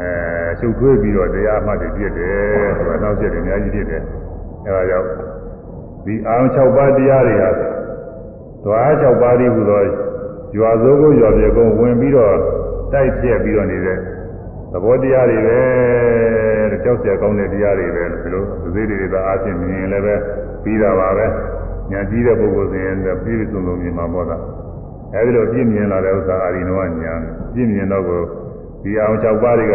[0.00, 0.10] အဲ
[0.58, 4.02] ရှုပ်ထွေးပြီးတော့တရားမှတ်တွေပြည့်တယ်ဆိုတာနောက်ချက်တွေအများကြီးပြည့်တယ်
[4.66, 5.08] အဲဒါကြောင့်
[6.04, 9.82] ဒီအာရုံ6ပါးတရားတွေဟာဓဝါ6ပါးဒီဟူသော
[10.56, 12.36] ရွာစိုးကိုရွာပြေကုန်ဝင်ပြီးတော့
[12.92, 13.98] တိုက်ပြက်ပြီးတော့နေတဲ့
[14.72, 15.58] သဘောတရားတွေပဲ
[16.70, 20.14] တဲ့ကြောက်စရာကောင်းတဲ့တရားတွေပဲလို့ဒီလိုသေးသေးတွေသာအားဖြင့်မြင်ရင်လည်းပဲ
[20.62, 21.26] ပြီးတာပါပဲ
[21.90, 24.42] ညာကြည့်တဲ့ပုဂ္ဂိုလ်စဉ်ရင်ပြည့်စုံလုံးမြင်မှာပေါ့လား
[25.14, 27.14] အဲဒီလိုပြည့်မြင်လာတဲ့ဥစ္စာအာရီနောကညာ
[27.54, 28.22] ပြည့်မြင်တော့ကို
[28.82, 29.74] ဒီအောင်၆ပါးတွေက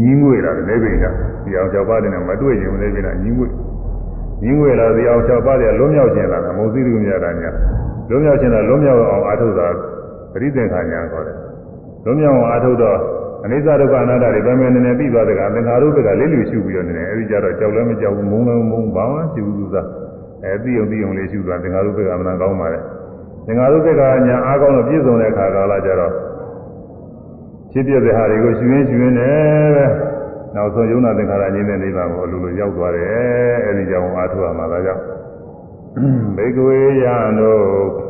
[0.00, 1.14] ညင်းငွေလာတယ်နေပြည်တော်
[1.44, 3.48] ဒီအောင်၆ပါးတွေနဲ့မတွေ့ရင်လည်းပြည်တော်ညင်းငွေ
[4.42, 7.50] ညင်းငွေလာဒီအောင်၆ပါးတွေလွံ့မြောက်ခြင်းလာတာမဟုတ်သေးဘူးများတာညာ
[8.10, 9.68] လွံ့မြောက်ခြင်းလာလွံ့မြောက်အောင်အားထုတ်တာ
[10.34, 11.36] ပရိသင်္ခါညာခေါ်တယ်
[12.04, 12.98] လွံ့မြောက်အောင်အာထုတော့
[13.44, 19.76] အနိစ္စဒုက္ခအနတ္တတွေပဲမဲနေနေပြီးသွားတဲ့ကသင်္ခါရုပ္ပကလေးလူရှုပြီးတော့နေတယ်အဲဒီကြတော့ကြောက်လည်းမကြောက်ဘူးမုန်းလည်းမမုန်းဘာမှရှိဘူးသူက
[20.44, 22.80] အဲသိုံသိုံလေးရှုသွားသင်္ခါရုပ္ပကအမှန်ကောင်းပါလေ
[23.46, 26.12] သင်္ခါရုပ္ပကညာအားကောင်းလို့ပြည့်စုံတဲ့အခါကာလကြတော့
[27.72, 29.86] ဖြစ်ပြတဲ့ဟာတွေကိုရှုရင်းရှုရင်းနဲ့ပဲ
[30.54, 35.02] နောက်ဆုံးယုံနာသင်္ခါရငြိမ်းတဲ့နိဗ္ဗာန်ကိုအလိုလိုရောက်သွားတယ်အဲဒီကြောင့်အားထုတ်ရမှာဒါကြောင့်
[36.36, 38.03] ဘေကဝေယံတို့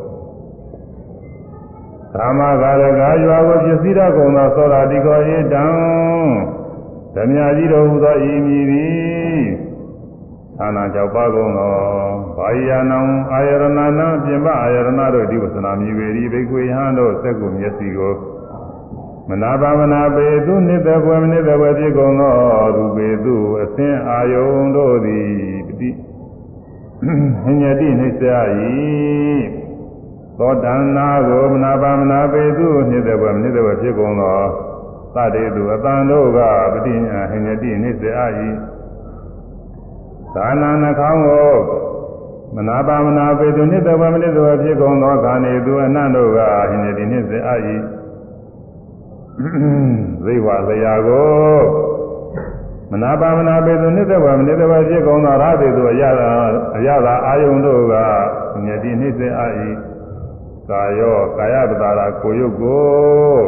[2.15, 5.65] ကာမဂါရကရွာကိုပြည့်စည်တော်ကုန်သောသောတာတိကောဧတံ
[7.15, 9.43] ဓမြကြီးတော်ဟူသောဤမည်သည်
[10.57, 11.73] သာနာကြောက်ပါကုန်သော
[12.37, 12.99] ဘာယနံ
[13.31, 18.13] အာယရဏနာပြင်ပအာယရဏတို့ဒီဝသနာမြည်ပေ၏ဘေကွေဟံတို့စက်ကိုမျက်စိကို
[19.29, 22.33] မနာပါမနာပေသူနိတဘွယ်မနိတဘွယ်ဖြစ်ကုန်သော
[22.75, 25.27] သူပေသူအသင်အာယုံတို့သည်
[25.67, 25.89] ပတိ
[27.43, 28.21] ဟညတိနှိစ္စ၏
[30.39, 34.39] သောတဏ္ဍာကိုမနာပါမနာပေသူနိတဘွယ်မနိတဘွယ်ဖြစ်ကုန်သော
[35.15, 36.39] သတ္တေသူအတန်တို့က
[36.73, 36.93] ပတိ
[37.31, 38.03] ဟညတိနှိစ္စ၏
[40.35, 41.51] သာနာနှခေါင်းကို
[42.55, 46.39] မနာပါမနာပေသူနိတဘွယ်မနိတဘွယ်ဖြစ်ကုန်သောခန္ဓေသူအနန္တို့က
[46.69, 47.31] ဟညတိနှိစ္စ၏
[50.23, 51.59] ဇိဝလျာကို
[52.91, 56.29] မနာပါမနာပေသူနိစ္စဝမနိစ္စဝဖြစ်ကုန်သောရသေသူအရသာ
[56.77, 57.93] အရသာအာယုန်တို့က
[58.63, 59.94] မြတ်တိနိစ္စအာဤ
[60.69, 63.39] ကာယောကာယပတာရာကိုယုတ်ကို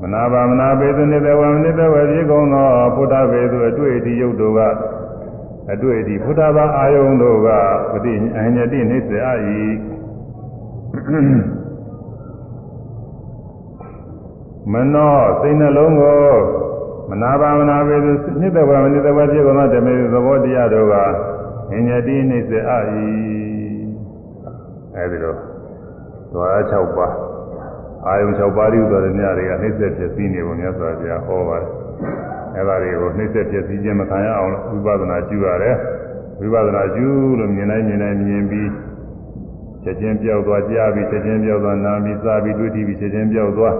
[0.00, 4.60] မနာပါမနာပေသူနိစ္စဝမနိစ္စဝဖြစ်ကုန်သောဘုဒ္ဓပေသူအတွေ့အထိယုတ်တို့က
[5.72, 7.48] အတွေ့အထိဘုဒ္ဓဘာအာယုန်တို့က
[7.92, 9.62] ပတိအညတိနိစ္စအာဤ
[14.72, 16.24] မနောစိတ်နှလုံးကို
[17.10, 18.10] မနာပါမနာပေသူ
[18.40, 20.94] နှစ်သက်ပါမနှစ်သက်ပါဖြစ်ကုန်သောဓမ္မသဘောတရားတို့က
[21.74, 23.06] အညတိနှိစ္စအာဤ
[24.96, 25.53] အဲဒီတော့
[26.34, 27.14] သွား6ပါး
[28.06, 31.70] အာယု6ပါးဤဥဒ္ဒရမြတွေကနှိစ္စဖြစ်ပြီးနေပုံမြတ်စွာဘုရားဟောပါတယ်
[32.56, 34.52] အဲဒါတွေကိုနှိစ္စဖြစ်ပြီးခြင်းမခံရအောင်
[34.84, 35.76] ဝိပဿနာကျူရတယ်
[36.40, 37.06] ဝိပဿနာကျူ
[37.38, 38.70] လို့မြင်တိုင်းမြင်တိုင်းမြင်ပြီး
[39.82, 43.74] ချက်ချင်းပြောက်သွားကြားပြီးချက်ချင်းပြောက်သွားနားပြီးစားပြီးတွေ့ပြီးချက်ချင်းပြောက်သွား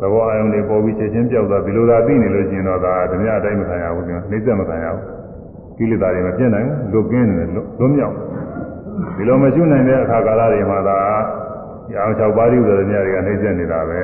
[0.00, 5.04] သဘောအယုံတွေပေါ်ပြီးချက်ချင်းပြောက်သွားဒီလိုသာသိနေလို့ရှိရင်တော့ဒါဓမြအတိုင်းမခံရဘူးကွာနှိစ္စမခံရဘူး
[5.76, 8.14] ကိလေသာတွေမပြည့်နိုင်ဘူးလွတ်ကင်းနေတယ်လွတ်မြောက်
[9.16, 10.98] ဒီလိုမရှိနိုင်တဲ့အခါကာလတွေမှာသာ
[11.94, 14.00] ရောင်၆ပါးဥဒ္ဒရမြတွေကနှိစ္စနေတာပဲ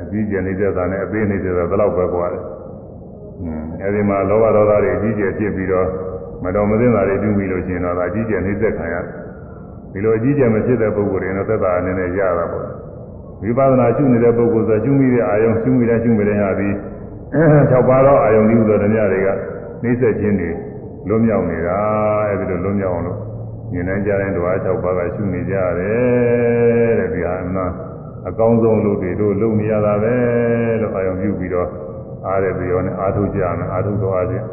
[0.00, 2.42] အကြီးကျယ်နှိစ္စတာနဲ့အသေးနှိစ္စတာဘယ်လောက်ပဲကွာတယ်
[3.42, 5.88] อืมအဲဒီမှာလောဘဒေါသတွေအကြီးကျယ်ဖြစ်ပြီးတော့
[6.44, 8.96] မတော်မသင့်တာတွေပြုပြီးလို့ရှိရင်တော့ဒါအကြီးကျယ်နှိစ္စခံရ
[9.92, 12.66] ဒီလိုအကြီးကျယ်မဖြစ်တဲ့ပုဂ္ဂိုလ်တွေတော့သက်သာအနေနဲ့ရတာပေါ့
[13.42, 16.74] ဝိပဿနာရှုနေတဲ့ပုဂ္ဂိုလ်ဆိုရှုမိတဲ့အာယုံရှုမိတဲ့ရှုမိတဲ့ဟာပြီး
[17.70, 19.28] ၆ပါးသောအာယုံဒီဥသောဓမြတွေက
[19.82, 20.50] နှိစ္စခြင်းတွေ
[21.08, 21.76] လွတ်မြောက်နေတာ
[22.28, 23.18] အဲဒီလိုလွတ်မြောက်အောင်လို့
[23.74, 27.70] ဉာဏ်နဲ့ကြားတဲ့ဓဝါ၆ပါးကရှုနေကြရတယ်တဲ့ဒီဟာအမှန်
[28.28, 30.14] အကောင်းဆုံးလို့တွေတို့လုံနေရတာပဲ
[30.80, 31.68] လို့အာယုံပြုပြီးတော့
[32.26, 34.44] အားရပြီးတော့အာထုကြမယ်အာထုတော်အားဖြင့်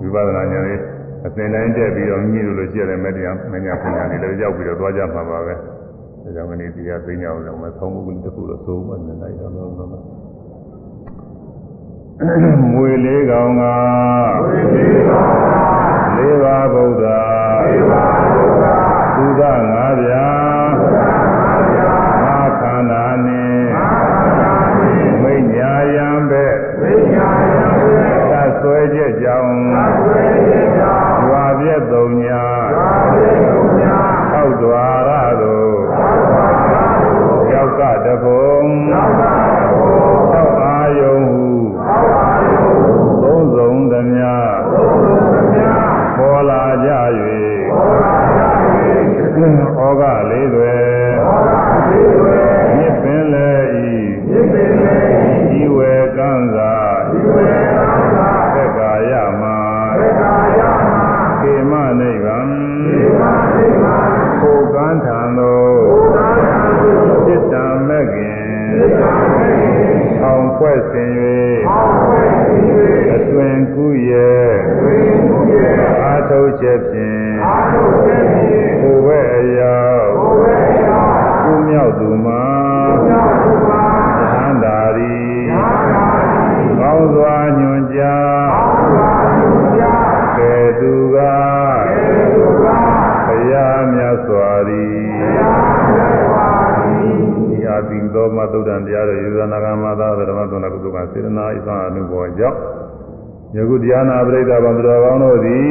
[0.00, 0.80] ဝိပဿနာဉာဏ်လေး
[1.26, 9.90] အစဉ်တိုင်းတက်ပြီးတော့မြည်လို့လို့ရှိရတဲ့မတရားမညာပညာတွေလည်းရောက်ပြီးတော့သွားကြမှာပါပဲဒါကြောင့်မနေ့တရားသိညာအောင်လည်းမဆုံးဘူးတစ်ခုတော့သုံးမှနေလိုက်တော့တော့
[12.72, 13.62] မွေလေးကောင်က
[14.44, 15.32] မွေလေးကောင်
[16.06, 17.04] ကလေးပါဗုဒ္ဓ
[17.66, 18.27] လေးပါ
[19.18, 20.28] ဗုဒ္ဓသုဒငါးပြာ
[20.78, 21.92] သုဒငါးပြာ
[22.24, 22.26] မ
[22.60, 26.46] ခန္ဓာနှင့်မခန္ဓာနှင့်မိညာယံပဲ
[26.80, 32.47] မိညာယံပဲသဆွဲချက်ကြောင့်သဆွဲချက်ကြောင့်ရွာပြည့်သုံးညာ
[49.38, 50.58] ဩဃ၄၀
[51.22, 51.50] ဩဃ
[51.90, 51.94] ၄
[52.24, 52.27] ၀
[101.12, 102.58] စေတနာဣသံအနုဘောကြောင့်
[103.56, 105.66] ယခုတရားနာပရိသတ်ဗန္ဒတော်ကောင်းတို့သည်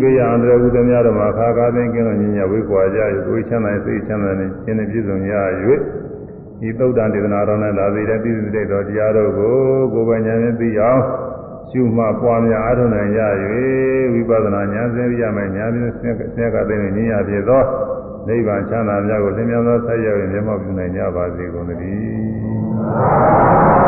[0.00, 5.32] ဘေးရန်တရကုသများတော်မှာခါကားသိကင်းလို့ညင်ညဝိကွာကြ၍ကိုယ်ချမ်းသာစိတ်ချမ်းသာနဲ့ခြင်းနဲ့ပြည့်စုံရ၍
[6.60, 9.54] ဒီသုဒ္ဓံဒေသနာတော်နဲ့လာသေးတဲ့ပြည့်စုံတဲ့တော်တရားတော်ကို
[9.94, 11.00] ကိုယ်ပိုင်ဉာဏ်ဖြင့်သိအောင်
[11.70, 13.20] ရှုမှတ်ပွားများအားထုတ်နိုင်ရ၍
[14.12, 17.62] ဝိပဿနာဉာဏ်စင်ရမယ်ဉာဏ်ဖြင့်ဆင်းရဲကသိနေညင်ရဖြစ်သော
[18.28, 23.79] နိဗ္ဗာန်ချမ်းသာများကိုသင်္မြတ်သောဆက်ရောက်ရင်မျက်မှောက်ပြုနိုင်ကြပါစေကုန်သတည်း